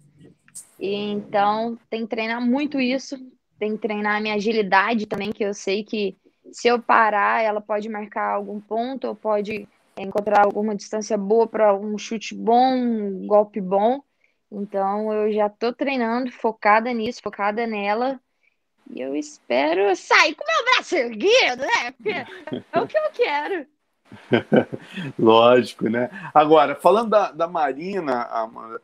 E, 0.79 0.95
então, 0.95 1.77
tem 1.89 2.03
que 2.03 2.07
treinar 2.07 2.39
muito 2.41 2.79
isso. 2.79 3.17
Tem 3.59 3.73
que 3.73 3.81
treinar 3.81 4.15
a 4.15 4.21
minha 4.21 4.35
agilidade 4.35 5.05
também, 5.05 5.33
que 5.33 5.43
eu 5.43 5.53
sei 5.53 5.83
que 5.83 6.15
se 6.53 6.69
eu 6.69 6.81
parar, 6.81 7.43
ela 7.43 7.59
pode 7.59 7.89
marcar 7.89 8.35
algum 8.35 8.61
ponto, 8.61 9.07
ou 9.07 9.15
pode 9.15 9.67
encontrar 9.97 10.45
alguma 10.45 10.73
distância 10.73 11.17
boa 11.17 11.47
para 11.47 11.75
um 11.75 11.97
chute 11.97 12.33
bom, 12.33 12.77
um 12.77 13.27
golpe 13.27 13.59
bom. 13.59 14.01
Então 14.51 15.11
eu 15.13 15.31
já 15.31 15.49
tô 15.49 15.73
treinando, 15.73 16.31
focada 16.31 16.91
nisso, 16.93 17.21
focada 17.21 17.65
nela. 17.65 18.19
E 18.89 19.01
eu 19.01 19.15
espero 19.15 19.95
sair 19.95 20.35
com 20.35 20.43
meu 20.45 20.73
braço 20.73 20.95
erguido, 20.95 21.61
né? 21.61 21.91
Porque 21.91 22.09
é 22.71 22.79
o 22.79 22.87
que 22.87 22.97
eu 22.97 23.11
quero. 23.11 23.67
Lógico, 25.17 25.89
né? 25.89 26.09
Agora, 26.33 26.75
falando 26.75 27.09
da, 27.09 27.31
da 27.31 27.47
Marina, 27.47 28.23
Amanda, 28.25 28.79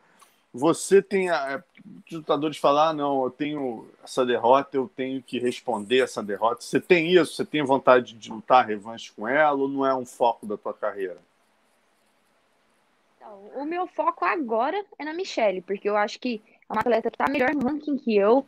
você 0.52 1.00
tem. 1.00 1.30
A, 1.30 1.62
os 2.06 2.16
lutadores 2.16 2.58
falar, 2.58 2.90
ah, 2.90 2.92
não, 2.92 3.24
eu 3.24 3.30
tenho 3.30 3.88
essa 4.04 4.24
derrota, 4.24 4.76
eu 4.76 4.90
tenho 4.94 5.22
que 5.22 5.38
responder 5.38 6.00
essa 6.00 6.22
derrota. 6.22 6.62
Você 6.62 6.80
tem 6.80 7.10
isso? 7.12 7.34
Você 7.34 7.44
tem 7.44 7.62
vontade 7.64 8.14
de 8.14 8.30
lutar 8.30 8.66
revanche 8.66 9.12
com 9.12 9.26
ela 9.26 9.56
ou 9.56 9.68
não 9.68 9.86
é 9.86 9.94
um 9.94 10.04
foco 10.04 10.46
da 10.46 10.56
tua 10.56 10.74
carreira? 10.74 11.18
O 13.54 13.64
meu 13.64 13.86
foco 13.86 14.24
agora 14.24 14.84
é 14.98 15.04
na 15.04 15.14
Michelle, 15.14 15.62
porque 15.62 15.88
eu 15.88 15.96
acho 15.96 16.20
que 16.20 16.42
é 16.68 16.72
uma 16.72 16.80
atleta 16.80 17.10
que 17.10 17.14
está 17.14 17.30
melhor 17.30 17.54
no 17.54 17.66
ranking 17.66 17.96
que 17.96 18.14
eu 18.14 18.46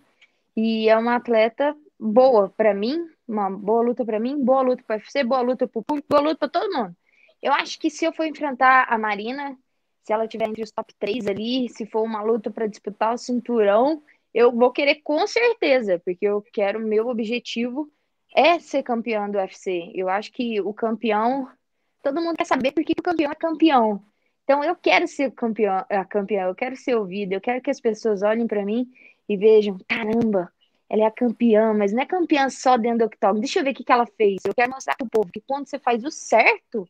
e 0.55 0.89
é 0.89 0.97
uma 0.97 1.17
atleta 1.17 1.75
boa 1.99 2.51
para 2.51 2.75
mim, 2.75 3.09
uma 3.27 3.51
boa 3.51 3.83
luta 3.83 4.05
para 4.05 4.21
mim, 4.21 4.45
boa 4.45 4.61
luta 4.61 4.83
para 4.87 4.97
UFC, 4.97 5.25
boa 5.25 5.41
luta 5.41 5.67
para 5.67 5.81
o 5.81 5.83
público, 5.83 6.09
boa 6.09 6.23
luta 6.23 6.37
para 6.37 6.49
todo 6.49 6.73
mundo. 6.73 6.95
Eu 7.41 7.53
acho 7.53 7.79
que 7.79 7.89
se 7.89 8.05
eu 8.05 8.13
for 8.13 8.27
enfrentar 8.27 8.87
a 8.89 8.99
Marina, 8.99 9.57
se 10.03 10.13
ela 10.13 10.29
tiver 10.29 10.49
entre 10.49 10.63
os 10.63 10.71
top 10.71 10.95
3 10.99 11.27
ali, 11.29 11.69
se 11.71 11.87
for 11.87 12.03
uma 12.03 12.23
luta 12.23 12.51
para 12.51 12.67
disputar 12.67 13.15
o 13.15 13.19
cinturão, 13.19 14.03
eu 14.35 14.53
vou 14.53 14.71
querer 14.71 14.97
com 14.97 15.27
certeza, 15.27 16.01
porque 16.05 16.27
eu 16.27 16.43
quero, 16.53 16.79
meu 16.79 17.09
objetivo 17.09 17.91
é 18.35 18.59
ser 18.59 18.83
campeão 18.83 19.31
do 19.31 19.39
UFC. 19.39 19.93
Eu 19.95 20.11
acho 20.11 20.31
que 20.31 20.61
o 20.61 20.75
campeão, 20.75 21.49
todo 22.03 22.21
mundo 22.21 22.37
quer 22.37 22.47
saber 22.47 22.73
por 22.73 22.85
que 22.85 22.93
o 22.99 23.03
campeão 23.03 23.33
é 23.33 23.35
campeão. 23.35 24.05
Então 24.45 24.63
eu 24.63 24.77
quero 24.77 25.09
ser 25.09 25.31
campeão, 25.33 25.85
a 25.89 26.05
campeã, 26.05 26.45
eu 26.45 26.55
quero 26.55 26.77
ser 26.77 26.95
ouvida, 26.95 27.35
eu 27.35 27.41
quero 27.41 27.63
que 27.63 27.71
as 27.71 27.81
pessoas 27.81 28.23
olhem 28.23 28.47
para 28.47 28.65
mim 28.65 28.87
e 29.29 29.37
vejam, 29.37 29.79
caramba, 29.89 30.53
ela 30.89 31.05
é 31.05 31.07
a 31.07 31.11
campeã, 31.11 31.73
mas 31.73 31.93
não 31.93 32.03
é 32.03 32.07
campeã 32.07 32.49
só 32.51 32.77
dentro 32.77 32.99
do 32.99 33.05
octógono. 33.07 33.41
Deixa 33.41 33.59
eu 33.59 33.65
ver 33.65 33.71
o 33.71 33.75
que, 33.75 33.83
que 33.85 33.93
ela 33.93 34.07
fez. 34.07 34.43
Eu 34.45 34.55
quero 34.55 34.71
mostrar 34.71 34.97
pro 34.97 35.09
povo 35.09 35.33
que 35.33 35.41
quando 35.41 35.67
você 35.67 35.79
faz 35.79 36.05
o 36.05 36.11
certo, 36.11 36.87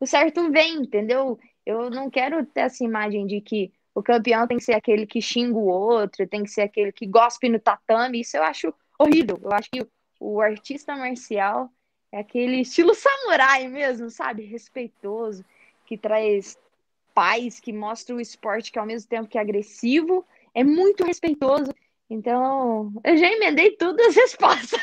o 0.00 0.06
certo 0.06 0.50
vem, 0.50 0.76
entendeu? 0.76 1.38
Eu 1.64 1.90
não 1.90 2.10
quero 2.10 2.44
ter 2.46 2.62
essa 2.62 2.82
imagem 2.82 3.26
de 3.26 3.40
que 3.40 3.72
o 3.94 4.02
campeão 4.02 4.46
tem 4.46 4.56
que 4.56 4.64
ser 4.64 4.74
aquele 4.74 5.06
que 5.06 5.20
xinga 5.20 5.56
o 5.56 5.66
outro, 5.66 6.26
tem 6.26 6.42
que 6.42 6.50
ser 6.50 6.62
aquele 6.62 6.90
que 6.90 7.06
gospe 7.06 7.48
no 7.48 7.60
tatame. 7.60 8.20
Isso 8.20 8.36
eu 8.36 8.42
acho 8.42 8.74
horrível. 8.98 9.38
Eu 9.42 9.52
acho 9.52 9.70
que 9.70 9.86
o 10.18 10.40
artista 10.40 10.96
marcial 10.96 11.70
é 12.10 12.18
aquele 12.18 12.62
estilo 12.62 12.94
samurai 12.94 13.68
mesmo, 13.68 14.10
sabe? 14.10 14.44
Respeitoso, 14.44 15.44
que 15.86 15.96
traz 15.96 16.58
paz, 17.14 17.60
que 17.60 17.72
mostra 17.72 18.14
o 18.14 18.20
esporte 18.20 18.72
que 18.72 18.78
ao 18.78 18.86
mesmo 18.86 19.08
tempo 19.08 19.28
que 19.28 19.38
é 19.38 19.40
agressivo, 19.40 20.26
é 20.54 20.64
muito 20.64 21.04
respeitoso. 21.04 21.72
Então, 22.10 22.92
eu 23.02 23.16
já 23.16 23.26
emendei 23.28 23.70
todas 23.70 24.08
as 24.08 24.14
respostas. 24.14 24.80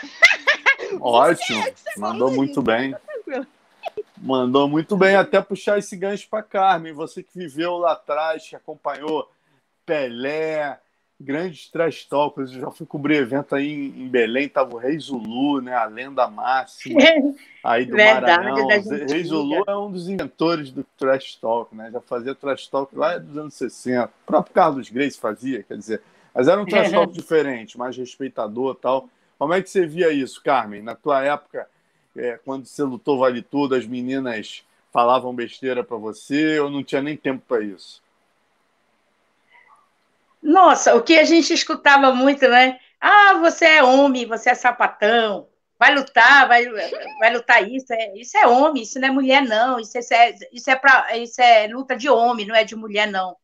Ótimo, 1.00 1.64
mandou 1.98 2.32
muito 2.32 2.62
bem. 2.62 2.96
Mandou 4.18 4.68
muito 4.68 4.98
bem, 4.98 5.16
até 5.16 5.42
puxar 5.42 5.78
esse 5.78 5.96
gancho 5.96 6.28
para 6.30 6.44
Carmen. 6.44 6.94
Você 6.94 7.24
que 7.24 7.38
viveu 7.38 7.78
lá 7.78 7.94
atrás, 7.94 8.48
que 8.48 8.56
acompanhou 8.56 9.30
Pelé, 9.86 10.80
grandes 11.22 11.70
trash 11.70 12.06
talkers. 12.06 12.52
Eu 12.54 12.62
já 12.62 12.72
fui 12.72 12.86
cobrir 12.86 13.18
evento 13.18 13.56
aí 13.56 13.72
em 13.72 14.08
Belém, 14.08 14.50
tava 14.50 14.76
o 14.76 14.78
Rei 14.78 14.98
Zulu, 15.00 15.62
né? 15.62 15.74
A 15.74 15.86
lenda 15.86 16.28
máxima 16.28 17.00
aí 17.64 17.86
do 17.86 17.96
Verdade, 17.96 18.44
Maranhão. 18.44 18.68
Rei 19.08 19.24
Zulu 19.24 19.64
é 19.68 19.78
um 19.78 19.92
dos 19.92 20.10
inventores 20.10 20.72
do 20.72 20.84
trash 20.98 21.36
talk, 21.36 21.76
né? 21.76 21.90
Já 21.92 22.02
fazia 22.02 22.36
trash 22.36 22.68
talk 22.68 22.96
lá 22.96 23.18
dos 23.18 23.38
anos 23.38 23.54
60. 23.54 24.06
O 24.06 24.10
próprio 24.26 24.54
Carlos 24.54 24.90
Grace 24.90 25.20
fazia, 25.20 25.64
quer 25.64 25.78
dizer, 25.78 26.02
mas 26.34 26.48
era 26.48 26.62
um 26.62 26.66
trash 26.66 26.92
talk 26.92 27.14
diferente, 27.14 27.78
mais 27.78 27.96
respeitador 27.96 28.76
tal. 28.76 29.08
Como 29.38 29.54
é 29.54 29.62
que 29.62 29.70
você 29.70 29.88
via 29.88 30.12
isso, 30.12 30.42
Carmen? 30.44 30.82
Na 30.84 30.96
tua 30.96 31.24
época, 31.24 31.68
é, 32.16 32.40
quando 32.44 32.66
você 32.66 32.84
lutou 32.84 33.18
Vale 33.18 33.42
Tudo, 33.42 33.76
as 33.76 33.86
meninas 33.86 34.64
falavam 34.92 35.34
besteira 35.34 35.84
para 35.84 35.98
você 35.98 36.60
ou 36.60 36.70
não 36.70 36.84
tinha 36.84 37.02
nem 37.02 37.16
tempo 37.16 37.44
para 37.48 37.64
isso? 37.64 38.02
Nossa, 40.52 40.94
o 40.96 41.02
que 41.02 41.18
a 41.18 41.24
gente 41.24 41.54
escutava 41.54 42.14
muito, 42.14 42.46
né? 42.48 42.78
Ah, 43.00 43.36
você 43.36 43.66
é 43.66 43.84
homem, 43.84 44.26
você 44.26 44.50
é 44.50 44.54
sapatão, 44.54 45.48
vai 45.80 45.96
lutar, 45.96 46.46
vai, 46.46 46.68
vai 47.20 47.34
lutar 47.34 47.68
isso, 47.68 47.94
é, 47.94 48.14
isso 48.18 48.38
é 48.38 48.46
homem, 48.46 48.84
isso 48.84 49.00
não 49.00 49.08
é 49.08 49.12
mulher, 49.12 49.42
não, 49.42 49.80
isso 49.80 49.98
é, 49.98 50.36
isso, 50.52 50.70
é 50.70 50.76
pra, 50.76 51.18
isso 51.18 51.42
é 51.42 51.68
luta 51.68 51.96
de 51.96 52.10
homem, 52.10 52.46
não 52.46 52.54
é 52.54 52.66
de 52.66 52.76
mulher, 52.76 53.08
não. 53.08 53.38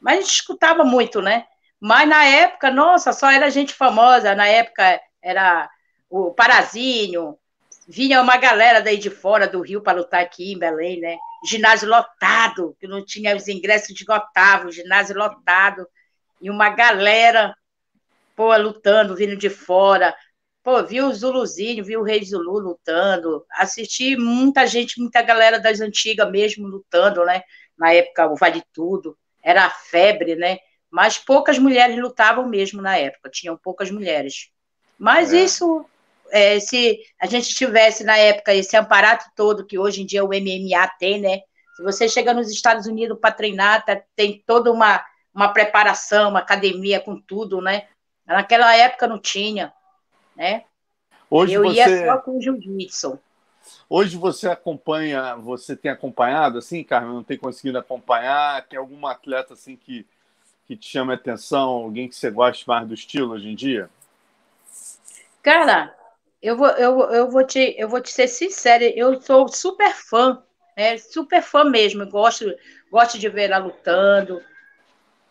Mas 0.00 0.14
a 0.14 0.20
gente 0.22 0.32
escutava 0.32 0.82
muito, 0.82 1.20
né? 1.20 1.46
Mas 1.78 2.08
na 2.08 2.24
época, 2.24 2.70
nossa, 2.70 3.12
só 3.12 3.30
era 3.30 3.50
gente 3.50 3.74
famosa, 3.74 4.34
na 4.34 4.46
época 4.46 4.98
era 5.22 5.68
o 6.08 6.32
Parazinho, 6.32 7.38
vinha 7.86 8.22
uma 8.22 8.38
galera 8.38 8.80
daí 8.80 8.96
de 8.96 9.10
fora 9.10 9.46
do 9.46 9.60
Rio 9.60 9.82
para 9.82 9.98
lutar 9.98 10.22
aqui 10.22 10.52
em 10.52 10.58
Belém, 10.58 10.98
né? 11.00 11.18
Ginásio 11.44 11.88
lotado, 11.88 12.74
que 12.80 12.88
não 12.88 13.04
tinha 13.04 13.36
os 13.36 13.46
ingressos 13.46 13.94
Otávio, 14.08 14.72
ginásio 14.72 15.16
lotado 15.16 15.86
e 16.40 16.50
uma 16.50 16.70
galera, 16.70 17.54
pô, 18.34 18.56
lutando, 18.56 19.14
vindo 19.14 19.36
de 19.36 19.50
fora. 19.50 20.14
Pô, 20.62 20.82
vi 20.82 21.00
o 21.00 21.12
Zuluzinho, 21.12 21.84
vi 21.84 21.96
o 21.96 22.02
Rei 22.02 22.24
Zulu 22.24 22.58
lutando, 22.58 23.44
assisti 23.52 24.16
muita 24.16 24.66
gente, 24.66 25.00
muita 25.00 25.22
galera 25.22 25.58
das 25.58 25.80
antigas 25.80 26.30
mesmo 26.30 26.66
lutando, 26.66 27.24
né? 27.24 27.42
Na 27.78 27.92
época, 27.92 28.30
o 28.30 28.36
Vale 28.36 28.62
Tudo, 28.72 29.16
era 29.42 29.66
a 29.66 29.70
febre, 29.70 30.36
né? 30.36 30.58
Mas 30.90 31.18
poucas 31.18 31.58
mulheres 31.58 31.96
lutavam 31.96 32.48
mesmo 32.48 32.82
na 32.82 32.96
época, 32.96 33.30
tinham 33.30 33.56
poucas 33.56 33.90
mulheres. 33.90 34.50
Mas 34.98 35.32
é. 35.32 35.42
isso, 35.42 35.86
é, 36.30 36.60
se 36.60 37.00
a 37.18 37.26
gente 37.26 37.54
tivesse 37.54 38.04
na 38.04 38.16
época 38.16 38.54
esse 38.54 38.76
aparato 38.76 39.24
todo 39.34 39.66
que 39.66 39.78
hoje 39.78 40.02
em 40.02 40.06
dia 40.06 40.24
o 40.24 40.28
MMA 40.34 40.86
tem, 40.98 41.20
né? 41.20 41.40
Se 41.76 41.82
você 41.82 42.08
chega 42.08 42.34
nos 42.34 42.50
Estados 42.50 42.86
Unidos 42.86 43.18
para 43.18 43.32
treinar, 43.32 43.84
tá, 43.84 43.98
tem 44.14 44.42
toda 44.46 44.70
uma 44.70 45.02
uma 45.34 45.48
preparação, 45.48 46.30
uma 46.30 46.40
academia 46.40 47.00
com 47.00 47.18
tudo, 47.20 47.60
né? 47.60 47.88
Naquela 48.26 48.74
época 48.76 49.06
não 49.06 49.18
tinha, 49.18 49.72
né? 50.36 50.64
Hoje 51.28 51.54
eu 51.54 51.62
você... 51.62 51.76
ia 51.76 52.06
só 52.06 52.18
com 52.18 52.40
jiu-jitsu. 52.40 53.18
Hoje 53.88 54.16
você 54.16 54.48
acompanha, 54.48 55.36
você 55.36 55.76
tem 55.76 55.90
acompanhado 55.90 56.58
assim, 56.58 56.82
Carmen, 56.82 57.14
não 57.14 57.22
tem 57.22 57.38
conseguido 57.38 57.78
acompanhar? 57.78 58.66
Tem 58.66 58.78
algum 58.78 59.06
atleta 59.06 59.54
assim 59.54 59.76
que, 59.76 60.06
que 60.66 60.76
te 60.76 60.88
chama 60.88 61.12
a 61.12 61.16
atenção, 61.16 61.68
alguém 61.68 62.08
que 62.08 62.16
você 62.16 62.30
gosta 62.30 62.64
mais 62.66 62.86
do 62.86 62.94
estilo 62.94 63.34
hoje 63.34 63.48
em 63.48 63.54
dia? 63.54 63.90
Cara, 65.42 65.94
eu 66.42 66.56
vou, 66.56 66.68
eu, 66.68 67.00
eu 67.10 67.30
vou, 67.30 67.44
te, 67.44 67.74
eu 67.78 67.88
vou 67.88 68.00
te 68.00 68.10
ser 68.10 68.28
sincera, 68.28 68.84
eu 68.84 69.20
sou 69.20 69.46
super 69.48 69.94
fã, 69.94 70.42
né? 70.76 70.96
Super 70.98 71.42
fã 71.42 71.64
mesmo, 71.64 72.08
gosto, 72.08 72.46
gosto 72.90 73.18
de 73.18 73.28
ver 73.28 73.44
ela 73.44 73.58
lutando, 73.58 74.42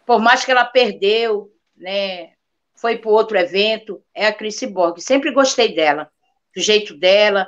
por 0.09 0.19
mais 0.19 0.43
que 0.43 0.49
ela 0.49 0.65
perdeu, 0.65 1.53
né, 1.77 2.31
foi 2.73 2.97
para 2.97 3.11
outro 3.11 3.37
evento, 3.37 4.01
é 4.11 4.25
a 4.25 4.33
Cris 4.33 4.59
Borg. 4.63 4.99
Sempre 4.99 5.31
gostei 5.31 5.75
dela, 5.75 6.09
do 6.55 6.59
jeito 6.59 6.97
dela. 6.97 7.47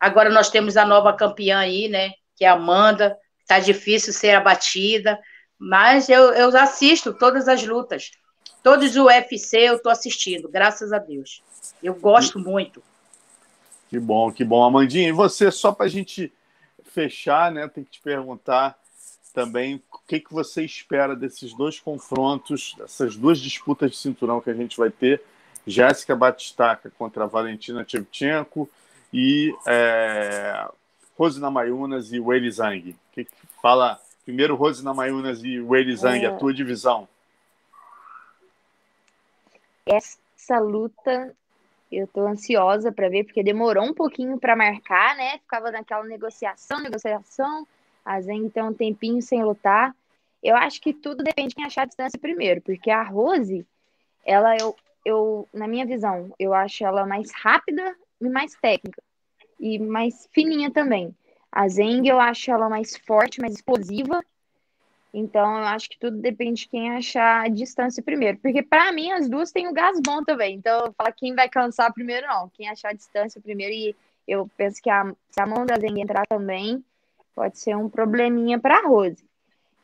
Agora 0.00 0.30
nós 0.30 0.48
temos 0.48 0.78
a 0.78 0.86
nova 0.86 1.12
campeã 1.12 1.58
aí, 1.58 1.86
né, 1.86 2.12
que 2.34 2.46
é 2.46 2.48
a 2.48 2.54
Amanda. 2.54 3.14
Está 3.42 3.58
difícil 3.58 4.14
ser 4.14 4.30
abatida, 4.30 5.18
mas 5.58 6.08
eu, 6.08 6.32
eu 6.32 6.48
assisto 6.56 7.12
todas 7.12 7.46
as 7.46 7.62
lutas. 7.62 8.10
Todos 8.62 8.96
o 8.96 9.04
UFC 9.04 9.58
eu 9.68 9.76
estou 9.76 9.92
assistindo, 9.92 10.48
graças 10.48 10.94
a 10.94 10.98
Deus. 10.98 11.42
Eu 11.82 11.94
gosto 11.94 12.38
muito. 12.38 12.82
Que 13.90 13.98
bom, 13.98 14.32
que 14.32 14.44
bom. 14.44 14.64
Amandinha, 14.64 15.10
e 15.10 15.12
você, 15.12 15.50
só 15.50 15.72
para 15.72 15.84
a 15.84 15.90
gente 15.90 16.32
fechar, 16.84 17.52
né, 17.52 17.68
tem 17.68 17.84
que 17.84 17.90
te 17.90 18.00
perguntar 18.00 18.78
também 19.32 19.82
o 19.92 19.98
que, 20.06 20.20
que 20.20 20.32
você 20.32 20.64
espera 20.64 21.14
desses 21.14 21.54
dois 21.54 21.78
confrontos, 21.78 22.74
dessas 22.76 23.16
duas 23.16 23.38
disputas 23.38 23.90
de 23.90 23.96
cinturão 23.96 24.40
que 24.40 24.50
a 24.50 24.54
gente 24.54 24.76
vai 24.76 24.90
ter. 24.90 25.22
Jéssica 25.66 26.16
Batistaca 26.16 26.90
contra 26.98 27.24
a 27.24 27.26
Valentina 27.26 27.84
Shevchenko 27.86 28.68
e 29.12 29.54
é, 29.66 30.68
Rose 31.16 31.40
Namayunas 31.40 32.12
e 32.12 32.20
Weili 32.20 32.50
Zhang. 32.50 32.96
Que, 33.12 33.24
que 33.24 33.46
fala 33.62 34.00
primeiro 34.24 34.56
Rose 34.56 34.84
Namayunas 34.84 35.42
e 35.42 35.60
Weili 35.60 35.96
Zhang, 35.96 36.24
é... 36.24 36.28
a 36.28 36.36
tua 36.36 36.54
divisão. 36.54 37.08
Essa 39.86 40.58
luta 40.58 41.34
eu 41.90 42.04
estou 42.04 42.26
ansiosa 42.26 42.92
para 42.92 43.08
ver, 43.08 43.24
porque 43.24 43.42
demorou 43.42 43.84
um 43.84 43.94
pouquinho 43.94 44.38
para 44.38 44.54
marcar, 44.54 45.16
né? 45.16 45.38
Ficava 45.38 45.70
naquela 45.70 46.04
negociação, 46.04 46.80
negociação 46.80 47.66
a 48.08 48.22
Zeng 48.22 48.48
tem 48.48 48.62
um 48.62 48.72
tempinho 48.72 49.20
sem 49.20 49.44
lutar. 49.44 49.94
Eu 50.42 50.56
acho 50.56 50.80
que 50.80 50.94
tudo 50.94 51.22
depende 51.22 51.50
de 51.50 51.56
quem 51.56 51.64
achar 51.66 51.82
a 51.82 51.86
distância 51.86 52.18
primeiro, 52.18 52.62
porque 52.62 52.90
a 52.90 53.02
Rose, 53.02 53.66
ela, 54.24 54.56
eu, 54.56 54.74
eu, 55.04 55.46
na 55.52 55.68
minha 55.68 55.84
visão, 55.84 56.32
eu 56.38 56.54
acho 56.54 56.86
ela 56.86 57.06
mais 57.06 57.30
rápida 57.34 57.94
e 58.18 58.28
mais 58.30 58.54
técnica. 58.54 59.02
E 59.60 59.78
mais 59.78 60.26
fininha 60.32 60.70
também. 60.70 61.14
A 61.52 61.68
Zeng, 61.68 62.08
eu 62.08 62.18
acho 62.18 62.50
ela 62.50 62.70
mais 62.70 62.96
forte, 62.96 63.42
mais 63.42 63.52
explosiva. 63.52 64.24
Então, 65.12 65.58
eu 65.58 65.64
acho 65.64 65.90
que 65.90 65.98
tudo 65.98 66.16
depende 66.16 66.62
de 66.62 66.68
quem 66.68 66.90
achar 66.90 67.44
a 67.44 67.48
distância 67.48 68.02
primeiro. 68.02 68.38
Porque, 68.38 68.62
para 68.62 68.90
mim, 68.90 69.10
as 69.12 69.28
duas 69.28 69.52
têm 69.52 69.68
o 69.68 69.74
gás 69.74 70.00
bom 70.00 70.24
também. 70.24 70.54
Então, 70.56 70.94
fala 70.96 71.12
quem 71.12 71.34
vai 71.34 71.48
cansar 71.48 71.92
primeiro, 71.92 72.26
não. 72.26 72.48
Quem 72.50 72.70
achar 72.70 72.90
a 72.90 72.94
distância 72.94 73.40
primeiro. 73.40 73.74
E 73.74 73.96
eu 74.26 74.48
penso 74.56 74.80
que 74.80 74.88
a, 74.88 75.12
se 75.30 75.40
a 75.40 75.46
mão 75.46 75.66
da 75.66 75.76
Zeng 75.76 76.00
entrar 76.00 76.26
também, 76.26 76.82
pode 77.38 77.56
ser 77.60 77.76
um 77.76 77.88
probleminha 77.88 78.58
para 78.58 78.78
a 78.78 78.88
Rose. 78.88 79.24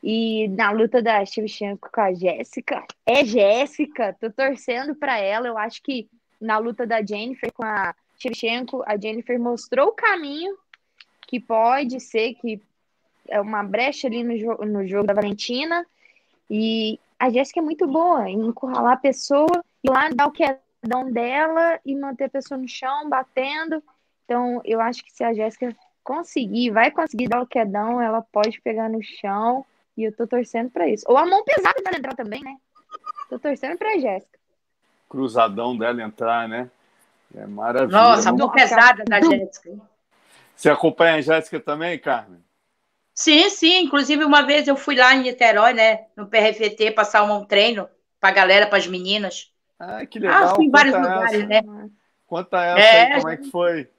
E 0.03 0.49
na 0.49 0.71
luta 0.71 1.01
da 1.01 1.25
Shevchenko 1.25 1.89
com 1.89 2.01
a 2.01 2.13
Jéssica, 2.13 2.85
é 3.05 3.23
Jéssica, 3.23 4.15
tô 4.19 4.29
torcendo 4.29 4.93
para 4.93 5.17
ela. 5.17 5.47
Eu 5.47 5.57
acho 5.57 5.81
que 5.81 6.09
na 6.39 6.57
luta 6.57 6.85
da 6.85 7.01
Jennifer 7.01 7.51
com 7.53 7.63
a 7.63 7.95
Shevchenko, 8.19 8.83
a 8.85 8.97
Jennifer 8.97 9.39
mostrou 9.39 9.87
o 9.87 9.93
caminho 9.93 10.57
que 11.21 11.39
pode 11.39 12.01
ser 12.01 12.33
que 12.35 12.61
é 13.29 13.39
uma 13.39 13.63
brecha 13.63 14.07
ali 14.07 14.21
no, 14.21 14.37
jo 14.37 14.53
no 14.65 14.85
jogo 14.85 15.07
da 15.07 15.13
Valentina. 15.13 15.85
E 16.49 16.99
a 17.17 17.29
Jéssica 17.29 17.61
é 17.61 17.63
muito 17.63 17.87
boa 17.87 18.29
em 18.29 18.47
encurralar 18.47 18.93
a 18.93 18.97
pessoa 18.97 19.63
e 19.81 19.89
lá 19.89 20.09
dar 20.09 20.27
o 20.27 20.31
quedão 20.31 21.09
dela 21.09 21.79
e 21.85 21.95
manter 21.95 22.25
a 22.25 22.29
pessoa 22.29 22.57
no 22.57 22.67
chão, 22.67 23.09
batendo. 23.09 23.81
Então, 24.25 24.61
eu 24.65 24.81
acho 24.81 25.03
que 25.05 25.11
se 25.11 25.23
a 25.23 25.33
Jéssica 25.33 25.73
conseguir, 26.05 26.69
vai 26.69 26.91
conseguir 26.91 27.27
dar 27.27 27.41
o 27.41 27.47
quedão, 27.47 27.99
ela 27.99 28.21
pode 28.21 28.61
pegar 28.61 28.87
no 28.87 29.01
chão. 29.03 29.65
E 29.97 30.03
eu 30.03 30.15
tô 30.15 30.27
torcendo 30.27 30.69
para 30.69 30.87
isso. 30.87 31.05
Ou 31.07 31.17
a 31.17 31.25
mão 31.25 31.43
pesada 31.43 31.81
dela 31.81 31.97
entrar 31.97 32.15
também, 32.15 32.43
né? 32.43 32.55
Tô 33.29 33.39
torcendo 33.39 33.77
pra 33.77 33.97
Jéssica. 33.97 34.37
Cruzadão 35.09 35.77
dela 35.77 36.03
entrar, 36.03 36.47
né? 36.47 36.69
É 37.33 37.45
maravilha. 37.45 37.97
Nossa, 37.97 38.29
a 38.29 38.33
mão 38.33 38.51
pesada 38.51 39.03
da 39.05 39.21
Jéssica. 39.21 39.71
Você 40.55 40.69
acompanha 40.69 41.15
a 41.15 41.21
Jéssica 41.21 41.59
também, 41.59 41.97
Carmen? 41.97 42.43
Sim, 43.13 43.49
sim. 43.49 43.83
Inclusive, 43.83 44.25
uma 44.25 44.41
vez 44.41 44.67
eu 44.67 44.75
fui 44.75 44.95
lá 44.95 45.15
em 45.15 45.23
Niterói, 45.23 45.73
né? 45.73 46.05
No 46.15 46.27
PRFT, 46.27 46.91
passar 46.91 47.23
um 47.23 47.45
treino 47.45 47.87
pra 48.19 48.31
galera, 48.31 48.67
pras 48.67 48.85
meninas. 48.85 49.51
Ah, 49.79 50.05
que 50.05 50.19
legal. 50.19 50.43
Ah, 50.43 50.55
fui 50.55 50.65
em 50.65 50.69
vários 50.69 50.95
lugares, 50.95 51.39
essa. 51.39 51.47
né? 51.47 51.89
Conta 52.27 52.63
essa 52.63 52.79
é, 52.79 53.13
aí, 53.13 53.21
como 53.21 53.29
é 53.29 53.37
que 53.37 53.49
foi? 53.49 53.89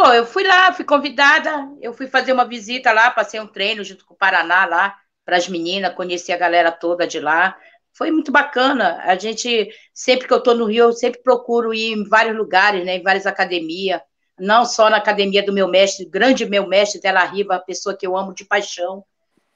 Pô, 0.00 0.12
eu 0.12 0.24
fui 0.24 0.44
lá, 0.44 0.72
fui 0.72 0.84
convidada, 0.84 1.68
eu 1.80 1.92
fui 1.92 2.06
fazer 2.06 2.32
uma 2.32 2.44
visita 2.44 2.92
lá, 2.92 3.10
passei 3.10 3.40
um 3.40 3.48
treino 3.48 3.82
junto 3.82 4.06
com 4.06 4.14
o 4.14 4.16
Paraná 4.16 4.64
lá, 4.64 4.96
para 5.24 5.36
as 5.36 5.48
meninas, 5.48 5.92
conheci 5.96 6.30
a 6.30 6.36
galera 6.36 6.70
toda 6.70 7.04
de 7.04 7.18
lá. 7.18 7.58
Foi 7.92 8.12
muito 8.12 8.30
bacana. 8.30 9.02
A 9.02 9.16
gente, 9.16 9.68
sempre 9.92 10.28
que 10.28 10.32
eu 10.32 10.38
estou 10.38 10.54
no 10.54 10.66
Rio, 10.66 10.84
eu 10.84 10.92
sempre 10.92 11.20
procuro 11.20 11.74
ir 11.74 11.94
em 11.94 12.08
vários 12.08 12.36
lugares, 12.36 12.86
né, 12.86 12.94
em 12.94 13.02
várias 13.02 13.26
academias, 13.26 14.00
não 14.38 14.64
só 14.64 14.88
na 14.88 14.98
academia 14.98 15.42
do 15.42 15.52
meu 15.52 15.66
mestre, 15.66 16.04
grande 16.08 16.46
meu 16.46 16.68
mestre, 16.68 17.00
Dela 17.00 17.24
Riva, 17.24 17.56
a 17.56 17.60
pessoa 17.60 17.96
que 17.96 18.06
eu 18.06 18.16
amo 18.16 18.32
de 18.32 18.44
paixão, 18.44 19.04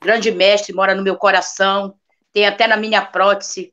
grande 0.00 0.32
mestre, 0.32 0.74
mora 0.74 0.92
no 0.92 1.04
meu 1.04 1.16
coração, 1.16 1.94
tem 2.32 2.48
até 2.48 2.66
na 2.66 2.76
minha 2.76 3.00
prótese, 3.00 3.72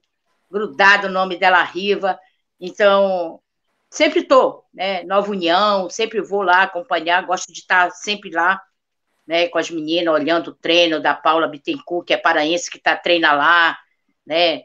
grudado 0.52 1.08
o 1.08 1.12
nome 1.12 1.36
dela 1.36 1.64
Riva. 1.64 2.20
Então, 2.60 3.42
sempre 3.90 4.22
estou, 4.22 4.66
né? 4.74 5.04
Nova 5.04 5.32
União, 5.32 5.90
sempre 5.90 6.22
vou 6.22 6.42
lá 6.42 6.64
acompanhar, 6.64 7.26
gosto 7.26 7.52
de 7.52 7.60
estar 7.60 7.92
sempre 7.92 8.32
lá, 8.32 8.62
né? 9.28 9.48
Com 9.50 9.58
as 9.58 9.70
meninas, 9.70 10.14
olhando 10.14 10.50
o 10.50 10.56
treino 10.56 11.02
da 11.02 11.14
Paula 11.14 11.48
Bittencourt, 11.48 12.08
que 12.08 12.14
é 12.14 12.18
paraense, 12.18 12.70
que 12.72 12.78
está 12.78 12.96
treina 12.96 13.34
lá, 13.34 13.78
né? 14.26 14.64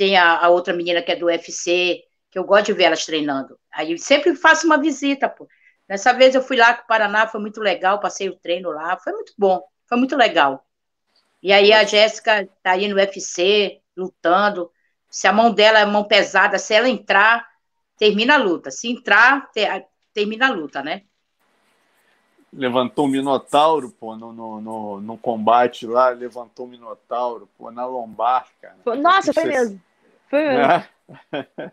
tem 0.00 0.16
a, 0.16 0.46
a, 0.46 0.48
outra 0.48 0.72
menina 0.72 1.02
que 1.02 1.12
é 1.12 1.16
do 1.16 1.26
UFC, 1.26 2.02
que 2.30 2.38
eu 2.38 2.44
gosto 2.44 2.66
de 2.66 2.72
ver 2.72 2.84
elas 2.84 3.04
treinando. 3.04 3.60
Aí 3.70 3.98
sempre 3.98 4.34
faço 4.34 4.64
uma 4.64 4.80
visita, 4.80 5.28
pô. 5.28 5.46
Dessa 5.86 6.14
vez 6.14 6.34
eu 6.34 6.40
fui 6.40 6.56
lá 6.56 6.72
com 6.72 6.84
o 6.84 6.86
Paraná, 6.86 7.26
foi 7.26 7.38
muito 7.38 7.60
legal, 7.60 8.00
passei 8.00 8.26
o 8.30 8.36
treino 8.38 8.70
lá, 8.70 8.96
foi 8.96 9.12
muito 9.12 9.34
bom, 9.36 9.62
foi 9.86 9.98
muito 9.98 10.16
legal. 10.16 10.66
E 11.42 11.52
aí 11.52 11.70
a 11.70 11.84
Jéssica 11.84 12.48
tá 12.62 12.70
aí 12.70 12.88
no 12.88 12.96
UFC, 12.96 13.82
lutando. 13.94 14.72
Se 15.10 15.26
a 15.28 15.34
mão 15.34 15.52
dela 15.52 15.80
é 15.80 15.84
mão 15.84 16.04
pesada, 16.04 16.58
se 16.58 16.72
ela 16.72 16.88
entrar, 16.88 17.46
termina 18.00 18.34
a 18.34 18.38
luta. 18.38 18.70
Se 18.70 18.90
entrar, 18.90 19.52
ter, 19.52 19.86
termina 20.14 20.48
a 20.48 20.50
luta, 20.50 20.82
né? 20.82 21.02
Levantou 22.50 23.04
o 23.04 23.08
Minotauro, 23.08 23.90
pô, 23.90 24.16
no, 24.16 24.32
no, 24.32 24.60
no, 24.60 25.00
no, 25.00 25.18
combate 25.18 25.86
lá, 25.86 26.08
levantou 26.08 26.66
o 26.66 26.68
Minotauro, 26.68 27.48
pô, 27.56 27.70
na 27.70 27.86
lombar, 27.86 28.46
cara. 28.60 28.76
Nossa, 28.96 29.32
foi 29.32 29.44
mesmo. 29.44 29.80
Foi 30.28 30.42
mesmo. 30.48 30.64
É? 30.64 30.88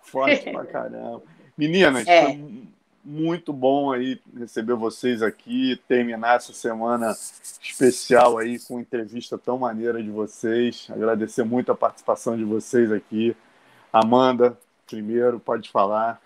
Forte 0.00 0.52
pra 0.52 0.66
caramba. 0.66 1.22
Meninas, 1.56 2.06
é. 2.06 2.26
foi 2.26 2.68
muito 3.02 3.52
bom 3.52 3.90
aí 3.90 4.20
receber 4.36 4.74
vocês 4.74 5.20
aqui, 5.20 5.80
terminar 5.88 6.36
essa 6.36 6.52
semana 6.52 7.10
especial 7.60 8.38
aí 8.38 8.60
com 8.60 8.78
entrevista 8.78 9.36
tão 9.36 9.58
maneira 9.58 10.00
de 10.00 10.10
vocês. 10.10 10.86
Agradecer 10.90 11.42
muito 11.42 11.72
a 11.72 11.74
participação 11.74 12.36
de 12.36 12.44
vocês 12.44 12.92
aqui. 12.92 13.36
Amanda, 13.92 14.56
primeiro, 14.88 15.38
pode 15.38 15.70
falar. 15.70 16.20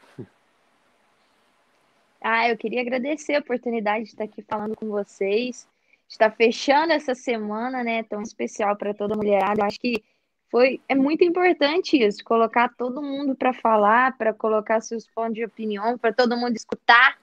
Ah, 2.20 2.48
eu 2.48 2.56
queria 2.56 2.80
agradecer 2.80 3.34
a 3.34 3.40
oportunidade 3.40 4.04
de 4.04 4.10
estar 4.10 4.24
aqui 4.24 4.42
falando 4.42 4.76
com 4.76 4.88
vocês, 4.88 5.68
estar 6.08 6.30
fechando 6.30 6.92
essa 6.92 7.14
semana, 7.16 7.82
né, 7.82 8.04
tão 8.04 8.22
especial 8.22 8.76
para 8.76 8.94
toda 8.94 9.16
mulherada. 9.16 9.60
Eu 9.60 9.66
acho 9.66 9.80
que 9.80 10.02
foi 10.48 10.80
é 10.88 10.94
muito 10.94 11.24
importante 11.24 12.00
isso, 12.00 12.22
colocar 12.22 12.68
todo 12.76 13.02
mundo 13.02 13.34
para 13.34 13.52
falar, 13.52 14.16
para 14.16 14.32
colocar 14.32 14.80
seus 14.80 15.06
pontos 15.08 15.34
de 15.34 15.44
opinião, 15.44 15.98
para 15.98 16.12
todo 16.12 16.36
mundo 16.36 16.54
escutar. 16.54 17.18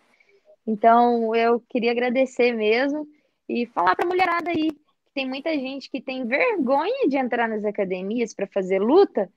Então, 0.68 1.34
eu 1.34 1.64
queria 1.70 1.92
agradecer 1.92 2.52
mesmo 2.52 3.08
e 3.48 3.66
falar 3.68 3.96
para 3.96 4.06
a 4.06 4.10
mulherada 4.10 4.50
aí 4.50 4.72
que 4.72 5.14
tem 5.14 5.28
muita 5.28 5.52
gente 5.54 5.90
que 5.90 6.02
tem 6.02 6.26
vergonha 6.26 7.08
de 7.08 7.18
entrar 7.18 7.48
nas 7.48 7.64
academias 7.64 8.34
para 8.34 8.48
fazer 8.48 8.80
luta 8.80 9.30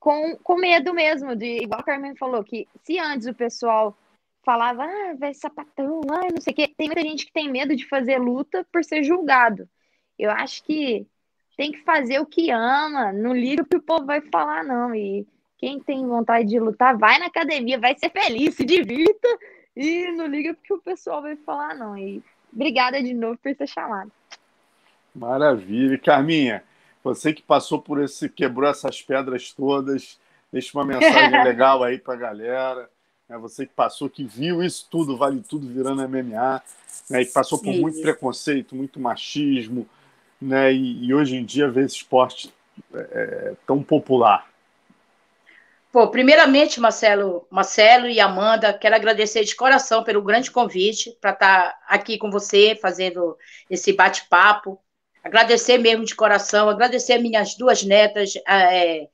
com, 0.00 0.36
com 0.42 0.56
medo 0.56 0.94
mesmo, 0.94 1.36
de 1.36 1.62
igual 1.62 1.80
a 1.80 1.84
Carmen 1.84 2.16
falou, 2.16 2.42
que 2.42 2.66
se 2.82 2.98
antes 2.98 3.26
o 3.28 3.34
pessoal 3.34 3.96
falava, 4.42 4.84
ah, 4.84 5.14
vai 5.18 5.34
sapatão, 5.34 6.00
ah, 6.10 6.32
não 6.32 6.40
sei 6.40 6.54
o 6.54 6.56
quê. 6.56 6.66
Tem 6.66 6.88
muita 6.88 7.02
gente 7.02 7.26
que 7.26 7.32
tem 7.32 7.50
medo 7.50 7.76
de 7.76 7.86
fazer 7.86 8.18
luta 8.18 8.66
por 8.72 8.82
ser 8.82 9.04
julgado. 9.04 9.68
Eu 10.18 10.30
acho 10.30 10.64
que 10.64 11.06
tem 11.56 11.70
que 11.70 11.82
fazer 11.82 12.18
o 12.18 12.26
que 12.26 12.50
ama, 12.50 13.12
não 13.12 13.34
liga 13.34 13.62
o 13.62 13.66
que 13.66 13.76
o 13.76 13.82
povo 13.82 14.06
vai 14.06 14.22
falar, 14.22 14.64
não. 14.64 14.94
E 14.94 15.26
quem 15.58 15.78
tem 15.78 16.06
vontade 16.06 16.48
de 16.48 16.58
lutar, 16.58 16.96
vai 16.96 17.18
na 17.18 17.26
academia, 17.26 17.78
vai 17.78 17.94
ser 17.98 18.10
feliz, 18.10 18.54
se 18.54 18.64
divirta 18.64 19.28
e 19.76 20.10
não 20.12 20.26
liga 20.26 20.54
porque 20.54 20.72
o 20.72 20.80
pessoal 20.80 21.20
vai 21.20 21.36
falar, 21.36 21.76
não. 21.76 21.96
E 21.96 22.22
obrigada 22.50 23.02
de 23.02 23.12
novo 23.12 23.38
por 23.42 23.54
ter 23.54 23.68
chamado. 23.68 24.10
Maravilha. 25.14 25.98
Carminha, 25.98 26.64
você 27.02 27.32
que 27.32 27.42
passou 27.42 27.80
por 27.80 28.02
esse, 28.02 28.28
quebrou 28.28 28.68
essas 28.68 29.00
pedras 29.00 29.52
todas, 29.52 30.18
deixa 30.52 30.76
uma 30.76 30.84
mensagem 30.84 31.42
legal 31.44 31.82
aí 31.82 31.98
para 31.98 32.14
a 32.14 32.16
galera 32.16 32.90
né? 33.30 33.38
você 33.38 33.64
que 33.64 33.72
passou, 33.72 34.10
que 34.10 34.24
viu 34.24 34.62
isso 34.62 34.88
tudo, 34.90 35.16
vale 35.16 35.40
tudo 35.40 35.68
virando 35.68 36.06
MMA, 36.06 36.62
né? 37.08 37.22
e 37.22 37.26
passou 37.26 37.58
por 37.58 37.72
Sim. 37.72 37.80
muito 37.80 38.02
preconceito, 38.02 38.74
muito 38.74 38.98
machismo, 38.98 39.88
né? 40.42 40.72
e, 40.72 41.04
e 41.04 41.14
hoje 41.14 41.36
em 41.36 41.44
dia 41.44 41.70
vê 41.70 41.82
esse 41.82 41.96
esporte 41.96 42.52
é, 42.92 42.98
é, 42.98 43.52
tão 43.64 43.82
popular. 43.82 44.50
Pô, 45.92 46.06
primeiramente, 46.08 46.80
Marcelo, 46.80 47.46
Marcelo 47.50 48.06
e 48.06 48.20
Amanda, 48.20 48.72
quero 48.72 48.94
agradecer 48.94 49.44
de 49.44 49.56
coração 49.56 50.04
pelo 50.04 50.22
grande 50.22 50.50
convite 50.50 51.16
para 51.20 51.32
estar 51.32 51.70
tá 51.70 51.78
aqui 51.88 52.16
com 52.16 52.30
você, 52.30 52.78
fazendo 52.80 53.36
esse 53.68 53.92
bate-papo. 53.92 54.80
Agradecer 55.22 55.78
mesmo 55.78 56.04
de 56.04 56.14
coração, 56.14 56.68
agradecer 56.68 57.18
minhas 57.18 57.54
duas 57.54 57.82
netas, 57.82 58.34
é, 58.48 59.08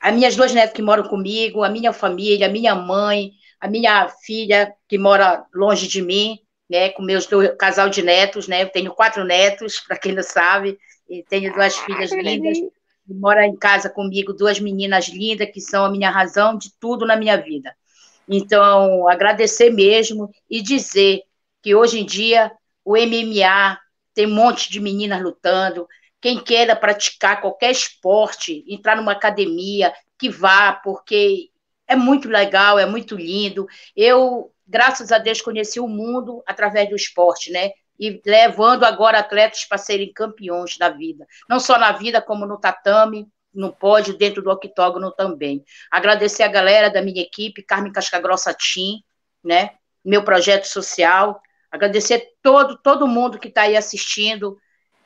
as 0.00 0.14
minhas 0.14 0.36
duas 0.36 0.52
netas 0.52 0.74
que 0.74 0.82
moram 0.82 1.04
comigo, 1.04 1.62
a 1.62 1.68
minha 1.68 1.92
família, 1.92 2.46
a 2.46 2.50
minha 2.50 2.74
mãe, 2.74 3.32
a 3.60 3.68
minha 3.68 4.08
filha, 4.08 4.74
que 4.88 4.98
mora 4.98 5.44
longe 5.54 5.86
de 5.86 6.02
mim, 6.02 6.38
né, 6.68 6.90
com 6.90 7.02
meus 7.02 7.26
dois 7.26 7.56
casal 7.56 7.88
de 7.88 8.02
netos, 8.02 8.46
né, 8.46 8.62
eu 8.62 8.68
tenho 8.68 8.92
quatro 8.92 9.24
netos, 9.24 9.80
para 9.86 9.96
quem 9.96 10.12
não 10.12 10.22
sabe, 10.22 10.78
e 11.08 11.22
tenho 11.22 11.52
duas 11.52 11.76
ah, 11.76 11.84
filhas 11.84 12.12
lindas, 12.12 12.58
que 12.58 13.14
moram 13.14 13.42
em 13.42 13.56
casa 13.56 13.88
comigo, 13.88 14.32
duas 14.32 14.60
meninas 14.60 15.08
lindas, 15.08 15.50
que 15.50 15.60
são 15.60 15.84
a 15.84 15.90
minha 15.90 16.10
razão 16.10 16.58
de 16.58 16.70
tudo 16.78 17.06
na 17.06 17.16
minha 17.16 17.36
vida. 17.36 17.74
Então, 18.28 19.08
agradecer 19.08 19.70
mesmo 19.70 20.30
e 20.50 20.60
dizer 20.60 21.22
que 21.62 21.74
hoje 21.74 22.00
em 22.00 22.04
dia 22.04 22.52
o 22.84 22.96
MMA 22.96 23.78
tem 24.18 24.26
um 24.26 24.34
monte 24.34 24.68
de 24.68 24.80
meninas 24.80 25.22
lutando, 25.22 25.86
quem 26.20 26.42
queira 26.42 26.74
praticar 26.74 27.40
qualquer 27.40 27.70
esporte, 27.70 28.64
entrar 28.66 28.96
numa 28.96 29.12
academia, 29.12 29.94
que 30.18 30.28
vá, 30.28 30.72
porque 30.72 31.50
é 31.86 31.94
muito 31.94 32.28
legal, 32.28 32.80
é 32.80 32.84
muito 32.84 33.14
lindo. 33.14 33.68
Eu, 33.94 34.52
graças 34.66 35.12
a 35.12 35.18
Deus, 35.18 35.40
conheci 35.40 35.78
o 35.78 35.86
mundo 35.86 36.42
através 36.48 36.88
do 36.88 36.96
esporte, 36.96 37.52
né? 37.52 37.70
E 37.96 38.20
levando 38.26 38.82
agora 38.82 39.20
atletas 39.20 39.64
para 39.64 39.78
serem 39.78 40.12
campeões 40.12 40.76
da 40.76 40.88
vida. 40.88 41.24
Não 41.48 41.60
só 41.60 41.78
na 41.78 41.92
vida, 41.92 42.20
como 42.20 42.44
no 42.44 42.58
tatame, 42.58 43.28
no 43.54 43.72
pódio, 43.72 44.18
dentro 44.18 44.42
do 44.42 44.50
octógono 44.50 45.12
também. 45.12 45.64
Agradecer 45.92 46.42
a 46.42 46.48
galera 46.48 46.90
da 46.90 47.00
minha 47.00 47.22
equipe, 47.22 47.62
Carmen 47.62 47.92
Cascagrossa 47.92 48.52
Tim, 48.52 49.00
né? 49.44 49.76
Meu 50.04 50.24
projeto 50.24 50.64
social. 50.64 51.40
Agradecer 51.70 52.32
todo, 52.42 52.78
todo 52.78 53.06
mundo 53.06 53.38
que 53.38 53.48
está 53.48 53.62
aí 53.62 53.76
assistindo 53.76 54.58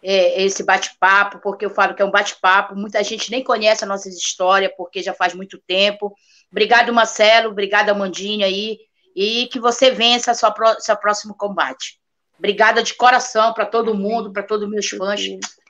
é, 0.03 0.43
esse 0.43 0.65
bate-papo, 0.65 1.39
porque 1.39 1.65
eu 1.65 1.71
falo 1.71 1.95
que 1.95 2.03
é 2.03 2.05
um 2.05 2.11
bate-papo. 2.11 2.75
Muita 2.75 3.03
gente 3.03 3.31
nem 3.31 3.43
conhece 3.43 3.85
a 3.85 3.87
nossa 3.87 4.09
história, 4.09 4.73
porque 4.77 5.03
já 5.03 5.15
faz 5.15 5.35
muito 5.35 5.59
tempo. 5.59 6.15
Obrigado, 6.51 6.93
Marcelo. 6.93 7.51
Obrigado, 7.51 7.91
Amandinha 7.91 8.47
aí. 8.47 8.79
E 9.15 9.49
que 9.49 9.61
você 9.61 9.91
vença 9.91 10.35
sua, 10.35 10.55
seu 10.79 10.97
próximo 10.97 11.35
combate. 11.35 12.01
Obrigada 12.39 12.83
de 12.83 12.95
coração 12.95 13.53
para 13.53 13.67
todo 13.67 13.95
mundo, 13.95 14.33
para 14.33 14.43
todos 14.43 14.65
os 14.65 14.71
meus 14.71 14.89
fãs. 14.89 15.21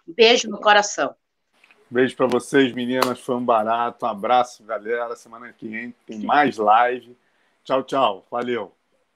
Beijo 0.06 0.48
no 0.48 0.58
coração. 0.58 1.14
Beijo 1.90 2.16
para 2.16 2.26
vocês, 2.26 2.72
meninas. 2.72 3.20
Foi 3.20 3.36
um 3.36 3.44
barato. 3.44 4.06
Um 4.06 4.08
abraço, 4.08 4.64
galera. 4.64 5.14
Semana 5.14 5.52
que 5.52 5.68
vem 5.68 5.94
tem 6.06 6.20
mais 6.20 6.56
live. 6.56 7.14
Tchau, 7.64 7.82
tchau. 7.82 8.26
Valeu. 8.30 8.81